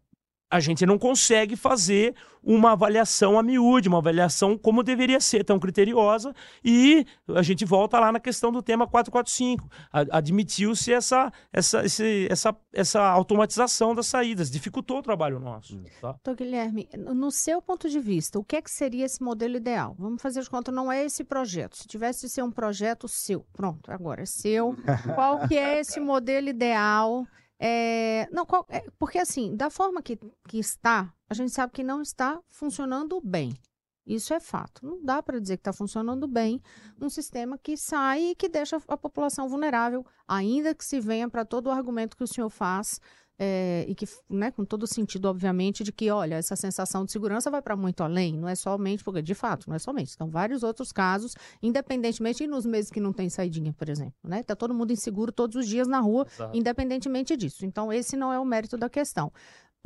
a 0.50 0.60
gente 0.60 0.86
não 0.86 0.98
consegue 0.98 1.56
fazer 1.56 2.14
uma 2.46 2.72
avaliação 2.72 3.36
a 3.36 3.42
miúde, 3.42 3.88
uma 3.88 3.98
avaliação 3.98 4.56
como 4.56 4.84
deveria 4.84 5.18
ser, 5.18 5.42
tão 5.42 5.58
criteriosa, 5.58 6.32
e 6.64 7.04
a 7.34 7.42
gente 7.42 7.64
volta 7.64 7.98
lá 7.98 8.12
na 8.12 8.20
questão 8.20 8.52
do 8.52 8.62
tema 8.62 8.86
445. 8.86 9.68
Admitiu-se 10.12 10.92
essa, 10.92 11.32
essa, 11.52 11.84
esse, 11.84 12.28
essa, 12.30 12.56
essa 12.72 13.02
automatização 13.02 13.96
das 13.96 14.06
saídas, 14.06 14.48
dificultou 14.48 14.98
o 14.98 15.02
trabalho 15.02 15.40
nosso. 15.40 15.76
Hum. 15.76 15.84
Tá? 16.00 16.14
Então, 16.20 16.36
Guilherme, 16.36 16.88
no 16.96 17.32
seu 17.32 17.60
ponto 17.60 17.88
de 17.88 17.98
vista, 17.98 18.38
o 18.38 18.44
que, 18.44 18.54
é 18.54 18.62
que 18.62 18.70
seria 18.70 19.04
esse 19.04 19.20
modelo 19.20 19.56
ideal? 19.56 19.96
Vamos 19.98 20.22
fazer 20.22 20.40
de 20.40 20.48
conta, 20.48 20.70
não 20.70 20.92
é 20.92 21.04
esse 21.04 21.24
projeto. 21.24 21.76
Se 21.76 21.88
tivesse 21.88 22.26
de 22.26 22.32
ser 22.32 22.42
um 22.42 22.52
projeto 22.52 23.08
seu, 23.08 23.44
pronto, 23.52 23.90
agora 23.90 24.22
é 24.22 24.26
seu. 24.26 24.76
Qual 25.16 25.48
que 25.48 25.56
é 25.56 25.80
esse 25.80 25.98
modelo 25.98 26.48
ideal? 26.48 27.26
É, 27.58 28.28
não, 28.30 28.44
qual, 28.44 28.66
é, 28.68 28.84
porque 28.98 29.18
assim, 29.18 29.56
da 29.56 29.70
forma 29.70 30.02
que, 30.02 30.18
que 30.48 30.58
está, 30.58 31.12
a 31.28 31.34
gente 31.34 31.52
sabe 31.52 31.72
que 31.72 31.82
não 31.82 32.02
está 32.02 32.40
funcionando 32.48 33.20
bem. 33.20 33.54
Isso 34.06 34.32
é 34.32 34.38
fato. 34.38 34.86
Não 34.86 35.02
dá 35.02 35.20
para 35.20 35.40
dizer 35.40 35.56
que 35.56 35.62
está 35.62 35.72
funcionando 35.72 36.28
bem 36.28 36.62
um 37.00 37.08
sistema 37.08 37.58
que 37.58 37.76
sai 37.76 38.22
e 38.22 38.34
que 38.36 38.48
deixa 38.48 38.80
a 38.86 38.96
população 38.96 39.48
vulnerável, 39.48 40.06
ainda 40.28 40.74
que 40.74 40.84
se 40.84 41.00
venha 41.00 41.28
para 41.28 41.44
todo 41.44 41.66
o 41.66 41.70
argumento 41.70 42.16
que 42.16 42.22
o 42.22 42.26
senhor 42.26 42.48
faz 42.48 43.00
é, 43.38 43.84
e 43.88 43.94
que, 43.94 44.06
né, 44.28 44.50
com 44.50 44.64
todo 44.64 44.84
o 44.84 44.86
sentido, 44.86 45.26
obviamente, 45.26 45.84
de 45.84 45.92
que, 45.92 46.10
olha, 46.10 46.36
essa 46.36 46.56
sensação 46.56 47.04
de 47.04 47.12
segurança 47.12 47.50
vai 47.50 47.60
para 47.60 47.76
muito 47.76 48.02
além, 48.02 48.36
não 48.36 48.48
é 48.48 48.54
somente, 48.54 49.04
porque 49.04 49.20
de 49.20 49.34
fato, 49.34 49.68
não 49.68 49.76
é 49.76 49.78
somente, 49.78 50.08
estão 50.08 50.28
vários 50.30 50.62
outros 50.62 50.92
casos, 50.92 51.34
independentemente, 51.62 52.44
e 52.44 52.46
nos 52.46 52.64
meses 52.64 52.90
que 52.90 53.00
não 53.00 53.12
tem 53.12 53.28
saidinha, 53.28 53.72
por 53.72 53.88
exemplo, 53.88 54.14
né? 54.24 54.42
Tá 54.42 54.56
todo 54.56 54.72
mundo 54.72 54.92
inseguro 54.92 55.30
todos 55.30 55.56
os 55.56 55.66
dias 55.66 55.86
na 55.86 56.00
rua, 56.00 56.26
Exato. 56.32 56.56
independentemente 56.56 57.36
disso. 57.36 57.64
Então, 57.66 57.92
esse 57.92 58.16
não 58.16 58.32
é 58.32 58.38
o 58.38 58.44
mérito 58.44 58.76
da 58.76 58.88
questão. 58.88 59.30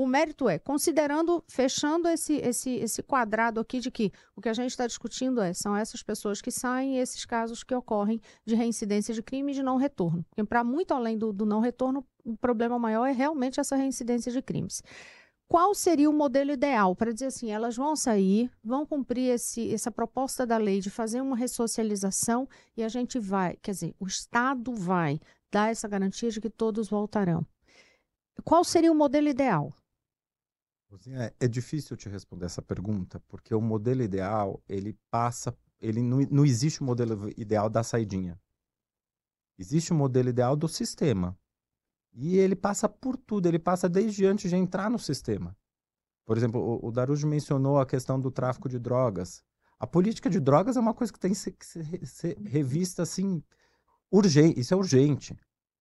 O 0.01 0.07
mérito 0.07 0.49
é, 0.49 0.59
considerando, 0.59 1.45
fechando 1.47 2.09
esse, 2.09 2.37
esse, 2.37 2.71
esse 2.71 3.03
quadrado 3.03 3.61
aqui 3.61 3.81
de 3.81 3.91
que 3.91 4.11
o 4.35 4.41
que 4.41 4.49
a 4.49 4.55
gente 4.55 4.71
está 4.71 4.87
discutindo 4.87 5.43
é, 5.43 5.53
são 5.53 5.77
essas 5.77 6.03
pessoas 6.03 6.41
que 6.41 6.51
saem 6.51 6.97
e 6.97 6.99
esses 7.01 7.27
casos 7.27 7.63
que 7.63 7.75
ocorrem 7.75 8.19
de 8.47 8.55
reincidência 8.55 9.13
de 9.13 9.23
crime 9.23 9.53
e 9.53 9.55
de 9.55 9.63
não 9.63 9.77
retorno. 9.77 10.25
Porque 10.31 10.43
para 10.43 10.65
muito 10.65 10.95
além 10.95 11.19
do, 11.19 11.35
do 11.35 11.45
não 11.45 11.61
retorno, 11.61 12.03
o 12.25 12.35
problema 12.35 12.79
maior 12.79 13.05
é 13.05 13.13
realmente 13.13 13.61
essa 13.61 13.77
reincidência 13.77 14.33
de 14.33 14.41
crimes. 14.41 14.83
Qual 15.47 15.75
seria 15.75 16.09
o 16.09 16.15
modelo 16.15 16.51
ideal 16.51 16.97
para 16.97 17.13
dizer 17.13 17.27
assim, 17.27 17.51
elas 17.51 17.77
vão 17.77 17.95
sair, 17.95 18.51
vão 18.65 18.87
cumprir 18.87 19.29
esse, 19.35 19.71
essa 19.71 19.91
proposta 19.91 20.47
da 20.47 20.57
lei 20.57 20.81
de 20.81 20.89
fazer 20.89 21.21
uma 21.21 21.37
ressocialização 21.37 22.49
e 22.75 22.83
a 22.83 22.89
gente 22.89 23.19
vai, 23.19 23.59
quer 23.61 23.73
dizer, 23.73 23.95
o 24.01 24.07
Estado 24.07 24.73
vai 24.73 25.21
dar 25.53 25.71
essa 25.71 25.87
garantia 25.87 26.31
de 26.31 26.41
que 26.41 26.49
todos 26.49 26.89
voltarão. 26.89 27.47
Qual 28.43 28.65
seria 28.65 28.91
o 28.91 28.95
modelo 28.95 29.29
ideal? 29.29 29.75
Rosinha, 30.91 31.33
É 31.39 31.47
difícil 31.47 31.97
te 31.97 32.09
responder 32.09 32.47
essa 32.47 32.61
pergunta, 32.61 33.21
porque 33.29 33.55
o 33.55 33.61
modelo 33.61 34.03
ideal, 34.03 34.61
ele 34.69 34.99
passa, 35.11 35.57
ele 35.81 36.03
não, 36.03 36.19
não 36.31 36.45
existe 36.45 36.81
o 36.81 36.85
modelo 36.85 37.31
ideal 37.37 37.71
da 37.71 37.83
saidinha. 37.83 38.39
Existe 39.57 39.93
o 39.93 39.95
modelo 39.95 40.29
ideal 40.29 40.57
do 40.57 40.67
sistema. 40.67 41.39
E 42.13 42.37
ele 42.39 42.57
passa 42.57 42.89
por 42.89 43.17
tudo, 43.17 43.47
ele 43.47 43.59
passa 43.59 43.89
desde 43.89 44.27
antes 44.27 44.51
de 44.51 44.57
entrar 44.57 44.91
no 44.91 44.99
sistema. 44.99 45.57
Por 46.25 46.37
exemplo, 46.37 46.61
o, 46.61 46.89
o 46.89 46.91
Darujo 46.91 47.27
mencionou 47.27 47.79
a 47.79 47.87
questão 47.87 48.19
do 48.19 48.31
tráfico 48.31 48.69
de 48.69 48.79
drogas. 48.79 49.45
A 49.79 49.87
política 49.87 50.29
de 50.29 50.41
drogas 50.41 50.77
é 50.77 50.81
uma 50.81 50.95
coisa 50.95 51.13
que 51.13 51.21
tem 51.21 51.31
que 51.33 51.39
ser, 51.39 51.53
que 51.53 51.65
ser- 51.67 52.07
ser 52.07 52.39
revista 52.39 53.03
assim, 53.03 53.43
urgente, 54.11 54.59
isso 54.59 54.75
é 54.75 54.77
urgente. 54.77 55.39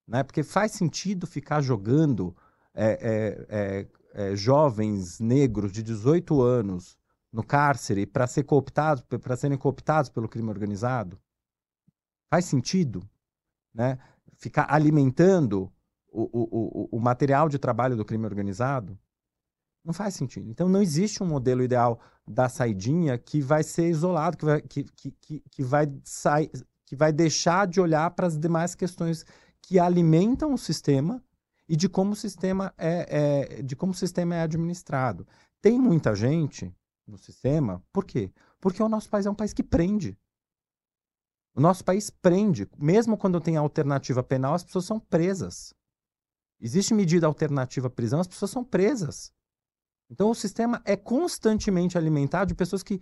Né? 0.08 0.24
Porque 0.24 0.44
faz 0.44 0.74
sentido 0.74 1.26
ficar 1.26 1.62
jogando 1.62 2.36
é, 2.74 2.92
é, 2.92 3.46
é, 3.50 3.88
é, 4.20 4.36
jovens 4.36 5.18
negros 5.18 5.72
de 5.72 5.82
18 5.82 6.42
anos 6.42 6.98
no 7.32 7.42
cárcere 7.42 8.06
para 8.06 8.28
ser 8.28 8.44
cooptados, 8.44 9.02
para 9.02 9.38
serem 9.38 9.58
cooptados 9.58 10.10
pelo 10.10 10.28
crime 10.28 10.50
organizado? 10.50 11.18
Faz 12.30 12.44
sentido, 12.44 13.10
né? 13.74 13.98
Ficar 14.34 14.68
alimentando 14.70 15.72
o, 16.12 16.24
o, 16.24 16.90
o, 16.92 16.98
o 16.98 17.00
material 17.00 17.48
de 17.48 17.58
trabalho 17.58 17.96
do 17.96 18.04
crime 18.04 18.26
organizado? 18.26 19.00
Não 19.86 19.94
faz 19.94 20.16
sentido. 20.16 20.50
Então 20.50 20.68
não 20.68 20.82
existe 20.82 21.24
um 21.24 21.28
modelo 21.28 21.64
ideal 21.64 22.02
da 22.28 22.50
saidinha 22.50 23.18
que 23.18 23.40
vai 23.40 23.64
ser 23.64 23.90
isolado, 23.90 24.36
que 24.36 24.46
vai, 24.46 24.62
que, 24.62 24.84
que, 24.84 25.40
que, 25.50 25.64
vai, 25.64 25.90
sair, 26.04 26.52
que 26.86 26.96
vai 26.96 27.14
deixar 27.14 27.66
de 27.66 27.80
olhar 27.80 28.12
para 28.12 28.28
as 28.28 28.38
demais 28.38 28.76
questões 28.76 29.26
que 29.62 29.80
alimentam 29.80 30.54
o 30.54 30.58
sistema 30.58 31.24
e 31.70 31.76
de 31.76 31.88
como 31.88 32.14
o 32.14 32.16
sistema 32.16 32.74
é, 32.76 33.60
é, 33.60 33.62
de 33.62 33.76
como 33.76 33.92
o 33.92 33.96
sistema 33.96 34.36
é 34.36 34.42
administrado. 34.42 35.28
Tem 35.62 35.80
muita 35.80 36.16
gente 36.16 36.76
no 37.08 37.18
sistema, 37.18 37.84
por 37.94 38.04
quê? 38.04 38.34
Porque 38.60 38.82
o 38.82 38.90
nosso 38.90 39.08
país 39.08 39.28
é 39.28 39.30
um 39.30 39.36
país 39.36 39.54
que 39.54 39.62
prende. 39.62 40.18
O 41.54 41.62
nosso 41.62 41.86
país 41.86 42.10
prende, 42.10 42.68
mesmo 42.78 43.16
quando 43.16 43.40
tem 43.40 43.56
alternativa 43.56 44.24
penal, 44.24 44.56
as 44.56 44.64
pessoas 44.64 44.86
são 44.86 45.00
presas. 45.00 45.74
Existe 46.60 46.94
medida 46.94 47.28
alternativa 47.28 47.88
à 47.88 47.90
prisão, 47.90 48.20
as 48.20 48.28
pessoas 48.28 48.52
são 48.52 48.64
presas. 48.64 49.32
Então 50.10 50.32
o 50.32 50.36
sistema 50.36 50.82
é 50.84 50.98
constantemente 50.98 51.98
alimentado 51.98 52.48
de 52.48 52.56
pessoas 52.56 52.82
que 52.82 53.00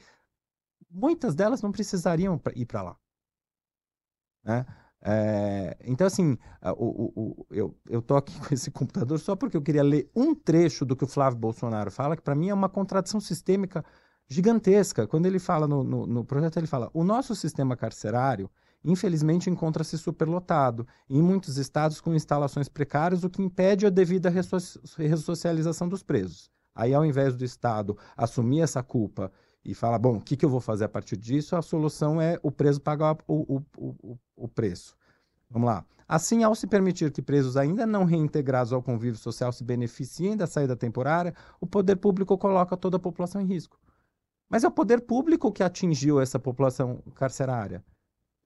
muitas 0.89 1.33
delas 1.33 1.61
não 1.61 1.71
precisariam 1.71 2.39
ir 2.53 2.65
para 2.65 2.81
lá. 2.81 2.99
Né? 4.43 4.65
É, 5.01 5.77
então, 5.85 6.07
assim, 6.07 6.37
o, 6.77 6.85
o- 6.85 7.13
o- 7.41 7.45
eu, 7.51 7.75
eu 7.89 8.01
tô 8.01 8.15
aqui 8.15 8.33
com 8.39 8.53
esse 8.53 8.71
computador 8.71 9.19
só 9.19 9.35
porque 9.35 9.55
eu 9.55 9.61
queria 9.61 9.83
ler 9.83 10.09
um 10.15 10.33
trecho 10.35 10.85
do 10.85 10.95
que 10.95 11.03
o 11.03 11.07
Flávio 11.07 11.39
Bolsonaro 11.39 11.91
fala, 11.91 12.15
que 12.15 12.21
para 12.23 12.35
mim 12.35 12.49
é 12.49 12.53
uma 12.53 12.69
contradição 12.69 13.19
sistêmica 13.19 13.85
gigantesca. 14.27 15.07
Quando 15.07 15.25
ele 15.25 15.39
fala 15.39 15.67
no, 15.67 15.83
no, 15.83 16.05
no 16.07 16.25
projeto, 16.25 16.57
ele 16.57 16.67
fala: 16.67 16.89
o 16.93 17.03
nosso 17.03 17.35
sistema 17.35 17.75
carcerário, 17.77 18.49
infelizmente, 18.83 19.49
encontra-se 19.49 19.97
superlotado, 19.97 20.87
em 21.09 21.21
muitos 21.21 21.57
estados 21.57 22.01
com 22.01 22.13
instalações 22.13 22.67
precárias, 22.67 23.23
o 23.23 23.29
que 23.29 23.41
impede 23.41 23.85
a 23.85 23.89
devida 23.89 24.29
resso- 24.29 24.57
ressocialização 24.97 25.87
dos 25.87 26.03
presos. 26.03 26.49
Aí, 26.75 26.93
ao 26.93 27.05
invés 27.05 27.35
do 27.35 27.43
Estado 27.45 27.97
assumir 28.15 28.61
essa 28.61 28.83
culpa 28.83 29.31
e 29.67 29.73
falar, 29.73 29.99
bom, 29.99 30.15
o 30.15 30.21
que, 30.21 30.37
que 30.37 30.45
eu 30.45 30.49
vou 30.49 30.61
fazer 30.61 30.85
a 30.85 30.89
partir 30.89 31.17
disso? 31.17 31.53
A 31.53 31.61
solução 31.61 32.21
é 32.21 32.39
o 32.41 32.49
preso 32.49 32.79
pagar 32.79 33.17
o, 33.27 33.57
o, 33.57 33.63
o, 33.77 34.17
o- 34.37 34.47
preço. 34.47 34.95
Vamos 35.49 35.67
lá. 35.67 35.85
Assim, 36.07 36.41
ao 36.41 36.55
se 36.55 36.65
permitir 36.65 37.11
que 37.11 37.21
presos 37.21 37.57
ainda 37.57 37.85
não 37.85 38.05
reintegrados 38.05 38.71
ao 38.71 38.81
convívio 38.81 39.19
social 39.19 39.51
se 39.51 39.65
beneficiem 39.65 40.37
da 40.37 40.47
saída 40.47 40.73
temporária, 40.73 41.35
o 41.59 41.67
poder 41.67 41.97
público 41.97 42.37
coloca 42.37 42.77
toda 42.77 42.95
a 42.95 42.99
população 42.99 43.41
em 43.41 43.45
risco. 43.45 43.77
Mas 44.49 44.63
é 44.63 44.69
o 44.69 44.71
poder 44.71 45.01
público 45.01 45.51
que 45.51 45.61
atingiu 45.61 46.21
essa 46.21 46.39
população 46.39 47.03
carcerária. 47.13 47.83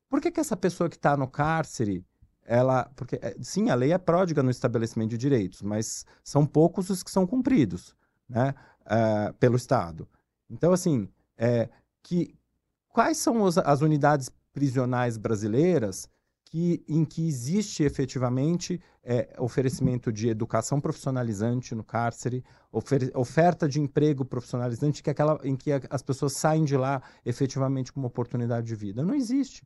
Por 0.10 0.20
que, 0.20 0.32
que 0.32 0.40
essa 0.40 0.58
pessoa 0.58 0.90
que 0.90 0.96
está 0.96 1.16
no 1.16 1.28
cárcere, 1.28 2.04
ela. 2.44 2.90
Porque, 2.96 3.20
é, 3.22 3.36
sim, 3.42 3.70
a 3.70 3.76
lei 3.76 3.94
é 3.94 3.98
pródiga 4.00 4.42
no 4.42 4.50
estabelecimento 4.50 5.12
de 5.12 5.20
direitos, 5.20 5.62
mas 5.62 6.04
são 6.24 6.48
poucos 6.48 6.90
os 6.90 7.04
que 7.04 7.12
são 7.12 7.28
cumpridos 7.28 7.96
né, 8.28 8.56
ah, 8.88 9.36
pelo 9.40 9.56
Estado. 9.56 10.08
Então, 10.52 10.74
assim, 10.74 11.08
é, 11.38 11.70
que, 12.04 12.36
quais 12.90 13.18
são 13.18 13.42
os- 13.42 13.58
as 13.58 13.82
unidades 13.82 14.30
prisionais 14.54 15.18
brasileiras 15.18 16.10
que, 16.46 16.84
em 16.88 17.06
que 17.06 17.26
existe 17.26 17.82
efetivamente 17.84 18.80
é, 19.04 19.34
oferecimento 19.40 20.12
de 20.12 20.28
educação 20.28 20.80
profissionalizante 20.80 21.74
no 21.74 21.84
cárcere, 21.84 22.44
ofer- 22.72 23.10
oferta 23.16 23.68
de 23.68 23.80
emprego 23.80 24.24
profissionalizante, 24.26 25.02
que 25.02 25.10
é 25.10 25.14
aquela 25.14 25.40
em 25.44 25.56
que 25.56 25.72
a- 25.72 25.82
as 25.90 26.04
pessoas 26.04 26.34
saem 26.34 26.66
de 26.66 26.76
lá 26.78 27.02
efetivamente 27.26 27.92
com 27.92 28.00
uma 28.02 28.08
oportunidade 28.08 28.68
de 28.68 28.76
vida? 28.76 29.04
Não 29.04 29.16
existe. 29.16 29.64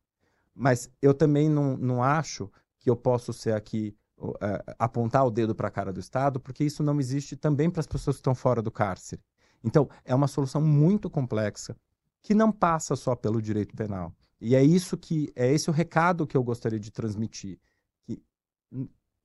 Mas 0.54 0.88
eu 1.02 1.12
também 1.12 1.50
não, 1.50 1.76
não 1.76 2.02
acho 2.02 2.50
que 2.78 2.88
eu 2.88 2.96
posso 2.96 3.32
ser 3.32 3.52
aqui 3.52 3.94
eh, 4.40 4.74
apontar 4.78 5.26
o 5.26 5.30
dedo 5.30 5.54
para 5.54 5.68
a 5.68 5.70
cara 5.70 5.92
do 5.92 6.00
Estado, 6.00 6.40
porque 6.40 6.64
isso 6.64 6.82
não 6.82 6.98
existe 6.98 7.36
também 7.36 7.68
para 7.68 7.80
as 7.80 7.86
pessoas 7.86 8.16
que 8.16 8.20
estão 8.20 8.34
fora 8.34 8.62
do 8.62 8.70
cárcere. 8.70 9.20
Então, 9.66 9.88
é 10.04 10.14
uma 10.14 10.28
solução 10.28 10.60
muito 10.60 11.10
complexa 11.10 11.76
que 12.22 12.34
não 12.34 12.52
passa 12.52 12.94
só 12.94 13.16
pelo 13.16 13.42
direito 13.42 13.74
penal. 13.74 14.14
E 14.40 14.54
é 14.54 14.62
isso 14.62 14.96
que 14.96 15.32
é 15.34 15.52
esse 15.52 15.68
o 15.68 15.72
recado 15.72 16.26
que 16.26 16.36
eu 16.36 16.42
gostaria 16.44 16.78
de 16.78 16.92
transmitir, 16.92 17.58
que 18.04 18.22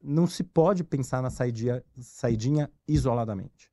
não 0.01 0.25
se 0.25 0.43
pode 0.43 0.83
pensar 0.83 1.21
na 1.21 1.29
saidinha, 1.29 1.83
saidinha 2.01 2.71
isoladamente. 2.87 3.70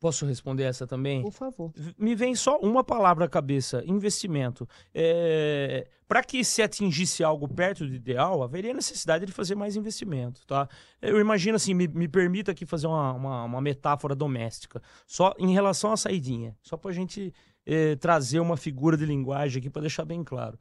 Posso 0.00 0.26
responder 0.26 0.64
essa 0.64 0.86
também? 0.86 1.22
Por 1.22 1.32
favor. 1.32 1.72
Me 1.98 2.14
vem 2.14 2.34
só 2.34 2.58
uma 2.58 2.84
palavra 2.84 3.24
à 3.24 3.28
cabeça: 3.28 3.82
investimento. 3.86 4.68
É, 4.94 5.88
Para 6.06 6.22
que 6.22 6.42
se 6.44 6.62
atingisse 6.62 7.22
algo 7.22 7.46
perto 7.46 7.86
do 7.86 7.94
ideal, 7.94 8.42
haveria 8.42 8.72
necessidade 8.72 9.26
de 9.26 9.32
fazer 9.32 9.54
mais 9.54 9.76
investimento, 9.76 10.46
tá? 10.46 10.68
Eu 11.00 11.20
imagino 11.20 11.56
assim, 11.56 11.74
me, 11.74 11.86
me 11.88 12.08
permita 12.08 12.52
aqui 12.52 12.64
fazer 12.64 12.86
uma, 12.86 13.12
uma, 13.12 13.44
uma 13.44 13.60
metáfora 13.60 14.14
doméstica, 14.14 14.82
só 15.06 15.34
em 15.38 15.52
relação 15.52 15.92
à 15.92 15.96
saidinha, 15.96 16.56
só 16.62 16.76
para 16.76 16.90
a 16.90 16.94
gente 16.94 17.32
é, 17.66 17.96
trazer 17.96 18.40
uma 18.40 18.56
figura 18.56 18.96
de 18.96 19.04
linguagem 19.04 19.60
aqui 19.60 19.68
para 19.68 19.82
deixar 19.82 20.04
bem 20.04 20.24
claro. 20.24 20.58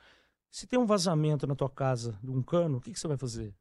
Se 0.49 0.65
tem 0.67 0.79
um 0.79 0.85
vazamento 0.85 1.45
na 1.45 1.55
tua 1.55 1.69
casa 1.69 2.17
de 2.23 2.31
um 2.31 2.41
cano, 2.41 2.77
o 2.77 2.81
que, 2.81 2.91
que 2.91 2.99
você 2.99 3.07
vai 3.07 3.17
fazer? 3.17 3.53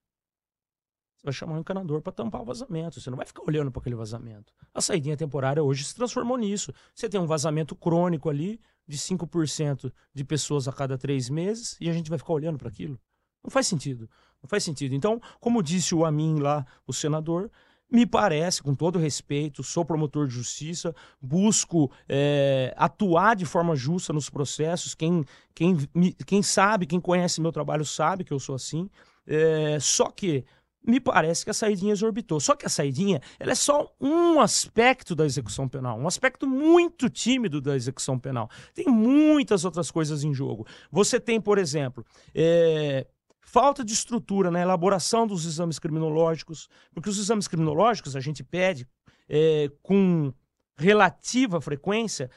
Vai 1.26 1.32
chamar 1.32 1.56
um 1.56 1.58
encanador 1.58 2.00
para 2.00 2.12
tampar 2.12 2.40
o 2.40 2.44
vazamento. 2.44 3.00
Você 3.00 3.10
não 3.10 3.16
vai 3.16 3.26
ficar 3.26 3.42
olhando 3.42 3.68
para 3.68 3.80
aquele 3.80 3.96
vazamento. 3.96 4.52
A 4.72 4.80
saidinha 4.80 5.16
temporária 5.16 5.60
hoje 5.60 5.82
se 5.82 5.92
transformou 5.92 6.38
nisso. 6.38 6.72
Você 6.94 7.08
tem 7.08 7.20
um 7.20 7.26
vazamento 7.26 7.74
crônico 7.74 8.30
ali 8.30 8.60
de 8.86 8.96
5% 8.96 9.92
de 10.14 10.24
pessoas 10.24 10.68
a 10.68 10.72
cada 10.72 10.96
três 10.96 11.28
meses 11.28 11.76
e 11.80 11.90
a 11.90 11.92
gente 11.92 12.08
vai 12.08 12.16
ficar 12.16 12.32
olhando 12.32 12.58
para 12.58 12.68
aquilo. 12.68 12.96
Não 13.42 13.50
faz 13.50 13.66
sentido. 13.66 14.08
Não 14.40 14.48
faz 14.48 14.62
sentido. 14.62 14.94
Então, 14.94 15.20
como 15.40 15.64
disse 15.64 15.96
o 15.96 16.04
Amin 16.04 16.38
lá, 16.38 16.64
o 16.86 16.92
senador, 16.92 17.50
me 17.90 18.06
parece, 18.06 18.62
com 18.62 18.72
todo 18.72 18.96
respeito, 18.96 19.64
sou 19.64 19.84
promotor 19.84 20.28
de 20.28 20.34
justiça, 20.34 20.94
busco 21.20 21.90
é, 22.08 22.72
atuar 22.76 23.34
de 23.34 23.44
forma 23.44 23.74
justa 23.74 24.12
nos 24.12 24.30
processos. 24.30 24.94
Quem, 24.94 25.24
quem, 25.52 25.76
quem 26.24 26.40
sabe, 26.40 26.86
quem 26.86 27.00
conhece 27.00 27.40
meu 27.40 27.50
trabalho 27.50 27.84
sabe 27.84 28.22
que 28.22 28.32
eu 28.32 28.38
sou 28.38 28.54
assim. 28.54 28.88
É, 29.26 29.78
só 29.80 30.08
que 30.08 30.44
me 30.86 31.00
parece 31.00 31.44
que 31.44 31.50
a 31.50 31.54
saidinha 31.54 31.92
exorbitou. 31.92 32.38
Só 32.38 32.54
que 32.54 32.64
a 32.64 32.68
saidinha, 32.68 33.20
ela 33.38 33.52
é 33.52 33.54
só 33.54 33.92
um 34.00 34.40
aspecto 34.40 35.14
da 35.14 35.26
execução 35.26 35.68
penal, 35.68 35.98
um 35.98 36.06
aspecto 36.06 36.46
muito 36.46 37.10
tímido 37.10 37.60
da 37.60 37.74
execução 37.74 38.18
penal. 38.18 38.48
Tem 38.72 38.86
muitas 38.86 39.64
outras 39.64 39.90
coisas 39.90 40.22
em 40.22 40.32
jogo. 40.32 40.66
Você 40.90 41.18
tem, 41.18 41.40
por 41.40 41.58
exemplo, 41.58 42.04
é, 42.34 43.06
falta 43.40 43.84
de 43.84 43.92
estrutura 43.92 44.50
na 44.50 44.60
elaboração 44.60 45.26
dos 45.26 45.44
exames 45.44 45.78
criminológicos, 45.78 46.68
porque 46.94 47.08
os 47.08 47.18
exames 47.18 47.48
criminológicos 47.48 48.14
a 48.14 48.20
gente 48.20 48.44
pede 48.44 48.86
é, 49.28 49.70
com 49.82 50.32
relativa 50.78 51.60
frequência 51.60 52.30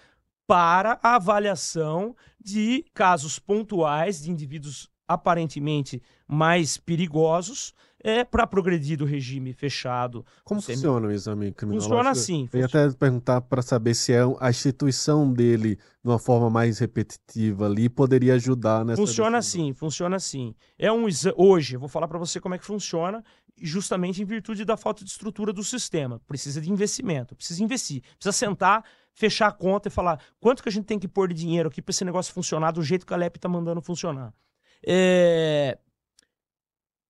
para 0.47 0.99
a 1.03 1.15
avaliação 1.15 2.15
de 2.39 2.83
casos 2.93 3.37
pontuais 3.37 4.23
de 4.23 4.31
indivíduos 4.31 4.89
aparentemente 5.07 6.01
mais 6.27 6.77
perigosos 6.77 7.73
é 8.03 8.23
para 8.23 8.47
progredir 8.47 8.97
do 8.97 9.05
regime 9.05 9.51
fechado. 9.53 10.25
Como 10.43 10.61
Semi- 10.61 10.75
funciona 10.77 11.07
o 11.07 11.11
exame 11.11 11.51
criminológico? 11.51 11.93
Funciona 11.95 12.09
assim. 12.11 12.49
Eu 12.53 12.59
ia 12.59 12.65
até 12.65 12.89
perguntar 12.91 13.41
para 13.41 13.61
saber 13.61 13.93
se 13.93 14.13
é 14.13 14.21
a 14.39 14.49
instituição 14.49 15.31
dele, 15.33 15.75
de 15.75 16.09
uma 16.09 16.19
forma 16.19 16.49
mais 16.49 16.79
repetitiva 16.79 17.65
ali, 17.65 17.89
poderia 17.89 18.35
ajudar 18.35 18.85
nessa 18.85 19.01
Funciona 19.01 19.37
decisão. 19.39 19.61
assim, 19.65 19.73
funciona 19.73 20.15
assim. 20.15 20.55
É 20.77 20.91
um 20.91 21.07
exa- 21.07 21.33
hoje, 21.35 21.75
eu 21.75 21.79
vou 21.79 21.89
falar 21.89 22.07
para 22.07 22.17
você 22.17 22.39
como 22.39 22.55
é 22.55 22.57
que 22.57 22.65
funciona, 22.65 23.23
justamente 23.61 24.21
em 24.21 24.25
virtude 24.25 24.63
da 24.63 24.77
falta 24.77 25.03
de 25.03 25.09
estrutura 25.09 25.51
do 25.51 25.63
sistema. 25.65 26.21
Precisa 26.25 26.61
de 26.61 26.71
investimento, 26.71 27.35
precisa 27.35 27.61
investir, 27.61 28.01
precisa 28.17 28.31
sentar, 28.31 28.85
fechar 29.11 29.47
a 29.47 29.51
conta 29.51 29.89
e 29.89 29.91
falar 29.91 30.21
quanto 30.39 30.63
que 30.63 30.69
a 30.69 30.71
gente 30.71 30.85
tem 30.85 30.97
que 30.97 31.09
pôr 31.09 31.27
de 31.27 31.33
dinheiro 31.33 31.67
aqui 31.67 31.81
para 31.81 31.91
esse 31.91 32.05
negócio 32.05 32.33
funcionar 32.33 32.71
do 32.71 32.81
jeito 32.81 33.05
que 33.05 33.13
a 33.13 33.17
LEP 33.17 33.35
está 33.35 33.49
mandando 33.49 33.81
funcionar. 33.81 34.33
É, 34.85 35.77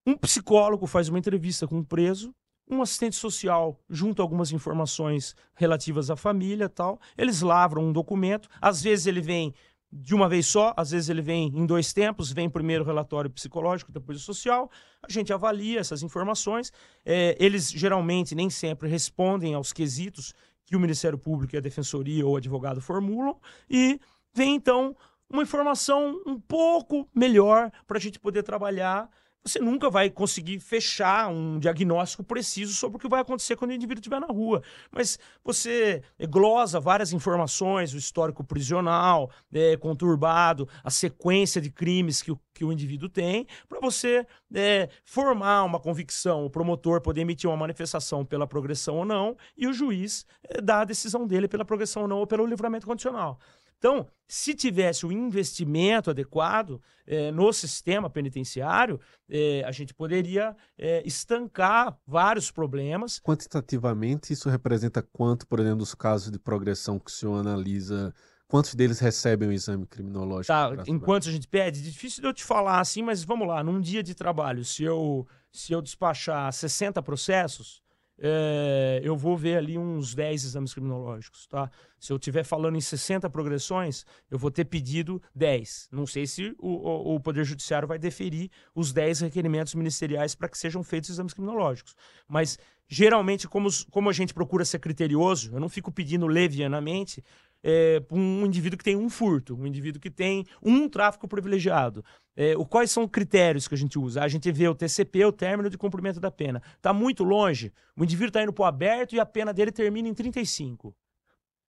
Um 0.05 0.15
psicólogo 0.17 0.87
faz 0.87 1.09
uma 1.09 1.19
entrevista 1.19 1.67
com 1.67 1.77
um 1.77 1.83
preso, 1.83 2.33
um 2.69 2.81
assistente 2.81 3.15
social 3.15 3.79
junta 3.89 4.21
algumas 4.21 4.51
informações 4.51 5.35
relativas 5.55 6.09
à 6.09 6.15
família 6.15 6.69
tal. 6.69 6.99
Eles 7.17 7.41
lavram 7.41 7.83
um 7.83 7.91
documento. 7.91 8.47
Às 8.61 8.81
vezes 8.81 9.07
ele 9.07 9.21
vem 9.21 9.53
de 9.91 10.13
uma 10.13 10.29
vez 10.29 10.45
só, 10.45 10.71
às 10.77 10.91
vezes 10.91 11.09
ele 11.09 11.21
vem 11.21 11.47
em 11.47 11.65
dois 11.65 11.91
tempos, 11.91 12.31
vem 12.31 12.47
primeiro 12.47 12.83
o 12.83 12.87
relatório 12.87 13.29
psicológico, 13.29 13.91
depois 13.91 14.19
o 14.19 14.21
social. 14.21 14.69
A 15.01 15.11
gente 15.11 15.33
avalia 15.33 15.79
essas 15.79 16.03
informações. 16.03 16.71
É, 17.03 17.35
eles 17.39 17.71
geralmente 17.71 18.35
nem 18.35 18.51
sempre 18.51 18.87
respondem 18.87 19.55
aos 19.55 19.73
quesitos 19.73 20.33
que 20.63 20.75
o 20.75 20.79
Ministério 20.79 21.17
Público, 21.17 21.55
e 21.55 21.57
a 21.57 21.61
Defensoria 21.61 22.23
ou 22.23 22.33
o 22.33 22.37
advogado 22.37 22.79
formulam. 22.79 23.35
E 23.67 23.99
vem 24.31 24.53
então 24.53 24.95
uma 25.27 25.41
informação 25.41 26.21
um 26.25 26.39
pouco 26.39 27.09
melhor 27.13 27.71
para 27.87 27.97
a 27.97 28.01
gente 28.01 28.19
poder 28.19 28.43
trabalhar 28.43 29.09
você 29.49 29.59
nunca 29.59 29.89
vai 29.89 30.09
conseguir 30.09 30.59
fechar 30.59 31.29
um 31.29 31.59
diagnóstico 31.59 32.23
preciso 32.23 32.73
sobre 32.73 32.97
o 32.97 32.99
que 32.99 33.07
vai 33.07 33.21
acontecer 33.21 33.55
quando 33.55 33.71
o 33.71 33.73
indivíduo 33.73 33.99
estiver 33.99 34.19
na 34.19 34.27
rua. 34.27 34.61
Mas 34.91 35.17
você 35.43 36.01
glosa 36.29 36.79
várias 36.79 37.11
informações, 37.11 37.93
o 37.93 37.97
histórico 37.97 38.43
prisional, 38.43 39.31
é, 39.51 39.75
conturbado, 39.77 40.67
a 40.83 40.89
sequência 40.89 41.59
de 41.59 41.71
crimes 41.71 42.21
que 42.21 42.31
o, 42.31 42.39
que 42.53 42.63
o 42.63 42.71
indivíduo 42.71 43.09
tem, 43.09 43.47
para 43.67 43.79
você 43.79 44.25
é, 44.53 44.89
formar 45.03 45.63
uma 45.63 45.79
convicção, 45.79 46.45
o 46.45 46.49
promotor 46.49 47.01
poder 47.01 47.21
emitir 47.21 47.49
uma 47.49 47.57
manifestação 47.57 48.25
pela 48.25 48.45
progressão 48.47 48.97
ou 48.97 49.05
não, 49.05 49.35
e 49.57 49.67
o 49.67 49.73
juiz 49.73 50.25
é, 50.43 50.61
dar 50.61 50.81
a 50.81 50.85
decisão 50.85 51.25
dele 51.25 51.47
pela 51.47 51.65
progressão 51.65 52.03
ou 52.03 52.07
não 52.07 52.19
ou 52.19 52.27
pelo 52.27 52.45
livramento 52.45 52.85
condicional. 52.85 53.39
Então, 53.80 54.05
se 54.27 54.53
tivesse 54.53 55.05
o 55.05 55.11
investimento 55.11 56.09
adequado 56.09 56.82
eh, 57.07 57.32
no 57.32 57.51
sistema 57.53 58.09
penitenciário, 58.09 58.99
eh, 59.30 59.63
a 59.65 59.71
gente 59.71 59.93
poderia 59.93 60.55
eh, 60.77 61.01
estancar 61.05 61.97
vários 62.05 62.51
problemas. 62.51 63.19
Quantitativamente, 63.21 64.34
isso 64.34 64.49
representa 64.49 65.01
quanto, 65.01 65.47
por 65.47 65.61
exemplo, 65.61 65.77
dos 65.77 65.95
casos 65.95 66.30
de 66.30 66.38
progressão 66.38 66.99
que 66.99 67.09
o 67.09 67.13
senhor 67.13 67.39
analisa, 67.39 68.13
quantos 68.49 68.75
deles 68.75 68.99
recebem 68.99 69.47
o 69.47 69.53
exame 69.53 69.88
criminológico? 69.88 70.47
Tá, 70.47 70.84
enquanto 70.86 71.30
a 71.30 71.32
gente 71.32 71.47
pede, 71.47 71.82
difícil 71.82 72.21
de 72.21 72.27
eu 72.27 72.34
te 72.34 72.43
falar 72.43 72.82
assim, 72.82 73.01
mas 73.01 73.23
vamos 73.23 73.47
lá, 73.47 73.63
num 73.63 73.80
dia 73.80 74.03
de 74.03 74.13
trabalho, 74.13 74.65
se 74.65 74.84
eu, 74.84 75.25
se 75.53 75.71
eu 75.71 75.82
despachar 75.82 76.51
60 76.51 77.01
processos, 77.01 77.82
eh, 78.22 78.99
eu 79.03 79.15
vou 79.15 79.36
ver 79.38 79.57
ali 79.57 79.78
uns 79.78 80.13
10 80.13 80.43
exames 80.43 80.74
criminológicos, 80.74 81.47
tá? 81.47 81.70
Se 81.99 82.11
eu 82.13 82.17
estiver 82.17 82.43
falando 82.43 82.76
em 82.78 82.82
60 82.82 83.30
progressões, 83.30 84.05
eu 84.30 84.38
vou 84.38 84.51
ter 84.51 84.65
pedido 84.65 85.22
10. 85.36 85.88
Não 85.91 86.05
sei 86.05 86.26
se 86.28 86.53
o, 86.59 86.67
o- 86.67 87.15
o 87.15 87.20
Poder 87.20 87.43
Judiciário 87.45 87.88
vai 87.88 87.97
deferir 87.99 88.49
os 88.76 88.91
10 88.93 89.22
requerimentos 89.22 89.74
ministeriais 89.76 90.36
para 90.36 90.49
que 90.49 90.57
sejam 90.57 90.84
feitos 90.84 91.09
exames 91.09 91.34
criminológicos. 91.34 91.95
Mas, 92.28 92.57
geralmente, 92.88 93.47
como, 93.47 93.70
como 93.91 94.09
a 94.09 94.13
gente 94.13 94.34
procura 94.34 94.63
ser 94.65 94.80
criterioso, 94.80 95.51
eu 95.53 95.59
não 95.59 95.70
fico 95.70 95.91
pedindo 95.91 96.26
levianamente 96.28 97.24
é, 97.64 98.01
um 98.12 98.45
indivíduo 98.45 98.78
que 98.78 98.84
tem 98.84 98.95
um 98.95 99.10
furto, 99.10 99.55
um 99.55 99.68
indivíduo 99.68 100.01
que 100.01 100.10
tem 100.10 100.45
um 100.62 100.88
tráfico 100.88 101.28
privilegiado. 101.28 102.03
É, 102.36 102.55
o, 102.57 102.66
quais 102.66 102.91
são 102.91 103.03
os 103.03 103.10
critérios 103.10 103.68
que 103.68 103.76
a 103.76 103.78
gente 103.78 103.99
usa? 103.99 104.24
A 104.24 104.28
gente 104.28 104.51
vê 104.51 104.68
o 104.68 104.76
TCP, 104.76 105.26
o 105.26 105.32
término 105.32 105.70
de 105.70 105.78
cumprimento 105.78 106.20
da 106.20 106.32
pena. 106.32 106.62
Está 106.76 106.93
muito 106.93 107.24
longe, 107.24 107.74
o 107.95 108.03
indivíduo 108.03 108.30
está 108.30 108.43
indo 108.43 108.53
para 108.53 108.64
o 108.64 108.66
aberto 108.66 109.14
e 109.14 109.20
a 109.20 109.26
pena 109.26 109.53
dele 109.53 109.72
termina 109.72 110.07
em 110.07 110.14
35. 110.14 110.95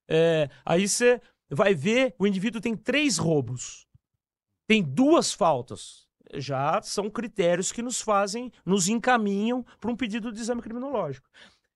É, 0.10 0.50
aí 0.66 0.88
você 0.88 1.22
vai 1.50 1.74
ver, 1.74 2.16
o 2.18 2.26
indivíduo 2.26 2.62
tem 2.62 2.76
três 2.76 3.18
roubos, 3.18 3.86
tem 4.68 4.82
duas 4.82 5.34
faltas. 5.34 6.10
Já 6.36 6.82
são 6.82 7.10
critérios 7.10 7.74
que 7.74 7.82
nos 7.82 8.00
fazem, 8.00 8.50
nos 8.66 8.88
encaminham 8.88 9.66
para 9.82 9.92
um 9.92 9.96
pedido 9.98 10.32
de 10.32 10.40
exame 10.40 10.62
criminológico. 10.62 11.28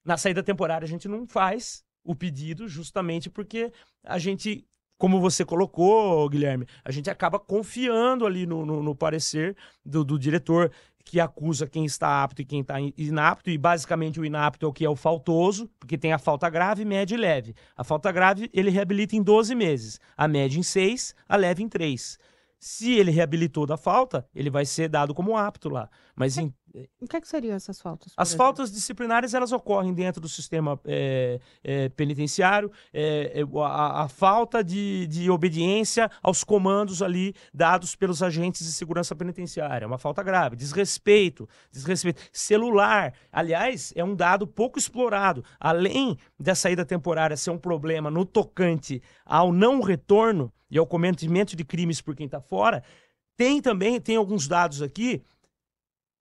Na 0.04 0.16
saída 0.16 0.42
temporária 0.42 0.86
a 0.86 0.88
gente 0.88 1.10
não 1.10 1.28
faz 1.28 1.84
o 2.06 2.16
pedido 2.16 2.68
justamente 2.68 3.30
porque 3.30 3.72
a 4.06 4.18
gente, 4.20 4.64
como 4.98 5.20
você 5.20 5.44
colocou, 5.44 6.30
Guilherme, 6.30 6.66
a 6.84 6.92
gente 6.92 7.10
acaba 7.10 7.38
confiando 7.40 8.26
ali 8.26 8.46
no, 8.46 8.66
no- 8.66 8.82
no 8.84 8.96
parecer 8.96 9.58
do, 9.86 10.06
do 10.06 10.18
diretor 10.18 10.72
que 11.04 11.20
acusa 11.20 11.68
quem 11.68 11.86
está 11.86 12.24
apto 12.24 12.42
e 12.42 12.46
quem 12.46 12.62
está 12.62 12.80
in- 12.80 12.92
inapto, 12.98 13.50
e 13.52 13.58
basicamente 13.60 14.20
o 14.20 14.26
inapto 14.26 14.66
é 14.66 14.70
o 14.70 14.74
que 14.74 14.84
é 14.86 14.90
o 14.90 14.96
faltoso, 14.96 15.70
porque 15.80 15.98
tem 16.00 16.12
a 16.14 16.18
falta 16.18 16.50
grave, 16.50 16.84
média 16.84 17.14
e 17.14 17.18
leve. 17.18 17.54
A 17.76 17.84
falta 17.84 18.12
grave 18.12 18.50
ele 18.52 18.72
reabilita 18.72 19.16
em 19.16 19.22
12 19.22 19.54
meses, 19.54 20.00
a 20.18 20.28
média 20.28 20.58
em 20.60 20.64
6, 20.64 21.14
a 21.30 21.36
leve 21.36 21.62
em 21.62 21.70
3. 21.70 22.18
Se 22.68 22.94
ele 22.94 23.12
reabilitou 23.12 23.68
da 23.68 23.78
falta, 23.78 24.28
ele 24.34 24.50
vai 24.50 24.66
ser 24.66 24.90
dado 24.90 25.14
como 25.14 25.38
apto 25.38 25.70
lá. 25.70 25.88
Mas 26.16 26.36
em, 26.40 26.52
O 27.00 27.08
que, 27.08 27.16
é 27.16 27.22
que 27.22 27.28
seriam 27.28 27.56
essas 27.56 27.80
faltas? 27.80 28.12
as 28.18 28.30
exemplo? 28.30 28.44
faltas 28.44 28.72
disciplinares 28.72 29.36
elas 29.36 29.52
ocorrem 29.52 29.94
dentro 29.94 30.20
do 30.20 30.28
sistema 30.28 30.80
é, 30.84 31.40
é, 31.64 31.90
penitenciário, 31.90 32.72
é, 32.92 33.40
é, 33.40 33.60
a, 33.62 34.06
a 34.06 34.08
falta 34.08 34.64
de, 34.64 35.06
de 35.06 35.30
obediência 35.30 36.10
aos 36.24 36.44
comandos 36.44 37.04
ali 37.04 37.36
dados 37.54 37.96
pelos 37.96 38.24
agentes 38.24 38.66
de 38.66 38.74
segurança 38.74 39.16
penitenciária, 39.16 39.86
é 39.86 39.88
uma 39.88 40.00
falta 40.00 40.24
grave, 40.24 40.56
desrespeito, 40.56 41.48
desrespeito, 41.72 42.20
celular, 42.34 43.14
aliás, 43.32 43.94
é 43.96 44.04
um 44.04 44.16
dado 44.16 44.48
pouco 44.48 44.80
explorado, 44.80 45.46
além 45.60 46.18
da 46.40 46.56
saída 46.56 46.84
temporária 46.84 47.38
ser 47.38 47.52
um 47.52 47.60
problema 47.60 48.10
no 48.10 48.26
tocante 48.26 49.04
ao 49.24 49.54
não 49.54 49.82
retorno 49.82 50.52
e 50.76 50.78
ao 50.78 50.86
cometimento 50.86 51.56
de 51.56 51.64
crimes 51.64 52.02
por 52.02 52.16
quem 52.16 52.26
está 52.26 52.42
fora, 52.42 52.84
tem 53.38 53.62
também, 53.62 54.00
tem 54.00 54.18
alguns 54.18 54.46
dados 54.48 54.82
aqui 54.82 55.24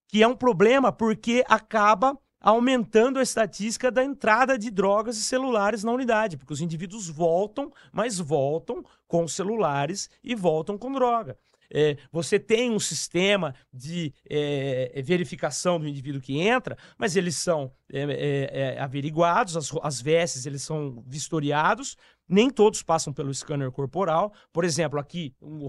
que 0.08 0.22
é 0.22 0.28
um 0.28 0.36
problema 0.36 0.92
porque 0.92 1.44
acaba 1.48 2.16
aumentando 2.40 3.18
a 3.18 3.22
estatística 3.22 3.90
da 3.90 4.04
entrada 4.04 4.56
de 4.56 4.70
drogas 4.70 5.16
e 5.16 5.24
celulares 5.24 5.82
na 5.82 5.90
unidade, 5.90 6.36
porque 6.36 6.52
os 6.52 6.60
indivíduos 6.60 7.08
voltam, 7.08 7.72
mas 7.90 8.18
voltam 8.18 8.84
com 9.08 9.26
celulares 9.26 10.08
e 10.22 10.34
voltam 10.34 10.78
com 10.78 10.92
droga. 10.92 11.36
É, 11.72 11.96
você 12.12 12.38
tem 12.38 12.70
um 12.70 12.78
sistema 12.78 13.54
de 13.72 14.12
é, 14.28 15.02
verificação 15.02 15.80
do 15.80 15.88
indivíduo 15.88 16.20
que 16.20 16.38
entra, 16.38 16.76
mas 16.96 17.16
eles 17.16 17.36
são 17.36 17.72
é, 17.92 18.02
é, 18.02 18.76
é, 18.76 18.80
averiguados, 18.80 19.56
as, 19.56 19.72
as 19.82 20.00
vestes 20.00 20.46
eles 20.46 20.62
são 20.62 21.02
vistoriados, 21.06 21.96
nem 22.28 22.50
todos 22.50 22.82
passam 22.82 23.12
pelo 23.12 23.32
scanner 23.32 23.70
corporal. 23.70 24.32
Por 24.52 24.64
exemplo, 24.64 24.98
aqui, 24.98 25.34
o 25.40 25.68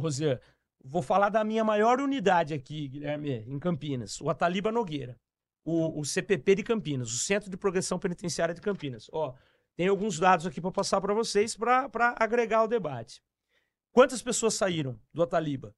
Vou 0.88 1.01
falar 1.01 1.30
da 1.30 1.43
minha 1.43 1.64
maior 1.64 1.99
unidade 1.99 2.53
aqui, 2.53 2.88
Guilherme, 2.88 3.43
em 3.47 3.58
Campinas, 3.58 4.22
o 4.22 4.30
Ataliba 4.30 4.72
Nogueira, 4.72 5.20
o, 5.64 5.99
o 5.99 6.06
CPP 6.06 6.56
de 6.56 6.64
Campinas, 6.64 7.12
o 7.12 7.18
Centro 7.18 7.49
de 7.49 7.58
Progressão 7.58 7.97
Penitenciária 7.97 8.53
de 8.53 8.62
Campinas. 8.62 9.08
Ó, 9.12 9.34
tem 9.76 9.88
alguns 9.88 10.20
dados 10.20 10.45
aqui 10.45 10.62
para 10.62 10.72
passar 10.72 11.01
para 11.01 11.12
vocês 11.12 11.58
para 11.58 12.16
agregar 12.20 12.64
o 12.64 12.68
debate. 12.68 13.20
Quantas 13.91 14.22
pessoas 14.22 14.53
saíram 14.53 14.99
do 15.12 15.24
Ataliba? 15.24 15.74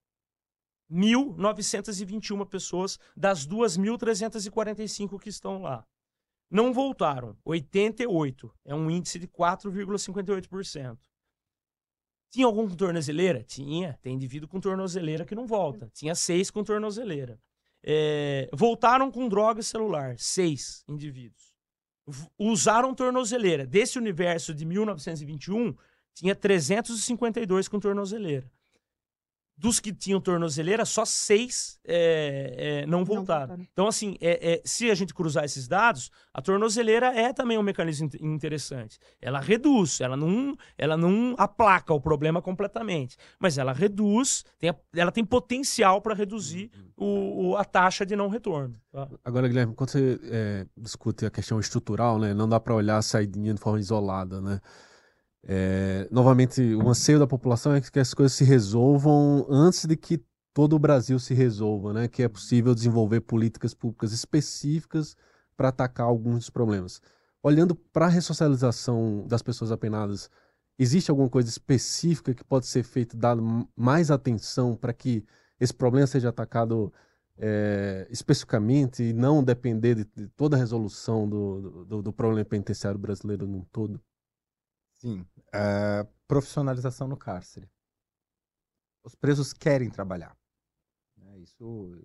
1.921 0.91 2.45
pessoas 2.45 2.99
das 3.15 3.47
2.345 3.47 5.19
que 5.19 5.29
estão 5.29 5.61
lá. 5.61 5.85
Não 6.49 6.73
voltaram, 6.73 7.37
88. 7.43 8.53
É 8.65 8.73
um 8.73 8.89
índice 8.89 9.19
de 9.19 9.27
4,58%. 9.27 10.97
Tinha 12.29 12.45
algum 12.45 12.67
com 12.67 12.75
tornozeleira? 12.75 13.43
Tinha. 13.43 13.97
Tem 14.01 14.13
indivíduo 14.13 14.47
com 14.47 14.59
tornozeleira 14.59 15.25
que 15.25 15.35
não 15.35 15.45
volta. 15.45 15.89
Tinha 15.93 16.15
seis 16.15 16.49
com 16.51 16.63
tornozeleira. 16.63 17.39
É, 17.83 18.49
voltaram 18.53 19.11
com 19.11 19.27
droga 19.27 19.61
celular. 19.61 20.17
Seis 20.17 20.83
indivíduos. 20.87 21.53
Usaram 22.37 22.93
tornozeleira. 22.93 23.65
Desse 23.65 23.97
universo 23.97 24.53
de 24.53 24.65
1921, 24.65 25.75
tinha 26.13 26.35
352 26.35 27.67
com 27.67 27.79
tornozeleira. 27.79 28.49
Dos 29.57 29.79
que 29.79 29.91
tinham 29.91 30.21
tornozeleira, 30.21 30.85
só 30.85 31.03
seis 31.03 31.79
é, 31.83 32.81
é, 32.83 32.85
não, 32.85 33.03
voltaram. 33.03 33.47
voltaram. 33.47 33.67
Então, 33.73 33.87
assim, 33.87 34.15
é, 34.21 34.53
é, 34.53 34.61
se 34.63 34.91
a 34.91 34.95
gente 34.95 35.13
cruzar 35.13 35.45
esses 35.45 35.67
dados, 35.67 36.11
a 36.31 36.41
tornozeleira 36.41 37.07
é 37.07 37.33
também 37.33 37.57
um 37.57 37.63
mecanismo 37.63 38.09
interessante. 38.21 38.99
Ela 39.19 39.39
reduz, 39.39 39.99
ela 39.99 40.15
não, 40.15 40.55
ela 40.77 40.95
não 40.95 41.33
aplaca 41.39 41.91
o 41.93 41.99
problema 41.99 42.41
completamente, 42.41 43.17
mas 43.39 43.57
ela 43.57 43.73
reduz, 43.73 44.45
tem 44.59 44.69
a, 44.69 44.75
ela 44.95 45.11
tem 45.11 45.25
potencial 45.25 46.01
para 46.01 46.13
reduzir 46.13 46.69
o, 46.95 47.49
o, 47.49 47.57
a 47.57 47.65
taxa 47.65 48.05
de 48.05 48.15
não 48.15 48.29
retorno. 48.29 48.75
Tá? 48.91 49.07
Agora, 49.25 49.47
Guilherme, 49.47 49.73
quando 49.73 49.89
você 49.89 50.19
é, 50.25 50.67
discute 50.77 51.25
a 51.25 51.31
questão 51.31 51.59
estrutural, 51.59 52.19
né, 52.19 52.31
não 52.33 52.47
dá 52.47 52.59
para 52.59 52.75
olhar 52.75 52.97
a 52.97 53.01
saidinha 53.01 53.55
de 53.55 53.59
forma 53.59 53.79
isolada, 53.79 54.39
né? 54.39 54.61
É, 55.49 56.09
novamente, 56.11 56.61
o 56.75 56.89
anseio 56.89 57.19
da 57.19 57.25
população 57.25 57.73
é 57.73 57.79
que 57.79 57.99
as 57.99 58.13
coisas 58.13 58.33
se 58.33 58.43
resolvam 58.43 59.47
antes 59.49 59.85
de 59.85 59.95
que 59.95 60.21
todo 60.53 60.75
o 60.75 60.79
Brasil 60.79 61.17
se 61.19 61.33
resolva, 61.33 61.93
né? 61.93 62.07
Que 62.09 62.23
é 62.23 62.27
possível 62.27 62.75
desenvolver 62.75 63.21
políticas 63.21 63.73
públicas 63.73 64.11
específicas 64.11 65.15
para 65.55 65.69
atacar 65.69 66.05
alguns 66.05 66.39
dos 66.39 66.49
problemas. 66.49 67.01
Olhando 67.41 67.73
para 67.75 68.07
a 68.07 68.09
ressocialização 68.09 69.25
das 69.25 69.41
pessoas 69.41 69.71
apenadas, 69.71 70.29
existe 70.77 71.09
alguma 71.09 71.29
coisa 71.29 71.49
específica 71.49 72.33
que 72.33 72.43
pode 72.43 72.67
ser 72.67 72.83
feita, 72.83 73.15
dado 73.15 73.67
mais 73.73 74.11
atenção 74.11 74.75
para 74.75 74.91
que 74.91 75.23
esse 75.59 75.73
problema 75.73 76.07
seja 76.07 76.27
atacado 76.27 76.91
é, 77.37 78.05
especificamente 78.09 79.01
e 79.01 79.13
não 79.13 79.41
depender 79.41 79.95
de, 79.95 80.05
de 80.13 80.27
toda 80.29 80.57
a 80.57 80.59
resolução 80.59 81.29
do, 81.29 81.85
do, 81.85 82.01
do 82.01 82.11
problema 82.11 82.43
penitenciário 82.43 82.99
brasileiro 82.99 83.47
num 83.47 83.63
todo? 83.71 84.01
Sim. 85.07 85.25
Uh, 85.55 86.05
profissionalização 86.27 87.07
no 87.07 87.15
cárcere. 87.15 87.69
Os 89.01 89.15
presos 89.15 89.53
querem 89.53 89.89
trabalhar. 89.89 90.35
Né? 91.15 91.39
Isso, 91.39 91.97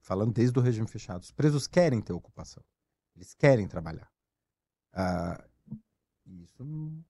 falando 0.00 0.32
desde 0.32 0.58
o 0.58 0.62
regime 0.62 0.88
fechado, 0.88 1.20
os 1.22 1.30
presos 1.30 1.66
querem 1.66 2.00
ter 2.00 2.14
ocupação. 2.14 2.64
Eles 3.14 3.34
querem 3.34 3.68
trabalhar. 3.68 4.10
Uh, 4.94 5.78
isso, 6.24 7.04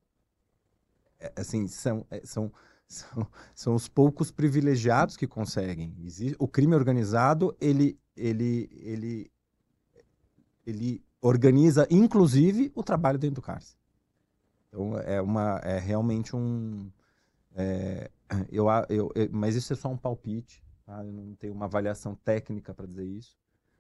é, 1.20 1.33
assim, 1.37 1.68
são, 1.68 2.05
é, 2.11 2.27
são, 2.27 2.53
são, 2.89 3.31
são 3.55 3.75
os 3.77 3.89
poucos 3.89 4.33
privilegiados 4.33 5.16
que 5.16 5.29
conseguem. 5.29 5.95
O 6.37 6.49
crime 6.49 6.75
organizado, 6.75 7.57
ele, 7.61 7.97
ele, 8.16 8.68
ele, 8.72 9.33
ele 10.66 11.05
organiza, 11.20 11.87
inclusive, 11.89 12.72
o 12.75 12.83
trabalho 12.83 13.20
dentro 13.20 13.37
do 13.37 13.43
cárcere. 13.43 13.84
Então 14.75 14.99
é 14.99 15.22
uma 15.22 15.61
é 15.62 15.79
realmente 15.79 16.35
um 16.35 16.91
é, 17.55 18.11
eu, 18.51 18.66
eu, 18.89 19.12
eu, 19.14 19.29
mas 19.31 19.55
isso 19.55 19.72
é 19.72 19.77
só 19.77 19.89
um 19.89 19.97
palpite, 19.97 20.64
tá? 20.85 21.05
Eu 21.05 21.12
não 21.12 21.37
tenho 21.37 21.55
uma 21.55 21.66
avaliação 21.66 22.16
técnica 22.16 22.75
para 22.75 22.85
dizer 22.85 23.05
isso, 23.05 23.39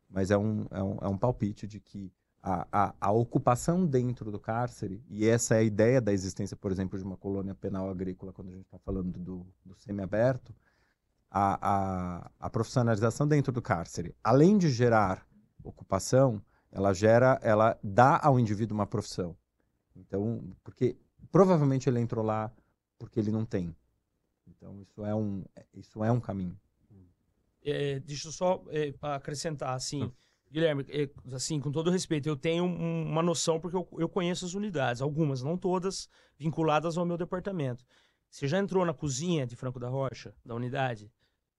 mas 0.08 0.30
é 0.30 0.38
um, 0.38 0.66
é 0.70 0.80
um, 0.80 0.98
é 1.02 1.08
um 1.08 1.18
palpite 1.18 1.66
de 1.66 1.80
que 1.80 2.12
a, 2.40 2.68
a, 2.70 2.94
a, 3.00 3.10
ocupação 3.10 3.84
dentro 3.84 4.30
do 4.30 4.38
cárcere, 4.38 5.02
e 5.08 5.26
essa 5.26 5.56
é 5.56 5.58
a 5.58 5.62
ideia 5.62 6.00
da 6.00 6.12
existência, 6.12 6.56
por 6.56 6.70
exemplo, 6.70 6.96
de 6.96 7.04
uma 7.04 7.16
colônia 7.16 7.54
penal 7.54 7.90
agrícola, 7.90 8.32
quando 8.32 8.50
a 8.50 8.52
gente 8.52 8.66
está 8.66 8.78
falando 8.78 9.18
do, 9.18 9.46
do 9.64 9.74
semiaberto, 9.74 10.54
a, 11.28 11.58
a, 11.60 12.30
a 12.38 12.50
profissionalização 12.50 13.26
dentro 13.26 13.50
do 13.50 13.62
cárcere, 13.62 14.14
além 14.22 14.58
de 14.58 14.70
gerar 14.70 15.26
ocupação, 15.64 16.40
ela 16.70 16.92
gera, 16.92 17.40
ela 17.42 17.76
dá 17.82 18.20
ao 18.22 18.38
indivíduo 18.38 18.76
uma 18.76 18.86
profissão. 18.86 19.34
Então, 19.96 20.42
porque 20.62 20.96
provavelmente 21.30 21.88
ele 21.88 22.00
entrou 22.00 22.24
lá 22.24 22.52
porque 22.98 23.20
ele 23.20 23.30
não 23.30 23.44
tem. 23.44 23.74
Então, 24.46 24.80
isso 24.80 25.04
é 25.04 25.14
um, 25.14 25.44
isso 25.74 26.04
é 26.04 26.10
um 26.10 26.20
caminho. 26.20 26.58
É, 27.62 27.98
deixa 28.00 28.28
eu 28.28 28.32
só 28.32 28.62
é, 28.68 28.92
acrescentar, 29.00 29.74
assim, 29.74 30.12
Guilherme, 30.50 30.84
é, 30.88 31.08
assim, 31.34 31.58
com 31.58 31.72
todo 31.72 31.90
respeito, 31.90 32.28
eu 32.28 32.36
tenho 32.36 32.64
um, 32.64 33.10
uma 33.10 33.22
noção 33.22 33.58
porque 33.58 33.76
eu, 33.76 33.88
eu 33.98 34.08
conheço 34.08 34.44
as 34.44 34.54
unidades, 34.54 35.00
algumas, 35.00 35.42
não 35.42 35.56
todas, 35.56 36.08
vinculadas 36.38 36.98
ao 36.98 37.06
meu 37.06 37.16
departamento. 37.16 37.84
Você 38.30 38.46
já 38.46 38.58
entrou 38.58 38.84
na 38.84 38.92
cozinha 38.92 39.46
de 39.46 39.56
Franco 39.56 39.80
da 39.80 39.88
Rocha, 39.88 40.34
da 40.44 40.54
unidade? 40.54 41.10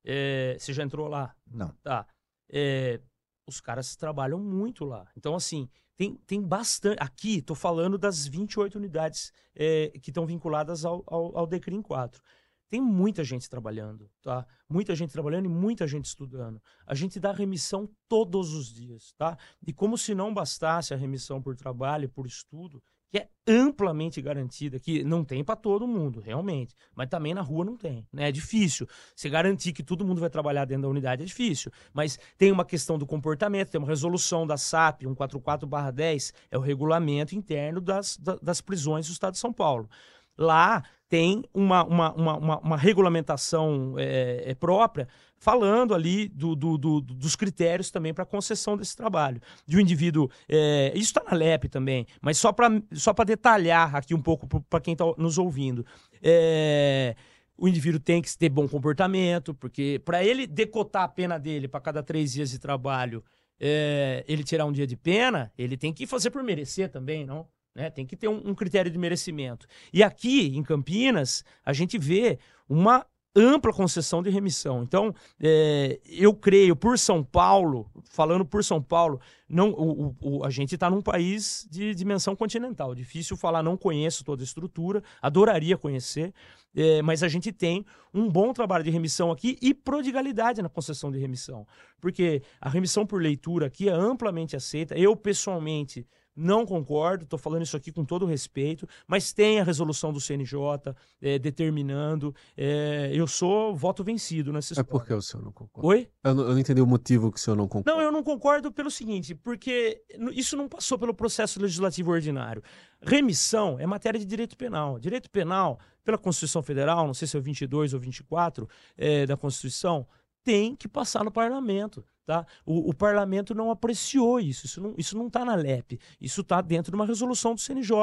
É, 0.04 0.56
você 0.60 0.74
já 0.74 0.84
entrou 0.84 1.08
lá? 1.08 1.36
Não. 1.52 1.70
Tá. 1.82 2.08
É, 2.50 3.02
os 3.48 3.62
caras 3.62 3.96
trabalham 3.96 4.40
muito 4.40 4.86
lá. 4.86 5.08
Então, 5.16 5.36
assim, 5.36 5.70
tem, 5.96 6.16
tem 6.28 6.42
bastante. 6.42 6.98
Aqui, 7.00 7.38
estou 7.38 7.56
falando 7.56 7.98
das 7.98 8.28
28 8.28 8.78
unidades 8.78 9.32
é, 9.56 9.92
que 10.02 10.10
estão 10.10 10.26
vinculadas 10.26 10.86
ao, 10.86 11.04
ao, 11.08 11.38
ao 11.38 11.48
Decrim 11.48 11.82
4. 11.82 12.22
Tem 12.68 12.82
muita 12.82 13.24
gente 13.24 13.48
trabalhando, 13.48 14.10
tá? 14.22 14.46
Muita 14.68 14.96
gente 14.96 15.12
trabalhando 15.12 15.46
e 15.46 15.50
muita 15.50 15.88
gente 15.88 16.06
estudando. 16.06 16.62
A 16.86 16.96
gente 16.96 17.20
dá 17.20 17.32
remissão 17.32 17.88
todos 18.10 18.54
os 18.54 18.74
dias, 18.74 19.14
tá? 19.18 19.38
E 19.66 19.72
como 19.72 19.98
se 19.98 20.16
não 20.16 20.34
bastasse 20.34 20.94
a 20.94 20.98
remissão 20.98 21.42
por 21.42 21.56
trabalho, 21.56 22.10
por 22.10 22.26
estudo, 22.26 22.84
que 23.16 23.20
é 23.20 23.30
amplamente 23.48 24.22
garantida, 24.22 24.78
que 24.78 25.02
não 25.02 25.24
tem 25.24 25.42
para 25.42 25.56
todo 25.56 25.88
mundo, 25.88 26.20
realmente, 26.20 26.76
mas 26.94 27.08
também 27.08 27.34
na 27.34 27.42
rua 27.42 27.64
não 27.64 27.78
tem, 27.78 28.06
né? 28.12 28.28
É 28.28 28.32
difícil. 28.32 28.86
Você 29.16 29.30
garantir 29.30 29.72
que 29.72 29.82
todo 29.82 30.04
mundo 30.04 30.20
vai 30.20 30.30
trabalhar 30.30 30.66
dentro 30.66 30.82
da 30.82 30.90
unidade 30.90 31.24
é 31.24 31.26
difícil, 31.26 31.72
mas 31.94 32.20
tem 32.38 32.52
uma 32.52 32.66
questão 32.66 32.98
do 32.98 33.06
comportamento, 33.06 33.70
tem 33.70 33.80
uma 33.80 33.88
resolução 33.88 34.46
da 34.46 34.58
SAP 34.58 35.04
144/10, 35.04 36.34
é 36.52 36.58
o 36.58 36.62
regulamento 36.62 37.34
interno 37.34 37.80
das, 37.80 38.18
das 38.42 38.60
prisões 38.60 39.08
do 39.08 39.14
Estado 39.14 39.32
de 39.32 39.40
São 39.40 39.54
Paulo. 39.54 39.90
Lá 40.38 40.84
tem 41.08 41.44
uma, 41.54 41.84
uma, 41.84 42.14
uma, 42.14 42.60
uma, 42.60 42.78
regulamentação 42.78 43.96
é, 43.98 44.44
é, 44.46 44.56
própria 44.56 45.08
falando 45.38 45.94
ali 45.94 46.28
do, 46.28 46.56
do, 46.56 46.78
do, 46.78 47.02
dos 47.02 47.36
critérios 47.36 47.92
também 47.92 48.14
para 48.14 48.26
concessão 48.26 48.76
desse 48.76 48.96
trabalho. 48.96 49.40
De 49.68 49.78
um 49.78 49.80
indivíduo. 49.80 50.30
É, 50.50 50.92
isso 50.96 51.10
está 51.10 51.24
na 51.24 51.38
LEP 51.38 51.70
também, 51.70 52.08
mas 52.22 52.38
só 52.38 52.52
para 52.52 52.82
só 52.94 53.14
detalhar 53.14 53.96
aqui 53.96 54.16
um 54.16 54.22
pouco 54.22 54.48
para 54.62 54.82
quem 54.82 54.94
está 54.94 55.06
nos 55.18 55.38
ouvindo. 55.38 55.86
É, 56.24 57.16
o 57.58 57.68
indivíduo 57.68 58.00
tem 58.00 58.22
que 58.22 58.36
ter 58.38 58.50
bom 58.50 58.68
comportamento, 58.68 59.54
porque 59.54 60.02
para 60.04 60.24
ele 60.24 60.48
decotar 60.48 61.04
a 61.04 61.08
pena 61.08 61.38
dele 61.38 61.68
para 61.68 61.80
cada 61.80 62.02
três 62.02 62.34
dias 62.34 62.50
de 62.50 62.60
trabalho, 62.60 63.24
é, 63.60 64.26
ele 64.28 64.44
tirar 64.44 64.66
um 64.66 64.72
dia 64.72 64.88
de 64.88 64.98
pena, 64.98 65.52
ele 65.58 65.78
tem 65.78 65.94
que 65.94 66.06
fazer 66.06 66.32
por 66.32 66.44
merecer 66.44 66.90
também, 66.90 67.26
não? 67.26 67.48
Né? 67.76 67.90
Tem 67.90 68.06
que 68.06 68.16
ter 68.16 68.30
um, 68.30 68.50
um, 68.50 68.56
critério 68.56 68.90
de 68.90 68.98
merecimento. 68.98 69.68
E 69.92 70.02
aqui, 70.02 70.56
em 70.56 70.64
Campinas, 70.64 71.44
a 71.66 71.74
gente 71.74 71.98
vê 71.98 72.40
uma 72.70 73.06
ampla 73.36 73.74
concessão 73.74 74.24
de 74.24 74.30
remissão. 74.30 74.82
Então, 74.82 75.14
é, 75.42 76.00
eu 76.06 76.34
creio, 76.34 76.74
por 76.74 76.98
São 76.98 77.22
Paulo, 77.22 77.92
falando 78.10 78.46
por 78.46 78.64
São 78.64 78.82
Paulo, 78.82 79.20
não, 79.50 79.72
o, 79.72 80.16
o, 80.22 80.46
a 80.46 80.50
gente 80.50 80.76
está 80.76 80.90
num 80.90 81.02
país 81.02 81.68
de 81.70 81.94
dimensão 81.94 82.34
continental. 82.34 82.96
Difícil 82.96 83.36
falar, 83.36 83.62
não 83.62 83.76
conheço 83.76 84.24
toda 84.24 84.42
a 84.42 84.46
estrutura, 84.46 85.04
adoraria 85.22 85.78
conhecer, 85.78 86.34
é, 86.74 87.02
mas 87.02 87.24
a 87.24 87.28
gente 87.28 87.52
tem 87.52 87.86
um 88.14 88.30
bom 88.30 88.54
trabalho 88.54 88.86
de 88.86 88.90
remissão 88.90 89.32
aqui 89.32 89.58
e 89.62 89.74
prodigalidade 89.74 90.62
na 90.62 90.70
concessão 90.70 91.12
de 91.12 91.20
remissão. 91.20 91.68
Porque 92.00 92.42
a 92.62 92.70
remissão 92.70 93.06
por 93.06 93.22
leitura 93.22 93.68
aqui 93.68 93.90
é 93.90 93.94
amplamente 93.94 94.56
aceita. 94.56 94.98
Eu, 94.98 95.14
pessoalmente, 95.14 96.08
não 96.36 96.66
concordo, 96.66 97.24
estou 97.24 97.40
falando 97.40 97.64
isso 97.64 97.78
aqui 97.78 97.92
com 97.92 98.04
todo 98.04 98.26
respeito, 98.26 98.88
mas 99.08 99.32
tem 99.32 99.60
a 99.60 99.64
resolução 99.64 100.12
do 100.12 100.20
CNJ 100.20 100.94
é, 101.22 101.40
determinando. 101.40 102.36
É, 102.58 103.10
eu 103.14 103.26
sou 103.26 103.76
voto 103.76 104.04
vencido 104.04 104.52
nessa 104.52 104.74
história. 104.74 104.90
É 104.90 104.92
porque 104.92 105.14
o 105.14 105.22
senhor 105.22 105.44
não 105.44 105.52
concorda? 105.52 105.88
Oi? 105.88 106.10
Eu 106.24 106.36
não, 106.36 106.44
eu 106.44 106.50
não, 106.52 106.60
entendi 106.60 106.82
o 106.82 106.88
motivo 106.88 107.32
que 107.32 107.38
o 107.38 107.42
senhor 107.42 107.56
não 107.56 107.68
concorda. 107.68 107.92
Não, 107.92 108.02
eu 108.02 108.12
não 108.12 108.24
concordo 108.24 108.72
pelo 108.72 108.92
seguinte, 108.92 109.34
porque 109.34 110.04
isso 110.34 110.58
não 110.58 110.68
passou 110.68 111.00
pelo 111.00 111.14
processo 111.14 111.62
legislativo 111.62 112.12
ordinário. 112.12 112.62
Remissão 113.02 113.78
é 113.80 113.86
matéria 113.86 114.20
de 114.20 114.26
direito 114.26 114.58
penal. 114.58 115.00
Direito 115.00 115.30
penal, 115.30 115.80
pela 116.04 116.18
Constituição 116.18 116.62
Federal, 116.62 117.08
não 117.08 117.14
sei 117.14 117.28
se 117.28 117.38
é 117.38 117.40
o 117.40 117.44
22 117.44 117.94
ou 117.94 118.00
24 118.00 118.68
é, 118.98 119.26
da 119.26 119.38
Constituição, 119.38 120.08
tem 120.46 120.76
que 120.76 120.88
passar 120.88 121.26
no 121.26 121.32
parlamento. 121.32 122.06
Tá? 122.26 122.44
O, 122.66 122.90
o, 122.90 122.94
parlamento 122.94 123.54
não 123.54 123.70
apreciou 123.70 124.40
isso, 124.40 124.66
isso 124.66 124.82
não, 124.82 124.96
isso 124.98 125.16
não 125.16 125.28
está 125.28 125.46
na 125.46 125.54
LEP, 125.54 126.00
isso 126.20 126.42
está 126.42 126.60
dentro 126.60 126.92
de 126.92 126.96
uma 126.96 127.06
resolução 127.06 127.54
do 127.54 127.62
CNJ. 127.62 127.94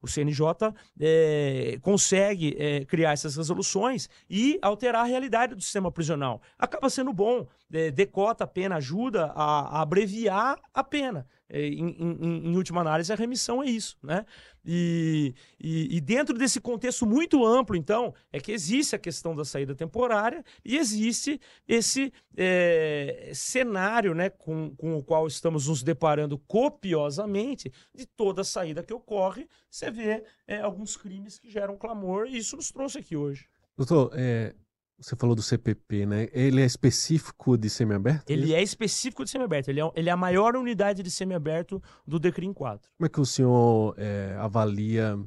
O 0.00 0.08
CNJ 0.08 0.72
é, 0.98 1.78
consegue 1.82 2.56
é, 2.58 2.86
criar 2.86 3.12
essas 3.12 3.36
resoluções 3.36 4.08
e 4.30 4.58
alterar 4.62 5.02
a 5.02 5.06
realidade 5.06 5.54
do 5.54 5.60
sistema 5.60 5.92
prisional. 5.92 6.40
Acaba 6.58 6.88
sendo 6.88 7.12
bom, 7.12 7.46
é, 7.70 7.90
decota 7.90 8.44
a 8.44 8.46
pena, 8.46 8.76
ajuda 8.76 9.26
a, 9.34 9.78
a 9.78 9.82
abreviar 9.82 10.58
a 10.72 10.82
pena. 10.82 11.26
É, 11.48 11.64
em, 11.64 11.90
em, 11.90 12.48
em, 12.48 12.56
última 12.56 12.80
análise, 12.80 13.12
a 13.12 13.16
remissão 13.16 13.62
é 13.62 13.66
isso, 13.66 13.96
né? 14.02 14.26
E, 14.64 15.32
e, 15.60 15.96
e, 15.96 16.00
dentro 16.00 16.36
desse 16.36 16.60
contexto 16.60 17.06
muito 17.06 17.46
amplo, 17.46 17.76
então, 17.76 18.12
é 18.32 18.40
que 18.40 18.50
existe 18.50 18.96
a 18.96 18.98
questão 18.98 19.34
da 19.34 19.44
saída 19.44 19.72
temporária 19.72 20.44
e 20.64 20.76
existe 20.76 21.40
esse 21.68 22.12
é, 22.36 23.30
cenário, 23.32 24.12
né, 24.12 24.28
com, 24.28 24.74
com 24.74 24.96
o 24.96 25.04
qual 25.04 25.28
estamos 25.28 25.68
nos 25.68 25.84
deparando 25.84 26.36
copiosamente 26.36 27.72
de 27.94 28.06
toda 28.06 28.42
saída 28.42 28.82
que 28.82 28.92
ocorre. 28.92 29.48
Você 29.70 29.88
vê 29.88 30.24
é, 30.48 30.60
alguns 30.60 30.96
crimes 30.96 31.38
que 31.38 31.48
geram 31.48 31.76
clamor 31.76 32.26
e 32.26 32.38
isso 32.38 32.56
nos 32.56 32.72
trouxe 32.72 32.98
aqui 32.98 33.16
hoje. 33.16 33.48
Doutor, 33.76 34.10
é, 34.14 34.52
Você 34.98 35.14
falou 35.14 35.36
do 35.36 35.42
CPP, 35.42 36.06
né? 36.06 36.28
Ele 36.32 36.62
é 36.62 36.64
específico 36.64 37.58
de 37.58 37.68
semiaberto? 37.68 38.32
Ele 38.32 38.54
é 38.54 38.62
específico 38.62 39.24
de 39.24 39.30
semiaberto. 39.30 39.70
Ele 39.70 39.80
é, 39.80 39.90
ele 39.94 40.08
é 40.08 40.12
a 40.12 40.16
maior 40.16 40.56
unidade 40.56 41.02
de 41.02 41.10
semiaberto 41.10 41.82
do 42.06 42.18
Decrim 42.18 42.52
4. 42.52 42.90
Como 42.96 43.06
é 43.06 43.08
que 43.08 43.20
o 43.20 43.26
senhor 43.26 43.94
é, 43.98 44.34
avalia 44.38 45.18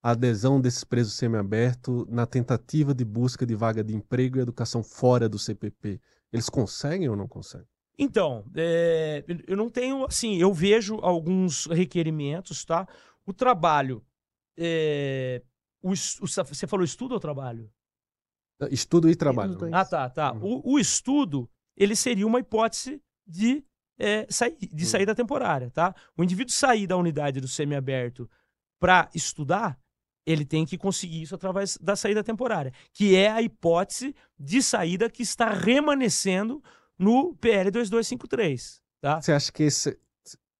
a 0.00 0.10
adesão 0.12 0.60
desses 0.60 0.84
presos 0.84 1.14
semiabertos 1.14 2.06
na 2.08 2.24
tentativa 2.24 2.94
de 2.94 3.04
busca 3.04 3.44
de 3.44 3.56
vaga 3.56 3.82
de 3.82 3.94
emprego 3.94 4.38
e 4.38 4.42
educação 4.42 4.82
fora 4.82 5.28
do 5.28 5.40
CPP? 5.40 6.00
Eles 6.32 6.48
conseguem 6.48 7.08
ou 7.08 7.16
não 7.16 7.26
conseguem? 7.26 7.66
Então, 7.98 8.44
é, 8.54 9.24
eu 9.48 9.56
não 9.56 9.68
tenho, 9.68 10.04
assim, 10.04 10.36
eu 10.36 10.52
vejo 10.52 10.96
alguns 10.96 11.66
requerimentos, 11.66 12.64
tá? 12.64 12.86
O 13.24 13.32
trabalho, 13.32 14.04
é, 14.56 15.42
o, 15.82 15.90
o, 15.90 16.26
você 16.26 16.66
falou 16.66 16.84
estudo 16.84 17.14
ou 17.14 17.20
trabalho? 17.20 17.68
Estudo 18.70 19.10
e 19.10 19.14
trabalho. 19.14 19.58
Ah, 19.72 19.84
tá, 19.84 20.08
tá. 20.08 20.32
Uhum. 20.32 20.62
O, 20.64 20.74
o, 20.74 20.78
estudo, 20.78 21.48
ele 21.76 21.94
seria 21.94 22.26
uma 22.26 22.40
hipótese 22.40 23.02
de, 23.26 23.62
é, 23.98 24.26
sair, 24.30 24.56
de 24.56 24.84
uhum. 24.84 24.90
saída 24.90 25.14
temporária, 25.14 25.70
tá? 25.70 25.94
O 26.16 26.24
indivíduo 26.24 26.52
sair 26.52 26.86
da 26.86 26.96
unidade 26.96 27.40
do 27.40 27.48
semiaberto 27.48 28.28
para 28.80 29.10
estudar, 29.14 29.78
ele 30.24 30.44
tem 30.44 30.64
que 30.64 30.78
conseguir 30.78 31.22
isso 31.22 31.34
através 31.34 31.76
da 31.78 31.94
saída 31.94 32.24
temporária, 32.24 32.72
que 32.92 33.14
é 33.14 33.30
a 33.30 33.42
hipótese 33.42 34.14
de 34.38 34.62
saída 34.62 35.10
que 35.10 35.22
está 35.22 35.50
remanescendo 35.50 36.62
no 36.98 37.34
PL 37.34 37.70
2253, 37.70 38.80
tá? 39.00 39.20
Você 39.20 39.32
acha 39.32 39.52
que 39.52 39.64
esse, 39.64 39.98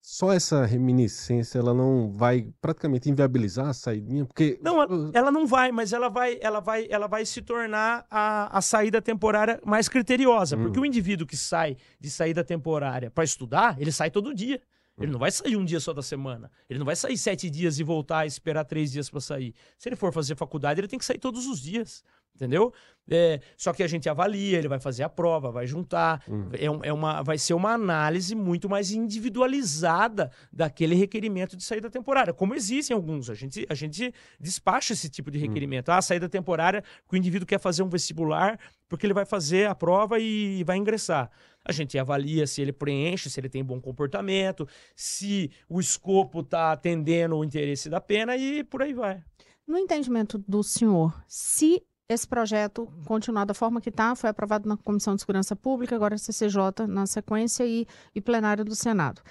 só 0.09 0.33
essa 0.33 0.65
reminiscência 0.65 1.59
ela 1.59 1.75
não 1.75 2.13
vai 2.13 2.49
praticamente 2.61 3.11
inviabilizar 3.11 3.67
a 3.67 3.75
saída 3.75 4.25
porque 4.27 4.57
não 4.63 5.11
ela 5.13 5.33
não 5.33 5.45
vai 5.49 5.73
mas 5.73 5.93
ela 5.93 6.09
vai 6.09 6.39
ela 6.41 6.61
vai 6.61 6.87
ela 6.89 7.09
vai 7.09 7.27
se 7.27 7.43
tornar 7.43 8.07
a, 8.09 8.57
a 8.57 8.63
saída 8.63 9.03
temporária 9.03 9.61
mais 9.67 9.89
criteriosa 9.89 10.57
hum. 10.57 10.63
porque 10.63 10.79
o 10.79 10.87
indivíduo 10.87 11.27
que 11.27 11.37
sai 11.37 11.77
de 11.99 12.09
saída 12.09 12.45
temporária 12.45 13.11
para 13.11 13.25
estudar 13.25 13.75
ele 13.81 13.91
sai 13.91 14.09
todo 14.09 14.33
dia 14.33 14.61
ele 14.97 15.11
não 15.11 15.19
vai 15.19 15.31
sair 15.31 15.57
um 15.57 15.65
dia 15.65 15.79
só 15.79 15.93
da 15.93 16.03
semana. 16.03 16.51
Ele 16.71 16.79
não 16.79 16.87
vai 16.87 16.97
sair 16.97 17.19
sete 17.19 17.51
dias 17.51 17.79
e 17.79 17.83
voltar 17.85 18.25
e 18.25 18.29
esperar 18.29 18.65
três 18.65 18.91
dias 18.91 19.11
para 19.11 19.21
sair. 19.21 19.55
Se 19.77 19.91
ele 19.91 19.97
for 19.97 20.11
fazer 20.11 20.35
faculdade, 20.37 20.81
ele 20.81 20.89
tem 20.89 20.99
que 20.99 21.05
sair 21.05 21.19
todos 21.19 21.47
os 21.47 21.61
dias 21.61 22.03
entendeu? 22.37 22.72
É, 23.09 23.41
só 23.57 23.72
que 23.72 23.82
a 23.82 23.87
gente 23.87 24.09
avalia, 24.09 24.59
ele 24.59 24.68
vai 24.68 24.80
fazer 24.80 25.05
a 25.05 25.09
prova, 25.09 25.51
vai 25.51 25.66
juntar, 25.66 26.22
uhum. 26.28 26.49
é, 26.53 26.89
é, 26.89 26.93
uma, 26.93 27.22
vai 27.22 27.39
ser 27.39 27.55
uma 27.55 27.72
análise 27.72 28.34
muito 28.34 28.68
mais 28.68 28.91
individualizada 28.91 30.30
daquele 30.53 30.95
requerimento 30.95 31.57
de 31.57 31.62
saída 31.62 31.89
temporária, 31.89 32.32
como 32.32 32.55
existem 32.55 32.95
alguns. 32.95 33.30
A 33.30 33.34
gente, 33.34 33.64
a 33.68 33.74
gente 33.74 34.12
despacha 34.41 34.93
esse 34.93 35.09
tipo 35.09 35.30
de 35.30 35.39
uhum. 35.39 35.47
requerimento. 35.47 35.89
Uhum. 35.89 35.95
Ah, 35.95 36.03
saída 36.03 36.28
temporária, 36.28 36.82
que 37.09 37.14
o 37.14 37.16
indivíduo 37.16 37.47
quer 37.47 37.61
fazer 37.61 37.82
um 37.82 37.89
vestibular, 37.89 38.59
porque 38.89 39.07
ele 39.07 39.14
vai 39.14 39.24
fazer 39.24 39.68
a 39.68 39.74
prova 39.74 40.18
e 40.18 40.62
vai 40.64 40.76
ingressar. 40.76 41.30
A 41.64 41.72
gente 41.72 41.99
avalia 41.99 42.47
se 42.47 42.61
ele 42.61 42.72
preenche, 42.72 43.30
se 43.30 43.39
ele 43.41 43.49
tem 43.49 43.64
bom 43.64 43.80
comportamento, 43.80 44.68
se 44.95 45.51
o 45.68 45.80
escopo 45.80 46.41
está 46.41 46.72
atendendo 46.72 47.37
o 47.37 47.45
interesse 47.45 47.89
da 47.89 48.01
pena 48.01 48.37
e 48.37 48.62
por 48.64 48.82
aí 48.82 48.93
vai. 48.93 49.22
No 49.66 49.76
entendimento 49.76 50.39
do 50.39 50.62
senhor, 50.62 51.12
se 51.26 51.82
esse 52.09 52.27
projeto 52.27 52.89
continuar 53.05 53.45
da 53.45 53.55
forma 53.55 53.81
que 53.81 53.89
está, 53.89 54.15
foi 54.15 54.31
aprovado 54.31 54.69
na 54.69 54.77
Comissão 54.77 55.15
de 55.15 55.23
Segurança 55.23 55.57
Pública, 55.57 55.97
agora 55.97 56.17
CCJ 56.17 56.87
na 56.89 57.07
sequência 57.07 57.67
e, 57.67 57.87
e 58.15 58.21
plenário 58.21 58.65
do 58.65 58.77
Senado. 58.77 59.23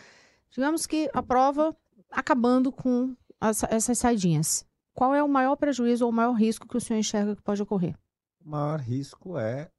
Digamos 0.50 0.86
que 0.86 1.10
aprova 1.14 1.76
acabando 2.12 2.72
com 2.72 3.16
as, 3.40 3.64
essas 3.64 3.98
saidinhas. 3.98 4.66
Qual 4.94 5.14
é 5.14 5.24
o 5.24 5.28
maior 5.28 5.56
prejuízo 5.56 6.06
ou 6.06 6.12
o 6.12 6.14
maior 6.14 6.34
risco 6.34 6.68
que 6.68 6.78
o 6.78 6.82
senhor 6.82 7.00
enxerga 7.00 7.36
que 7.36 7.42
pode 7.42 7.62
ocorrer? 7.62 7.98
O 8.46 8.50
maior 8.50 8.80
risco 8.80 9.38
é, 9.38 9.70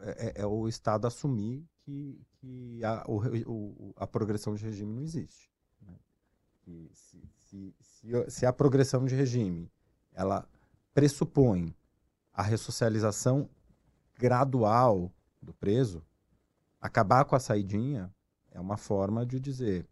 é, 0.00 0.42
é 0.42 0.46
o 0.46 0.68
Estado 0.68 1.06
assumir 1.06 1.64
que, 1.80 2.20
que 2.32 2.84
a, 2.84 3.04
o, 3.06 3.94
a 3.96 4.06
progressão 4.06 4.54
de 4.54 4.64
regime 4.64 4.92
não 4.92 5.02
existe. 5.02 5.50
Né? 5.80 5.94
Se, 6.64 6.90
se, 6.92 7.74
se, 7.80 8.30
se 8.30 8.46
a 8.46 8.52
progressão 8.52 9.04
de 9.06 9.14
regime 9.14 9.70
ela 10.12 10.46
pressupõe 10.92 11.74
a 12.38 12.42
ressocialização 12.42 13.50
gradual 14.16 15.12
do 15.42 15.52
preso, 15.52 16.04
acabar 16.80 17.24
com 17.24 17.34
a 17.34 17.40
saidinha 17.40 18.14
é 18.52 18.60
uma 18.60 18.76
forma 18.76 19.26
de 19.26 19.40
dizer: 19.40 19.88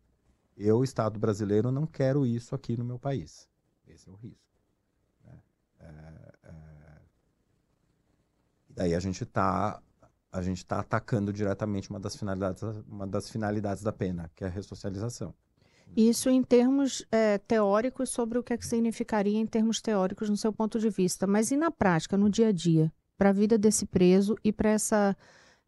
eu, 0.56 0.84
Estado 0.84 1.18
brasileiro, 1.18 1.72
não 1.72 1.88
quero 1.88 2.24
isso 2.24 2.54
aqui 2.54 2.76
no 2.76 2.84
meu 2.84 3.00
país. 3.00 3.48
Esse 3.84 4.08
é 4.08 4.12
o 4.12 4.14
risco. 4.14 4.46
Né? 5.24 5.42
É, 5.80 5.88
é... 6.44 6.54
E 8.70 8.72
daí 8.72 8.94
a 8.94 9.00
gente 9.00 9.24
está 9.24 9.82
a 10.30 10.40
gente 10.40 10.58
está 10.58 10.78
atacando 10.78 11.32
diretamente 11.32 11.90
uma 11.90 11.98
das 11.98 12.14
finalidades 12.14 12.62
uma 12.86 13.08
das 13.08 13.28
finalidades 13.28 13.82
da 13.82 13.92
pena, 13.92 14.30
que 14.36 14.44
é 14.44 14.46
a 14.46 14.50
ressocialização. 14.50 15.34
Isso 15.94 16.28
em 16.28 16.42
termos 16.42 17.04
é, 17.10 17.38
teóricos, 17.38 18.10
sobre 18.10 18.38
o 18.38 18.42
que, 18.42 18.52
é 18.52 18.56
que 18.56 18.66
significaria 18.66 19.38
em 19.38 19.46
termos 19.46 19.80
teóricos 19.80 20.28
no 20.28 20.36
seu 20.36 20.52
ponto 20.52 20.78
de 20.78 20.90
vista. 20.90 21.26
Mas 21.26 21.50
e 21.50 21.56
na 21.56 21.70
prática, 21.70 22.16
no 22.16 22.28
dia 22.28 22.48
a 22.48 22.52
dia, 22.52 22.92
para 23.16 23.30
a 23.30 23.32
vida 23.32 23.56
desse 23.56 23.86
preso 23.86 24.36
e 24.44 24.52
para 24.52 24.70
essa 24.70 25.16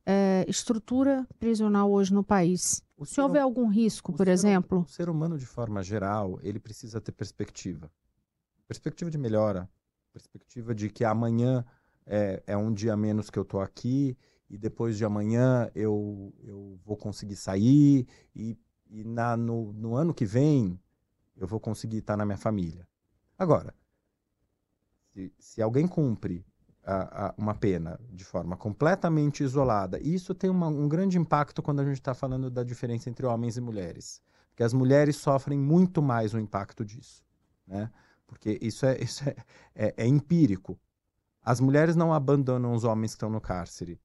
é, 0.04 0.44
estrutura 0.48 1.26
prisional 1.38 1.90
hoje 1.90 2.12
no 2.12 2.24
país? 2.24 2.82
O 2.96 3.04
Se 3.04 3.20
houver 3.20 3.40
algum 3.40 3.68
risco, 3.68 4.12
por 4.12 4.26
ser, 4.26 4.32
exemplo? 4.32 4.80
O 4.80 4.88
ser 4.88 5.08
humano, 5.08 5.38
de 5.38 5.46
forma 5.46 5.82
geral, 5.82 6.38
ele 6.42 6.58
precisa 6.58 7.00
ter 7.00 7.12
perspectiva. 7.12 7.90
Perspectiva 8.66 9.10
de 9.10 9.18
melhora. 9.18 9.68
Perspectiva 10.12 10.74
de 10.74 10.88
que 10.90 11.04
amanhã 11.04 11.64
é, 12.06 12.42
é 12.46 12.56
um 12.56 12.72
dia 12.72 12.96
menos 12.96 13.30
que 13.30 13.38
eu 13.38 13.42
estou 13.42 13.60
aqui 13.60 14.16
e 14.48 14.56
depois 14.56 14.96
de 14.96 15.04
amanhã 15.04 15.70
eu, 15.74 16.32
eu 16.42 16.78
vou 16.84 16.96
conseguir 16.96 17.36
sair 17.36 18.06
e 18.34 18.58
e 18.90 19.04
na, 19.04 19.36
no, 19.36 19.72
no 19.72 19.94
ano 19.94 20.14
que 20.14 20.24
vem 20.24 20.78
eu 21.36 21.46
vou 21.46 21.60
conseguir 21.60 21.98
estar 21.98 22.16
na 22.16 22.24
minha 22.24 22.38
família. 22.38 22.86
Agora, 23.38 23.74
se, 25.12 25.32
se 25.38 25.62
alguém 25.62 25.86
cumpre 25.86 26.44
a, 26.84 27.26
a, 27.26 27.34
uma 27.36 27.54
pena 27.54 28.00
de 28.10 28.24
forma 28.24 28.56
completamente 28.56 29.42
isolada, 29.42 30.00
isso 30.00 30.34
tem 30.34 30.50
uma, 30.50 30.68
um 30.68 30.88
grande 30.88 31.18
impacto 31.18 31.62
quando 31.62 31.80
a 31.80 31.84
gente 31.84 32.00
está 32.00 32.14
falando 32.14 32.50
da 32.50 32.64
diferença 32.64 33.08
entre 33.08 33.26
homens 33.26 33.56
e 33.56 33.60
mulheres. 33.60 34.22
Porque 34.50 34.62
as 34.62 34.72
mulheres 34.72 35.16
sofrem 35.16 35.58
muito 35.58 36.02
mais 36.02 36.34
o 36.34 36.38
impacto 36.38 36.84
disso. 36.84 37.22
Né? 37.66 37.90
Porque 38.26 38.58
isso 38.60 38.84
é, 38.86 38.98
isso 39.02 39.28
é, 39.28 39.36
é, 39.74 39.94
é 39.96 40.06
empírico. 40.06 40.78
As 41.42 41.60
mulheres 41.60 41.94
não 41.94 42.12
abandonam 42.12 42.72
os 42.72 42.84
homens 42.84 43.12
que 43.12 43.16
estão 43.16 43.30
no 43.30 43.40
cárcere. 43.40 44.00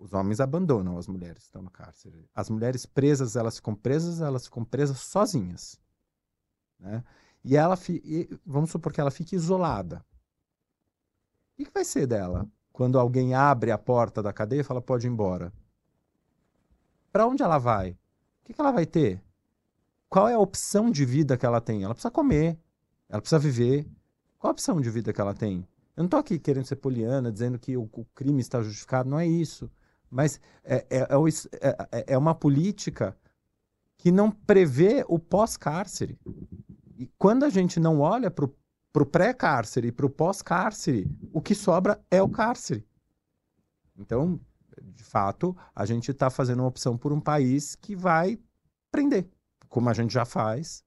Os 0.00 0.14
homens 0.14 0.40
abandonam 0.40 0.96
as 0.96 1.06
mulheres 1.06 1.40
que 1.40 1.44
estão 1.44 1.60
no 1.60 1.70
cárcere. 1.70 2.26
As 2.34 2.48
mulheres 2.48 2.86
presas, 2.86 3.36
elas 3.36 3.56
ficam 3.56 3.74
presas, 3.74 4.22
elas 4.22 4.46
ficam 4.46 4.64
presas 4.64 4.98
sozinhas. 5.00 5.78
Né? 6.78 7.04
E 7.44 7.54
ela, 7.54 7.78
e 7.90 8.26
vamos 8.46 8.70
supor 8.70 8.94
que 8.94 9.00
ela 9.00 9.10
fique 9.10 9.36
isolada. 9.36 10.02
O 11.52 11.64
que 11.64 11.70
vai 11.70 11.84
ser 11.84 12.06
dela 12.06 12.48
quando 12.72 12.98
alguém 12.98 13.34
abre 13.34 13.70
a 13.70 13.76
porta 13.76 14.22
da 14.22 14.32
cadeia 14.32 14.62
e 14.62 14.64
fala 14.64 14.80
pode 14.80 15.06
ir 15.06 15.10
embora? 15.10 15.52
Para 17.12 17.26
onde 17.26 17.42
ela 17.42 17.58
vai? 17.58 17.90
O 17.90 18.44
que, 18.46 18.58
ela 18.58 18.72
vai 18.72 18.86
ter? 18.86 19.22
Qual 20.08 20.26
é 20.26 20.32
a 20.32 20.38
opção 20.38 20.90
de 20.90 21.04
vida 21.04 21.36
que 21.36 21.44
ela 21.44 21.60
tem? 21.60 21.82
Ela 21.82 21.92
precisa 21.92 22.10
comer, 22.10 22.58
ela 23.06 23.20
precisa 23.20 23.38
viver. 23.38 23.86
Qual 24.38 24.48
a 24.50 24.52
opção 24.52 24.80
de 24.80 24.88
vida 24.88 25.12
que 25.12 25.20
ela 25.20 25.34
tem? 25.34 25.58
Eu 25.94 26.04
não 26.04 26.06
estou 26.06 26.18
aqui 26.18 26.38
querendo 26.38 26.64
ser 26.64 26.76
poliana, 26.76 27.30
dizendo 27.30 27.58
que 27.58 27.76
o, 27.76 27.86
crime 28.14 28.40
está 28.40 28.62
justificado, 28.62 29.10
não 29.10 29.18
é 29.18 29.26
isso. 29.26 29.70
Mas 30.10 30.40
é, 30.64 30.86
é, 30.90 30.98
é, 31.00 31.88
é, 31.92 32.04
é 32.14 32.18
uma 32.18 32.34
política 32.34 33.16
que 33.96 34.10
não 34.10 34.30
prevê 34.30 35.04
o 35.08 35.18
pós-cárcere. 35.18 36.18
E 36.96 37.06
quando 37.18 37.44
a 37.44 37.48
gente 37.48 37.78
não 37.78 38.00
olha 38.00 38.30
para 38.30 38.46
o 38.46 39.06
pré-cárcere 39.06 39.88
e 39.88 39.92
para 39.92 40.06
o 40.06 40.10
pós-cárcere, 40.10 41.08
o 41.32 41.40
que 41.40 41.54
sobra 41.54 42.02
é 42.10 42.20
o 42.22 42.28
cárcere. 42.28 42.84
Então, 43.96 44.40
de 44.82 45.04
fato, 45.04 45.56
a 45.74 45.84
gente 45.84 46.10
está 46.10 46.30
fazendo 46.30 46.60
uma 46.60 46.68
opção 46.68 46.96
por 46.96 47.12
um 47.12 47.20
país 47.20 47.74
que 47.74 47.94
vai 47.94 48.38
prender, 48.90 49.28
como 49.68 49.88
a 49.88 49.92
gente 49.92 50.12
já 50.12 50.24
faz, 50.24 50.82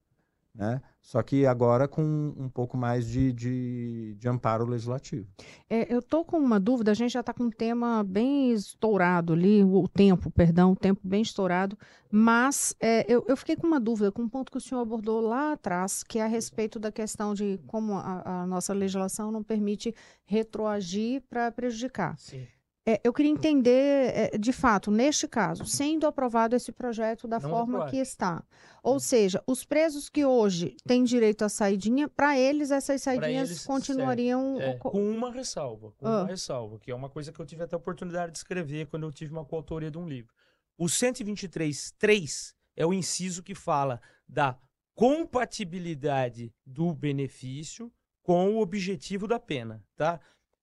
né? 0.54 0.82
Só 1.04 1.22
que 1.22 1.44
agora 1.44 1.86
com 1.86 2.02
um 2.34 2.48
pouco 2.48 2.78
mais 2.78 3.06
de, 3.06 3.30
de, 3.30 4.14
de 4.14 4.26
amparo 4.26 4.64
legislativo. 4.64 5.28
É, 5.68 5.92
eu 5.94 5.98
estou 5.98 6.24
com 6.24 6.38
uma 6.38 6.58
dúvida, 6.58 6.92
a 6.92 6.94
gente 6.94 7.12
já 7.12 7.20
está 7.20 7.30
com 7.30 7.44
um 7.44 7.50
tema 7.50 8.02
bem 8.02 8.52
estourado 8.52 9.34
ali, 9.34 9.62
o 9.62 9.86
tempo, 9.86 10.30
perdão, 10.30 10.72
o 10.72 10.76
tempo 10.76 11.02
bem 11.04 11.20
estourado, 11.20 11.78
mas 12.10 12.74
é, 12.80 13.04
eu, 13.06 13.22
eu, 13.28 13.36
fiquei 13.36 13.54
com 13.54 13.66
uma 13.66 13.78
dúvida, 13.78 14.10
com 14.10 14.22
um 14.22 14.28
ponto 14.28 14.50
que 14.50 14.56
o 14.56 14.60
senhor 14.60 14.80
abordou 14.80 15.20
lá 15.20 15.52
atrás, 15.52 16.02
que 16.02 16.18
é 16.18 16.22
a 16.22 16.26
respeito 16.26 16.78
da 16.78 16.90
questão 16.90 17.34
de 17.34 17.60
como 17.66 17.98
a, 17.98 18.44
a 18.44 18.46
nossa 18.46 18.72
legislação 18.72 19.30
não 19.30 19.42
permite 19.42 19.94
retroagir 20.24 21.22
para 21.28 21.52
prejudicar. 21.52 22.16
Sim. 22.16 22.46
É, 22.86 23.00
eu 23.02 23.14
queria 23.14 23.30
entender, 23.32 24.12
é, 24.34 24.36
de 24.38 24.52
fato, 24.52 24.90
neste 24.90 25.26
caso, 25.26 25.64
sendo 25.64 26.06
aprovado 26.06 26.54
esse 26.54 26.70
projeto 26.70 27.26
da 27.26 27.40
Não 27.40 27.48
forma 27.48 27.62
aprovado. 27.78 27.90
que 27.92 27.96
está. 27.96 28.44
Ou 28.82 29.00
seja, 29.00 29.42
os 29.46 29.64
presos 29.64 30.10
que 30.10 30.22
hoje 30.26 30.76
têm 30.86 31.02
direito 31.02 31.42
à 31.46 31.48
saidinha, 31.48 32.08
para 32.10 32.38
eles 32.38 32.70
essas 32.70 33.00
saidinhas 33.00 33.48
eles, 33.48 33.64
continuariam. 33.64 34.60
É, 34.60 34.70
oco- 34.76 34.90
com 34.90 35.10
uma 35.10 35.30
ressalva, 35.32 35.92
com 35.92 36.06
Ah. 36.06 36.20
uma 36.20 36.26
ressalva, 36.26 36.78
que 36.78 36.90
é 36.90 36.94
uma 36.94 37.08
coisa 37.08 37.32
que 37.32 37.40
eu 37.40 37.46
tive 37.46 37.62
até 37.64 37.74
a 37.74 37.78
oportunidade 37.78 38.32
de 38.32 38.38
escrever 38.38 38.86
quando 38.88 39.04
eu 39.06 39.12
tive 39.12 39.32
uma 39.32 39.46
coautoria 39.46 39.90
de 39.90 39.96
um 39.96 40.06
livro. 40.06 40.30
O 40.76 40.86
123.3 40.86 42.54
é 42.76 42.84
o 42.84 42.92
inciso 42.92 43.42
que 43.42 43.54
fala 43.54 43.98
da 44.28 44.58
compatibilidade 44.94 46.52
do 46.66 46.92
benefício 46.92 47.90
com 48.22 48.54
o 48.56 48.60
objetivo 48.60 49.26
da 49.26 49.38
pena, 49.38 49.82
tá? 49.96 50.20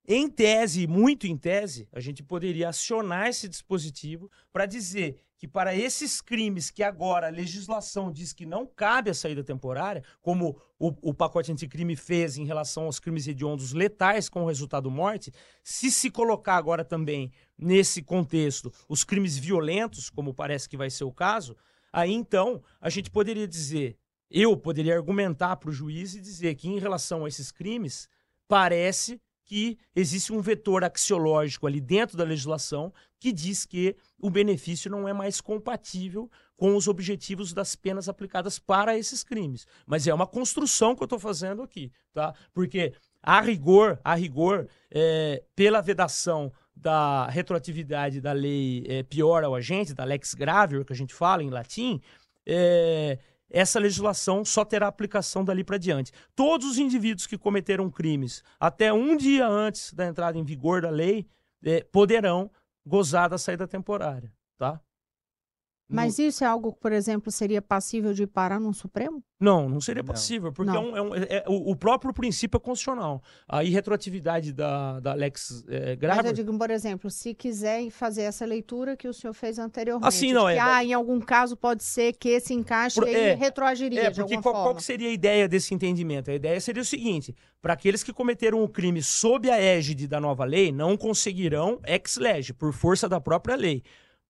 Em 0.07 0.27
tese, 0.27 0.87
muito 0.87 1.27
em 1.27 1.37
tese, 1.37 1.87
a 1.91 1.99
gente 1.99 2.23
poderia 2.23 2.69
acionar 2.69 3.27
esse 3.27 3.47
dispositivo 3.47 4.31
para 4.51 4.65
dizer 4.65 5.21
que 5.37 5.47
para 5.47 5.75
esses 5.75 6.21
crimes 6.21 6.69
que 6.69 6.83
agora 6.83 7.27
a 7.27 7.31
legislação 7.31 8.11
diz 8.11 8.33
que 8.33 8.45
não 8.45 8.65
cabe 8.65 9.09
a 9.09 9.13
saída 9.13 9.43
temporária, 9.43 10.03
como 10.21 10.55
o, 10.77 11.09
o 11.09 11.13
pacote 11.13 11.51
anticrime 11.51 11.95
fez 11.95 12.37
em 12.37 12.45
relação 12.45 12.83
aos 12.85 12.99
crimes 12.99 13.27
hediondos 13.27 13.73
letais 13.73 14.27
com 14.29 14.45
resultado 14.45 14.89
morte, 14.91 15.31
se 15.63 15.89
se 15.91 16.11
colocar 16.11 16.57
agora 16.57 16.85
também 16.85 17.31
nesse 17.57 18.01
contexto 18.01 18.71
os 18.87 19.03
crimes 19.03 19.37
violentos, 19.37 20.09
como 20.09 20.33
parece 20.33 20.69
que 20.69 20.77
vai 20.77 20.89
ser 20.89 21.05
o 21.05 21.11
caso, 21.11 21.55
aí 21.91 22.11
então 22.11 22.61
a 22.79 22.89
gente 22.89 23.09
poderia 23.09 23.47
dizer, 23.47 23.97
eu 24.29 24.55
poderia 24.55 24.95
argumentar 24.95 25.55
para 25.57 25.69
o 25.69 25.73
juiz 25.73 26.15
e 26.15 26.21
dizer 26.21 26.53
que 26.55 26.67
em 26.67 26.79
relação 26.79 27.25
a 27.25 27.27
esses 27.27 27.51
crimes, 27.51 28.07
parece 28.47 29.19
que 29.51 29.77
existe 29.93 30.31
um 30.31 30.39
vetor 30.39 30.81
axiológico 30.81 31.67
ali 31.67 31.81
dentro 31.81 32.15
da 32.15 32.23
legislação 32.23 32.93
que 33.19 33.33
diz 33.33 33.65
que 33.65 33.97
o 34.17 34.29
benefício 34.29 34.89
não 34.89 35.09
é 35.09 35.11
mais 35.11 35.41
compatível 35.41 36.31
com 36.55 36.73
os 36.73 36.87
objetivos 36.87 37.51
das 37.51 37.75
penas 37.75 38.07
aplicadas 38.07 38.57
para 38.57 38.97
esses 38.97 39.25
crimes. 39.25 39.67
Mas 39.85 40.07
é 40.07 40.13
uma 40.13 40.25
construção 40.25 40.95
que 40.95 41.03
eu 41.03 41.05
estou 41.05 41.19
fazendo 41.19 41.61
aqui, 41.61 41.91
tá? 42.13 42.33
Porque 42.53 42.93
a 43.21 43.41
rigor, 43.41 43.99
a 44.05 44.15
rigor, 44.15 44.69
é, 44.89 45.43
pela 45.53 45.81
vedação 45.81 46.49
da 46.73 47.27
retroatividade 47.27 48.21
da 48.21 48.31
lei 48.31 48.85
é, 48.87 49.03
pior 49.03 49.43
ao 49.43 49.53
agente, 49.53 49.93
da 49.93 50.05
lex 50.05 50.33
gravior, 50.33 50.85
que 50.85 50.93
a 50.93 50.95
gente 50.95 51.13
fala 51.13 51.43
em 51.43 51.49
latim, 51.49 51.99
é, 52.45 53.19
essa 53.51 53.79
legislação 53.79 54.43
só 54.45 54.63
terá 54.63 54.87
aplicação 54.87 55.43
dali 55.43 55.63
para 55.63 55.77
diante. 55.77 56.11
Todos 56.35 56.67
os 56.67 56.77
indivíduos 56.77 57.27
que 57.27 57.37
cometeram 57.37 57.89
crimes 57.89 58.43
até 58.59 58.91
um 58.91 59.15
dia 59.15 59.47
antes 59.47 59.93
da 59.93 60.05
entrada 60.05 60.37
em 60.37 60.43
vigor 60.43 60.81
da 60.81 60.89
lei 60.89 61.27
eh, 61.63 61.83
poderão 61.91 62.49
gozar 62.85 63.29
da 63.29 63.37
saída 63.37 63.67
temporária, 63.67 64.31
tá? 64.57 64.79
Mas 65.95 66.17
isso 66.19 66.43
é 66.43 66.47
algo 66.47 66.71
que, 66.73 66.79
por 66.79 66.91
exemplo, 66.91 67.31
seria 67.31 67.61
passível 67.61 68.13
de 68.13 68.25
parar 68.25 68.59
num 68.59 68.73
Supremo? 68.73 69.23
Não, 69.39 69.67
não 69.67 69.81
seria 69.81 70.03
Não. 70.03 70.13
possível, 70.13 70.53
porque 70.53 70.75
é 70.75 70.79
um- 70.79 70.95
é 70.95 71.01
um- 71.01 71.15
é- 71.15 71.27
é- 71.29 71.43
o, 71.47 71.71
o 71.71 71.75
próprio 71.75 72.13
princípio 72.13 72.57
é 72.57 72.59
constitucional. 72.59 73.21
A 73.47 73.63
irretroatividade 73.63 74.53
da, 74.53 74.99
da 74.99 75.13
lex 75.13 75.65
eh, 75.67 75.97
Mas 75.99 76.25
eu 76.27 76.33
digo, 76.33 76.55
por 76.57 76.69
exemplo, 76.69 77.09
se 77.09 77.33
quiser 77.33 77.89
fazer 77.89 78.21
essa 78.21 78.45
leitura 78.45 78.95
que 78.95 79.07
o 79.07 79.13
senhor 79.13 79.33
fez 79.33 79.57
anteriormente. 79.57 80.07
Assim, 80.07 80.31
não, 80.31 80.45
de 80.45 80.51
é- 80.51 80.55
que, 80.55 80.59
ah, 80.61 80.83
em 80.83 80.93
algum 80.93 81.19
caso 81.19 81.57
pode 81.57 81.83
ser 81.83 82.13
que 82.13 82.29
esse 82.29 82.53
encaixe 82.53 82.99
Por- 82.99 83.09
é, 83.09 83.33
retroagiria 83.33 84.01
É, 84.01 84.09
de 84.11 84.15
porque 84.21 84.21
alguma 84.35 84.41
qual, 84.43 84.53
qual 84.53 84.63
forma. 84.65 84.77
que 84.79 84.83
seria 84.85 85.09
a 85.09 85.11
ideia 85.11 85.47
desse 85.47 85.73
entendimento? 85.73 86.29
A 86.29 86.35
ideia 86.35 86.59
seria 86.61 86.81
o 86.83 86.85
seguinte: 86.85 87.35
para 87.61 87.73
aqueles 87.73 88.03
que 88.03 88.13
cometeram 88.13 88.63
o 88.63 88.69
crime 88.69 89.01
sob 89.01 89.49
a 89.49 89.57
égide 89.59 90.07
da 90.07 90.19
nova 90.19 90.45
lei, 90.45 90.71
não 90.71 90.95
conseguirão 90.95 91.79
ex 91.85 92.17
lege, 92.17 92.53
por 92.53 92.71
força 92.73 93.09
da 93.09 93.19
própria 93.19 93.55
lei. 93.55 93.81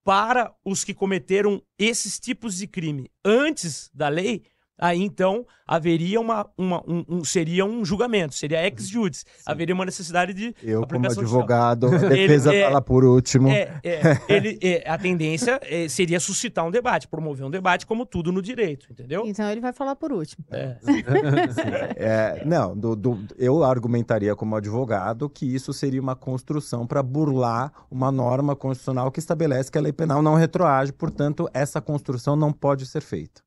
Para 0.03 0.55
os 0.65 0.83
que 0.83 0.93
cometeram 0.93 1.61
esses 1.77 2.19
tipos 2.19 2.57
de 2.57 2.65
crime 2.67 3.11
antes 3.23 3.89
da 3.93 4.09
lei, 4.09 4.43
aí 4.81 5.01
então 5.01 5.45
haveria 5.65 6.19
uma, 6.19 6.45
uma- 6.57 6.83
um, 6.85 7.05
um- 7.07 7.23
seria 7.23 7.63
um 7.63 7.85
julgamento, 7.85 8.33
seria 8.35 8.65
ex 8.65 8.89
judice. 8.89 9.23
Haveria 9.45 9.73
uma 9.73 9.85
necessidade 9.85 10.33
de 10.33 10.53
Eu, 10.61 10.85
como 10.85 11.05
advogado, 11.05 11.85
a 11.87 11.89
defesa 12.09 12.53
é- 12.53 12.65
fala 12.65 12.81
por 12.81 13.05
último. 13.05 13.47
É, 13.49 13.79
é, 13.83 14.01
ele, 14.27 14.59
é, 14.61 14.89
a 14.89 14.97
tendência 14.97 15.59
é, 15.63 15.87
seria 15.87 16.19
suscitar 16.19 16.65
um 16.67 16.71
debate, 16.71 17.07
promover 17.07 17.45
um 17.45 17.49
debate, 17.51 17.85
como 17.85 18.05
tudo 18.05 18.31
no 18.31 18.41
direito, 18.41 18.87
entendeu? 18.91 19.23
Então 19.25 19.49
ele 19.49 19.61
vai 19.61 19.71
falar 19.71 19.95
por 19.95 20.11
último. 20.11 20.43
É. 20.51 20.75
É, 21.95 22.43
não, 22.45 22.75
do- 22.75 22.95
do- 22.95 23.19
eu 23.37 23.63
argumentaria 23.63 24.35
como 24.35 24.55
advogado 24.55 25.29
que 25.29 25.45
isso 25.45 25.71
seria 25.73 26.01
uma 26.01 26.15
construção 26.15 26.85
para 26.87 27.03
burlar 27.03 27.71
uma 27.89 28.11
norma 28.11 28.55
constitucional 28.55 29.11
que 29.11 29.19
estabelece 29.19 29.71
que 29.71 29.77
a 29.77 29.81
lei 29.81 29.93
penal 29.93 30.21
não 30.21 30.35
retroage, 30.35 30.91
portanto, 30.91 31.49
essa 31.53 31.79
construção 31.81 32.35
não 32.35 32.51
pode 32.51 32.85
ser 32.85 33.01
feita. 33.01 33.41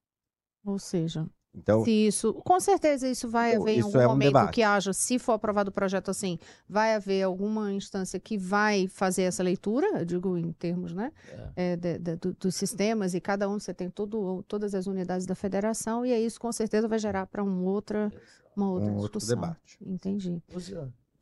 Ou 0.65 0.79
seja, 0.79 1.27
Então, 1.55 1.85
se 1.85 1.91
isso. 1.91 2.35
Com 2.35 2.59
certeza 2.59 3.07
isso 3.09 3.29
vai 3.29 3.55
Bom, 3.57 3.63
haver 3.63 3.79
em 3.79 3.81
algum 3.83 3.99
é 4.01 4.07
um 4.07 4.11
momento 4.11 4.29
debate. 4.33 4.55
que 4.55 4.63
haja, 4.63 4.93
se 4.93 5.19
for 5.19 5.33
aprovado 5.33 5.71
o 5.71 5.73
projeto 5.73 6.11
assim, 6.11 6.39
vai 6.69 6.95
haver 6.95 7.23
alguma 7.23 7.73
instância 7.73 8.19
que 8.19 8.37
vai 8.37 8.89
fazer 8.89 9.23
essa 9.23 9.43
leitura, 9.43 9.87
eu 10.01 10.05
digo 10.05 10.37
em 10.37 10.53
termos, 10.53 10.93
né? 10.93 11.13
é, 11.57 11.77
de- 11.77 11.99
de- 11.99 12.17
do- 12.17 12.33
dos 12.35 12.57
sistemas, 12.57 13.15
e 13.15 13.21
cada 13.21 13.49
um 13.49 13.59
você 13.61 13.73
tem 13.73 13.89
todo, 13.89 14.43
todas 14.49 14.75
as 14.75 14.87
unidades 14.89 15.27
da 15.27 15.35
federação, 15.37 16.05
e 16.05 16.13
aí 16.13 16.27
isso 16.27 16.41
com 16.41 16.51
certeza 16.51 16.89
vai 16.89 16.99
gerar 16.99 17.27
para 17.27 17.45
um 17.45 17.65
outra, 17.65 18.13
uma 18.57 18.69
outra 18.71 18.91
um 18.91 18.97
outro 18.97 19.19
discussão. 19.21 19.41
debate. 19.41 19.79
Entendi. 19.87 20.43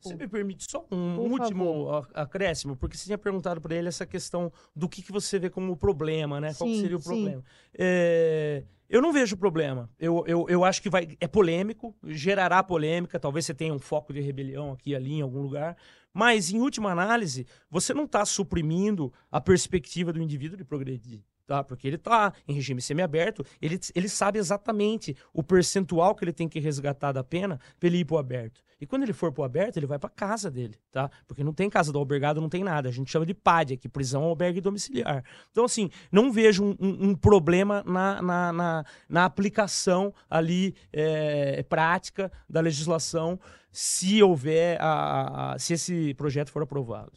Você 0.03 0.15
me 0.15 0.27
permite 0.27 0.69
só 0.69 0.85
um 0.91 1.15
Por 1.15 1.31
último 1.31 1.89
a- 1.89 2.23
acréscimo, 2.23 2.75
porque 2.75 2.97
você 2.97 3.05
tinha 3.05 3.17
perguntado 3.17 3.61
para 3.61 3.75
ele 3.75 3.87
essa 3.87 4.05
questão 4.05 4.51
do 4.75 4.89
que, 4.89 5.01
que 5.01 5.11
você 5.11 5.39
vê 5.39 5.49
como 5.49 5.75
problema, 5.77 6.41
né? 6.41 6.53
Qual 6.53 6.69
Sim, 6.69 6.81
seria 6.81 6.97
o 6.97 7.01
problema? 7.01 7.43
É, 7.77 8.63
eu 8.89 9.01
não 9.01 9.13
vejo 9.13 9.37
problema. 9.37 9.89
Eu, 9.99 10.23
eu, 10.27 10.45
eu 10.49 10.63
acho 10.63 10.81
que 10.81 10.89
vai, 10.89 11.17
é 11.19 11.27
polêmico, 11.27 11.95
gerará 12.03 12.61
polêmica, 12.61 13.19
talvez 13.19 13.45
você 13.45 13.53
tenha 13.53 13.73
um 13.73 13.79
foco 13.79 14.13
de 14.13 14.19
rebelião 14.19 14.71
aqui 14.73 14.93
ali 14.95 15.13
em 15.13 15.21
algum 15.21 15.41
lugar, 15.41 15.77
mas 16.13 16.51
em 16.51 16.59
última 16.59 16.91
análise, 16.91 17.47
você 17.69 17.93
não 17.93 18.03
está 18.03 18.23
suprimindo 18.25 19.11
a 19.31 19.41
perspectiva 19.41 20.13
do 20.13 20.21
indivíduo 20.21 20.57
de 20.57 20.63
progredir. 20.63 21.21
Tá? 21.45 21.61
Porque 21.63 21.87
ele 21.87 21.97
está 21.97 22.31
em 22.47 22.53
regime 22.53 22.81
semiaberto, 22.81 23.45
ele, 23.61 23.77
ele 23.93 24.07
sabe 24.07 24.39
exatamente 24.39 25.15
o 25.33 25.43
percentual 25.43 26.15
que 26.15 26.23
ele 26.23 26.31
tem 26.31 26.47
que 26.47 26.57
resgatar 26.59 27.11
da 27.11 27.23
pena 27.23 27.59
para 27.79 27.87
ele 27.87 27.97
ir 27.97 28.05
para 28.05 28.15
o 28.15 28.17
aberto. 28.17 28.61
E 28.79 28.85
quando 28.85 29.03
ele 29.03 29.13
for 29.13 29.31
para 29.31 29.41
o 29.41 29.45
aberto, 29.45 29.77
ele 29.77 29.85
vai 29.85 29.99
para 29.99 30.09
casa 30.09 30.49
dele, 30.49 30.75
tá? 30.91 31.09
Porque 31.27 31.43
não 31.43 31.53
tem 31.53 31.69
casa 31.69 31.91
do 31.91 31.99
albergado, 31.99 32.39
não 32.41 32.49
tem 32.49 32.63
nada. 32.63 32.87
A 32.89 32.91
gente 32.91 33.11
chama 33.11 33.25
de 33.25 33.33
PAD 33.33 33.73
aqui, 33.73 33.87
prisão 33.89 34.23
albergue 34.23 34.61
domiciliar. 34.61 35.23
Então, 35.51 35.65
assim, 35.65 35.89
não 36.11 36.31
vejo 36.31 36.63
um, 36.63 36.75
um- 36.79 37.09
um 37.09 37.15
problema 37.15 37.83
na, 37.85 38.21
na, 38.21 38.53
na, 38.53 38.85
na 39.09 39.25
aplicação 39.25 40.13
ali 40.29 40.75
é, 40.91 41.61
prática 41.63 42.31
da 42.49 42.59
legislação 42.61 43.39
se 43.71 44.21
houver, 44.23 44.77
a- 44.81 45.53
a- 45.53 45.59
se 45.59 45.73
esse 45.73 46.13
projeto 46.13 46.51
for 46.51 46.61
aprovado. 46.63 47.11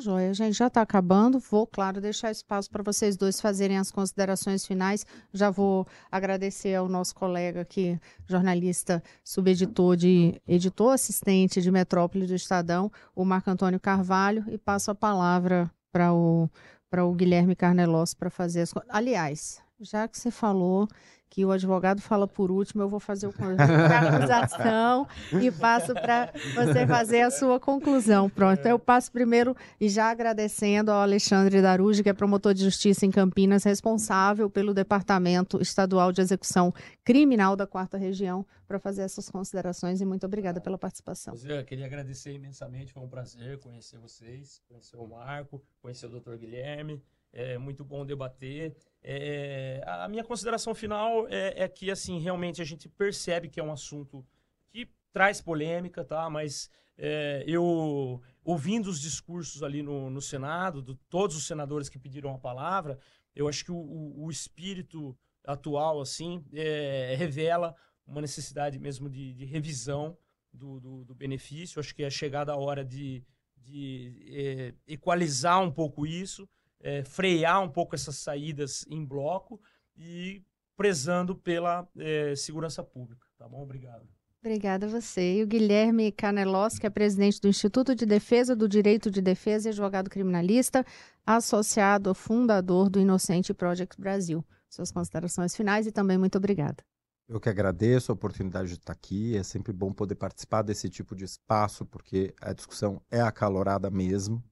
Joia, 0.00 0.32
gente, 0.32 0.56
já 0.56 0.68
está 0.68 0.82
acabando. 0.82 1.38
Vou, 1.38 1.66
claro, 1.66 2.00
deixar 2.00 2.30
espaço 2.30 2.70
para 2.70 2.82
vocês 2.82 3.16
dois 3.16 3.40
fazerem 3.40 3.78
as 3.78 3.90
considerações 3.90 4.64
finais. 4.64 5.04
Já 5.32 5.50
vou 5.50 5.86
agradecer 6.10 6.74
ao 6.74 6.88
nosso 6.88 7.14
colega 7.14 7.62
aqui, 7.62 7.98
jornalista, 8.26 9.02
subeditor 9.24 9.96
de 9.96 10.40
editor 10.46 10.92
assistente 10.92 11.60
de 11.60 11.70
Metrópole 11.70 12.26
do 12.26 12.34
Estadão, 12.34 12.90
o 13.14 13.24
Marco 13.24 13.50
Antônio 13.50 13.80
Carvalho, 13.80 14.44
e 14.48 14.56
passo 14.56 14.90
a 14.90 14.94
palavra 14.94 15.70
para 15.92 16.12
o 16.12 16.48
para 16.90 17.04
o 17.04 17.12
Guilherme 17.12 17.54
Carnelos 17.54 18.14
para 18.14 18.30
fazer 18.30 18.62
as. 18.62 18.72
Aliás, 18.88 19.60
já 19.80 20.08
que 20.08 20.18
você 20.18 20.30
falou 20.30 20.88
que 21.30 21.44
o 21.44 21.50
advogado 21.50 22.00
fala 22.00 22.26
por 22.26 22.50
último, 22.50 22.82
eu 22.82 22.88
vou 22.88 22.98
fazer 22.98 23.26
o 23.26 23.32
de 23.32 23.92
acusação 23.92 25.06
e 25.40 25.50
passo 25.50 25.92
para 25.92 26.32
você 26.54 26.86
fazer 26.86 27.20
a 27.20 27.30
sua 27.30 27.60
conclusão. 27.60 28.30
Pronto, 28.30 28.58
então 28.58 28.70
eu 28.70 28.78
passo 28.78 29.12
primeiro 29.12 29.54
e 29.80 29.88
já 29.88 30.10
agradecendo 30.10 30.90
ao 30.90 31.00
Alexandre 31.02 31.60
Daruji, 31.60 32.02
que 32.02 32.08
é 32.08 32.14
promotor 32.14 32.54
de 32.54 32.64
justiça 32.64 33.04
em 33.04 33.10
Campinas, 33.10 33.64
responsável 33.64 34.48
pelo 34.48 34.72
Departamento 34.72 35.60
Estadual 35.60 36.12
de 36.12 36.20
Execução 36.20 36.72
Criminal 37.04 37.54
da 37.54 37.66
Quarta 37.66 37.98
Região, 37.98 38.46
para 38.66 38.78
fazer 38.78 39.02
essas 39.02 39.28
considerações 39.30 40.00
e 40.00 40.06
muito 40.06 40.24
obrigada 40.24 40.60
pela 40.60 40.78
participação. 40.78 41.34
Eu 41.44 41.64
queria 41.64 41.86
agradecer 41.86 42.32
imensamente, 42.32 42.92
foi 42.92 43.02
um 43.02 43.08
prazer 43.08 43.58
conhecer 43.58 43.98
vocês, 43.98 44.62
conhecer 44.66 44.96
o 44.96 45.06
Marco, 45.06 45.62
conhecer 45.80 46.06
o 46.06 46.20
Dr. 46.20 46.36
Guilherme. 46.36 47.02
É 47.32 47.58
muito 47.58 47.84
bom 47.84 48.06
debater. 48.06 48.74
É, 49.02 49.82
a 49.86 50.08
minha 50.08 50.24
consideração 50.24 50.74
final 50.74 51.26
é, 51.28 51.64
é 51.64 51.68
que, 51.68 51.90
assim, 51.90 52.18
realmente 52.20 52.60
a 52.60 52.64
gente 52.64 52.88
percebe 52.88 53.48
que 53.48 53.60
é 53.60 53.62
um 53.62 53.72
assunto 53.72 54.26
que 54.68 54.88
traz 55.12 55.40
polêmica, 55.40 56.04
tá? 56.04 56.28
Mas 56.28 56.70
é, 56.96 57.44
eu, 57.46 58.20
ouvindo 58.44 58.88
os 58.88 59.00
discursos 59.00 59.62
ali 59.62 59.82
no, 59.82 60.10
no 60.10 60.20
Senado, 60.20 60.82
de 60.82 60.94
todos 61.08 61.36
os 61.36 61.46
senadores 61.46 61.88
que 61.88 61.98
pediram 61.98 62.34
a 62.34 62.38
palavra, 62.38 62.98
eu 63.34 63.48
acho 63.48 63.64
que 63.64 63.70
o, 63.72 63.76
o- 63.76 64.24
o 64.26 64.30
espírito 64.30 65.16
atual, 65.44 66.00
assim, 66.00 66.44
é, 66.52 67.14
revela 67.16 67.74
uma 68.06 68.20
necessidade 68.20 68.78
mesmo 68.78 69.08
de, 69.08 69.32
de 69.34 69.44
revisão 69.44 70.16
do, 70.52 70.80
do, 70.80 71.04
do 71.04 71.14
benefício. 71.14 71.78
Acho 71.80 71.94
que 71.94 72.02
é 72.02 72.10
chegada 72.10 72.52
a 72.52 72.56
hora 72.56 72.84
de, 72.84 73.22
de 73.56 74.22
é, 74.28 74.74
equalizar 74.92 75.60
um 75.62 75.70
pouco 75.70 76.06
isso, 76.06 76.48
é, 76.80 77.02
frear 77.04 77.62
um 77.62 77.68
pouco 77.68 77.94
essas 77.94 78.16
saídas 78.16 78.84
em 78.88 79.04
bloco 79.04 79.60
e 79.96 80.44
prezando 80.76 81.34
pela 81.34 81.88
é, 81.98 82.34
segurança 82.36 82.82
pública. 82.82 83.26
Tá 83.36 83.48
bom? 83.48 83.62
Obrigado. 83.62 84.08
Obrigada 84.40 84.86
a 84.86 84.88
você. 84.88 85.38
E 85.38 85.42
o 85.42 85.46
Guilherme 85.46 86.12
Canelos, 86.12 86.78
que 86.78 86.86
é 86.86 86.90
presidente 86.90 87.40
do 87.40 87.48
Instituto 87.48 87.94
de 87.94 88.06
Defesa 88.06 88.54
do 88.54 88.68
Direito 88.68 89.10
de 89.10 89.20
Defesa 89.20 89.68
e 89.68 89.70
advogado 89.70 90.08
criminalista, 90.08 90.86
associado 91.26 92.14
fundador 92.14 92.88
do 92.88 93.00
Inocente 93.00 93.52
Project 93.52 94.00
Brasil. 94.00 94.44
Suas 94.70 94.92
considerações 94.92 95.56
finais 95.56 95.86
e 95.86 95.92
também 95.92 96.16
muito 96.16 96.38
obrigada. 96.38 96.84
Eu 97.28 97.40
que 97.40 97.48
agradeço 97.48 98.10
a 98.10 98.14
oportunidade 98.14 98.68
de 98.68 98.74
estar 98.74 98.92
aqui. 98.92 99.36
É 99.36 99.42
sempre 99.42 99.72
bom 99.72 99.92
poder 99.92 100.14
participar 100.14 100.62
desse 100.62 100.88
tipo 100.88 101.16
de 101.16 101.24
espaço, 101.24 101.84
porque 101.84 102.32
a 102.40 102.52
discussão 102.52 103.02
é 103.10 103.20
acalorada 103.20 103.90
mesmo. 103.90 104.42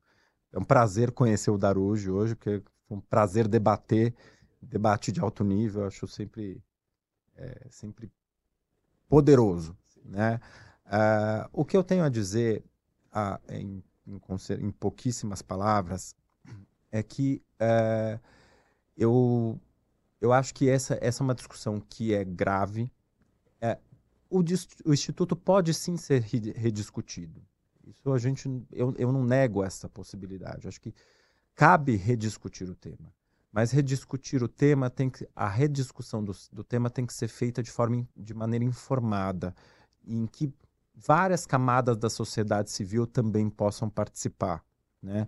É 0.53 0.59
um 0.59 0.65
prazer 0.65 1.13
conhecer 1.13 1.51
o 1.51 1.59
Darujo 1.59 2.15
hoje, 2.15 2.35
porque 2.35 2.51
é 2.51 2.63
um 2.89 3.01
prazer 3.01 3.47
debater, 3.49 4.15
debate 4.61 5.13
de 5.13 5.21
alto 5.21 5.45
nível. 5.45 5.83
Eu 5.83 5.89
acho 5.89 6.07
sempre, 6.07 6.63
é, 7.37 7.67
sempre 7.71 8.11
poderoso. 9.09 9.77
Né? 10.05 10.41
Uh, 10.87 11.49
o 11.53 11.65
que 11.65 11.77
eu 11.77 11.83
tenho 11.83 12.05
a 12.05 12.09
dizer 12.09 12.65
uh, 13.13 13.53
em, 13.53 13.83
em, 14.07 14.21
em, 14.61 14.71
pouquíssimas 14.71 15.43
palavras 15.43 16.15
é 16.93 17.03
que 17.03 17.43
uh, 17.61 18.21
eu 18.97 19.61
eu 20.21 20.33
acho 20.33 20.55
que 20.55 20.69
essa, 20.69 20.99
essa 21.01 21.23
é 21.23 21.25
uma 21.25 21.35
discussão 21.35 21.81
que 21.81 22.15
é 22.15 22.25
grave. 22.25 22.91
É, 23.61 23.79
o, 24.31 24.41
o, 24.85 24.93
Instituto 24.93 25.37
pode 25.37 25.73
sim 25.75 25.97
ser 25.97 26.23
rediscutido. 26.23 27.43
Isso 27.87 28.13
a 28.13 28.19
gente, 28.19 28.49
eu, 28.73 28.95
eu 28.99 29.13
não 29.13 29.23
nego 29.23 29.63
essa 29.63 29.89
possibilidade. 29.89 30.67
Acho 30.67 30.81
que 30.81 30.95
cabe 31.55 31.97
rediscutir 31.97 32.69
o 32.69 32.75
tema. 32.75 33.15
Mas 33.53 33.71
rediscutir 33.71 34.43
o 34.43 34.49
tema 34.49 34.91
tem 34.91 35.09
que, 35.09 35.27
a 35.35 35.49
rediscussão 35.49 36.23
do, 36.23 36.33
do 36.53 36.63
tema 36.63 36.91
tem 36.91 37.07
que 37.07 37.15
ser 37.15 37.29
feita 37.29 37.63
de 37.63 37.71
forma 37.71 38.07
de 38.15 38.35
maneira 38.35 38.65
informada, 38.65 39.55
em 40.05 40.27
que 40.27 40.53
várias 40.95 41.47
camadas 41.47 41.97
da 41.97 42.11
sociedade 42.11 42.71
civil 42.71 43.07
também 43.07 43.49
possam 43.49 43.89
participar, 43.89 44.63
né? 45.03 45.27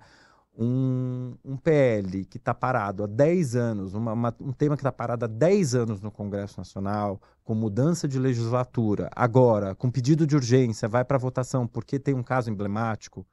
Um, 0.61 1.36
um 1.44 1.56
PL 1.56 2.24
que 2.24 2.36
está 2.36 2.52
parado 2.52 3.04
há 3.04 3.06
10 3.06 3.54
anos, 3.54 3.94
uma, 3.94 4.12
uma, 4.12 4.36
um 4.40 4.52
tema 4.52 4.76
que 4.76 4.80
está 4.80 4.90
parado 4.90 5.24
há 5.24 5.28
10 5.28 5.76
anos 5.76 6.00
no 6.00 6.11
Congresso 6.11 6.59
Nacional, 6.59 7.20
com 7.44 7.54
mudança 7.54 8.09
de 8.09 8.18
legislatura, 8.18 9.09
agora, 9.14 9.76
com 9.76 9.88
pedido 9.88 10.26
de 10.26 10.34
urgência, 10.34 10.88
vai 10.88 11.04
para 11.04 11.16
votação 11.16 11.64
porque 11.64 12.00
tem 12.00 12.12
um 12.12 12.24
caso 12.24 12.50
emblemático, 12.50 13.24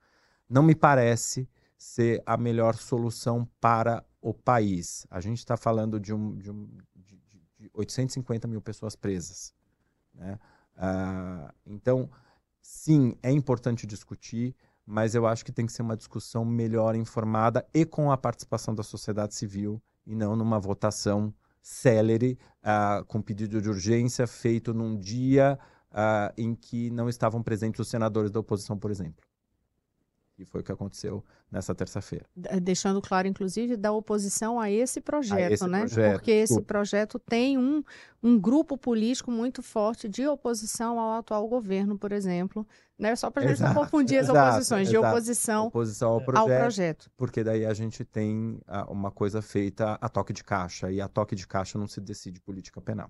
não 0.47 0.61
me 0.61 0.75
parece 0.75 1.49
ser 1.75 2.21
a 2.27 2.37
melhor 2.37 2.75
solução 2.75 3.49
para 3.59 4.05
o 4.21 4.31
país. 4.31 5.07
A 5.09 5.19
gente 5.19 5.39
está 5.39 5.57
falando 5.57 5.99
de, 5.99 6.13
um, 6.13 6.35
de, 6.37 6.51
um, 6.51 6.67
de, 6.95 7.17
de 7.57 7.71
850 7.73 8.47
mil 8.47 8.61
pessoas 8.61 8.95
presas. 8.95 9.51
Né? 10.13 10.37
Uh, 10.77 11.51
então, 11.65 12.09
sim, 12.61 13.17
é 13.23 13.31
importante 13.31 13.87
discutir 13.87 14.55
mas 14.85 15.15
eu 15.15 15.25
acho 15.25 15.43
que 15.43 15.51
tem 15.51 15.65
que 15.65 15.73
ser 15.73 15.81
uma 15.81 15.97
discussão 15.97 16.45
melhor 16.45 16.95
informada 16.95 17.65
e 17.73 17.85
com 17.85 18.11
a 18.11 18.17
participação 18.17 18.75
da 18.75 18.83
sociedade 18.83 19.33
civil 19.33 19.81
e 20.05 20.15
não 20.15 20.35
numa 20.35 20.59
votação 20.59 21.33
célere 21.61 22.37
uh, 22.61 23.03
com 23.05 23.21
pedido 23.21 23.59
de 23.59 23.67
urgência 23.67 24.27
feito 24.27 24.73
num 24.73 24.95
dia 24.95 25.57
uh, 25.91 26.31
em 26.37 26.53
que 26.53 26.91
não 26.91 27.09
estavam 27.09 27.41
presentes 27.41 27.79
os 27.79 27.87
senadores 27.87 28.29
da 28.29 28.39
oposição, 28.39 28.77
por 28.77 28.91
exemplo. 28.91 29.24
E 30.37 30.43
foi 30.43 30.61
o 30.61 30.63
que 30.63 30.71
aconteceu 30.71 31.23
nessa 31.49 31.73
terça-feira. 31.73 32.25
Deixando 32.61 33.01
claro, 33.01 33.27
inclusive, 33.27 33.77
da 33.77 33.91
oposição 33.93 34.59
a 34.59 34.69
esse 34.69 34.99
projeto, 34.99 35.39
a 35.39 35.51
esse 35.51 35.67
né? 35.67 35.79
Projeto, 35.79 36.13
Porque 36.13 36.41
desculpa. 36.41 36.61
esse 36.61 36.67
projeto 36.67 37.19
tem 37.19 37.57
um, 37.57 37.81
um 38.21 38.37
grupo 38.37 38.77
político 38.77 39.31
muito 39.31 39.63
forte 39.63 40.09
de 40.09 40.27
oposição 40.27 40.99
ao 40.99 41.19
atual 41.19 41.47
governo, 41.47 41.97
por 41.97 42.11
exemplo. 42.11 42.67
Né? 42.99 43.15
Só 43.15 43.29
para 43.29 43.43
a 43.43 43.47
gente 43.47 43.61
não 43.61 43.73
confundir 43.73 44.19
as 44.19 44.29
exato, 44.29 44.49
oposições, 44.49 44.89
exato. 44.89 45.03
de 45.03 45.07
oposição, 45.07 45.67
oposição 45.67 46.11
ao, 46.11 46.21
projeto, 46.21 46.51
ao 46.51 46.59
projeto. 46.59 47.11
Porque 47.15 47.43
daí 47.43 47.65
a 47.65 47.73
gente 47.73 48.03
tem 48.03 48.59
ah, 48.67 48.91
uma 48.91 49.11
coisa 49.11 49.41
feita 49.41 49.97
a 50.01 50.09
toque 50.09 50.33
de 50.33 50.43
caixa, 50.43 50.91
e 50.91 50.99
a 50.99 51.07
toque 51.07 51.35
de 51.35 51.47
caixa 51.47 51.77
não 51.77 51.87
se 51.87 52.01
decide 52.01 52.41
política 52.41 52.81
penal. 52.81 53.09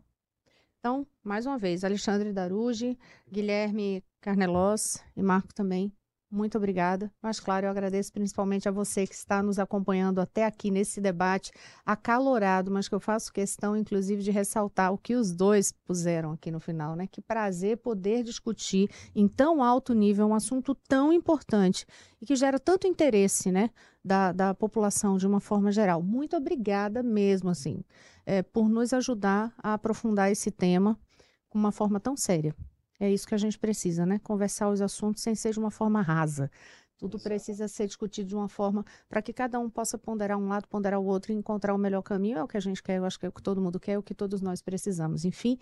Então, 0.79 1.07
mais 1.23 1.47
uma 1.47 1.57
vez, 1.57 1.83
Alexandre 1.83 2.31
Darugi, 2.31 2.95
Guilherme 3.31 4.03
Carnelos 4.21 4.99
e 5.17 5.23
Marco 5.23 5.51
também, 5.51 5.91
muito 6.35 6.57
obrigada. 6.57 7.11
Mas, 7.21 7.39
claro, 7.39 7.65
eu 7.65 7.69
agradeço 7.69 8.11
principalmente 8.11 8.67
a 8.67 8.71
você 8.71 9.07
que 9.07 9.15
está 9.15 9.41
nos 9.41 9.57
acompanhando 9.57 10.19
até 10.19 10.45
aqui 10.45 10.69
nesse 10.69 10.99
debate 10.99 11.51
acalorado, 11.85 12.69
mas 12.69 12.87
que 12.87 12.93
eu 12.93 12.99
faço 12.99 13.31
questão, 13.31 13.75
inclusive, 13.75 14.21
de 14.21 14.31
ressaltar 14.31 14.93
o 14.93 14.97
que 14.97 15.15
os 15.15 15.31
dois 15.31 15.71
puseram 15.71 16.33
aqui 16.33 16.51
no 16.51 16.59
final, 16.59 16.95
né? 16.95 17.07
Que 17.07 17.21
prazer 17.21 17.77
poder 17.77 18.23
discutir 18.23 18.89
em 19.15 19.27
tão 19.27 19.63
alto 19.63 19.93
nível 19.93 20.27
um 20.27 20.35
assunto 20.35 20.75
tão 20.75 21.13
importante 21.13 21.85
e 22.21 22.25
que 22.25 22.35
gera 22.35 22.59
tanto 22.59 22.85
interesse, 22.85 23.51
né? 23.51 23.69
Da, 24.03 24.31
da 24.31 24.53
população 24.53 25.17
de 25.17 25.25
uma 25.25 25.39
forma 25.39 25.71
geral. 25.71 26.03
Muito 26.03 26.35
obrigada 26.35 27.01
mesmo, 27.01 27.49
assim, 27.49 27.83
é, 28.25 28.43
por 28.43 28.69
nos 28.69 28.93
ajudar 28.93 29.53
a 29.57 29.73
aprofundar 29.73 30.31
esse 30.31 30.51
tema 30.51 30.99
com 31.49 31.57
uma 31.57 31.71
forma 31.71 31.99
tão 31.99 32.15
séria. 32.15 32.53
É 32.99 33.11
isso 33.11 33.27
que 33.27 33.35
a 33.35 33.37
gente 33.37 33.59
precisa, 33.59 34.05
né? 34.05 34.19
Conversar 34.19 34.69
os 34.69 34.81
assuntos 34.81 35.21
sem 35.21 35.35
ser 35.35 35.51
de 35.51 35.59
uma 35.59 35.71
forma 35.71 36.01
rasa. 36.01 36.49
Tudo 36.97 37.19
precisa 37.19 37.67
ser 37.67 37.87
discutido 37.87 38.29
de 38.29 38.35
uma 38.35 38.47
forma 38.47 38.85
para 39.09 39.21
que 39.21 39.33
cada 39.33 39.59
um 39.59 39.69
possa 39.69 39.97
ponderar 39.97 40.37
um 40.37 40.47
lado, 40.47 40.67
ponderar 40.67 40.99
o 40.99 41.05
outro 41.05 41.33
e 41.33 41.35
encontrar 41.35 41.73
o 41.73 41.77
melhor 41.77 42.01
caminho. 42.01 42.37
É 42.37 42.43
o 42.43 42.47
que 42.47 42.55
a 42.55 42.61
gente 42.61 42.81
quer, 42.81 42.97
eu 42.97 43.05
acho 43.05 43.19
que 43.19 43.25
é 43.25 43.29
o 43.29 43.33
que 43.33 43.41
todo 43.41 43.61
mundo 43.61 43.79
quer, 43.79 43.93
é 43.93 43.97
o 43.97 44.03
que 44.03 44.15
todos 44.15 44.41
nós 44.41 44.61
precisamos. 44.61 45.25
Enfim, 45.25 45.59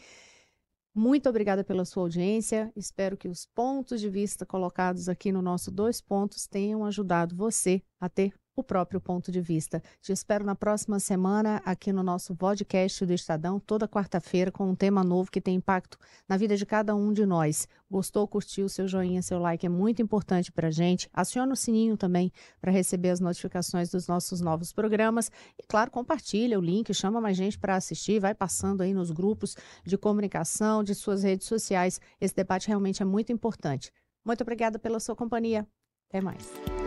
muito 0.95 1.27
obrigada 1.27 1.63
pela 1.63 1.86
sua 1.86 2.03
audiência. 2.03 2.71
Espero 2.75 3.17
que 3.17 3.27
os 3.27 3.47
pontos 3.47 3.99
de 3.99 4.09
vista 4.09 4.45
colocados 4.45 5.09
aqui 5.09 5.31
no 5.31 5.41
nosso 5.41 5.71
Dois 5.71 5.99
Pontos 5.99 6.45
tenham 6.45 6.86
ajudado 6.86 7.36
você 7.36 7.81
a 7.99 8.07
ter 8.07 8.31
o 8.55 8.63
próprio 8.63 9.01
ponto 9.01 9.31
de 9.31 9.41
vista. 9.41 9.81
Te 10.01 10.11
espero 10.11 10.45
na 10.45 10.55
próxima 10.55 10.99
semana 10.99 11.61
aqui 11.65 11.91
no 11.91 12.03
nosso 12.03 12.35
podcast 12.35 13.05
do 13.05 13.13
Estadão, 13.13 13.59
toda 13.59 13.87
quarta-feira, 13.87 14.51
com 14.51 14.69
um 14.69 14.75
tema 14.75 15.03
novo 15.03 15.31
que 15.31 15.41
tem 15.41 15.55
impacto 15.55 15.97
na 16.27 16.37
vida 16.37 16.55
de 16.55 16.65
cada 16.65 16.95
um 16.95 17.11
de 17.11 17.25
nós. 17.25 17.67
Gostou, 17.89 18.27
curtiu, 18.27 18.69
seu 18.69 18.87
joinha, 18.87 19.21
seu 19.21 19.39
like 19.39 19.65
é 19.65 19.69
muito 19.69 20.01
importante 20.01 20.51
para 20.51 20.71
gente. 20.71 21.09
Aciona 21.13 21.53
o 21.53 21.55
sininho 21.55 21.97
também 21.97 22.31
para 22.61 22.71
receber 22.71 23.09
as 23.09 23.19
notificações 23.19 23.89
dos 23.89 24.07
nossos 24.07 24.41
novos 24.41 24.71
programas. 24.71 25.31
E, 25.57 25.63
claro, 25.67 25.91
compartilha 25.91 26.57
o 26.57 26.61
link, 26.61 26.93
chama 26.93 27.21
mais 27.21 27.37
gente 27.37 27.57
para 27.57 27.75
assistir, 27.75 28.19
vai 28.19 28.33
passando 28.33 28.81
aí 28.81 28.93
nos 28.93 29.11
grupos 29.11 29.55
de 29.83 29.97
comunicação, 29.97 30.83
de 30.83 30.95
suas 30.95 31.23
redes 31.23 31.47
sociais. 31.47 31.99
Esse 32.19 32.35
debate 32.35 32.67
realmente 32.67 33.01
é 33.01 33.05
muito 33.05 33.31
importante. 33.31 33.91
Muito 34.25 34.41
obrigada 34.41 34.79
pela 34.79 34.99
sua 34.99 35.15
companhia. 35.15 35.67
Até 36.09 36.21
mais. 36.21 36.82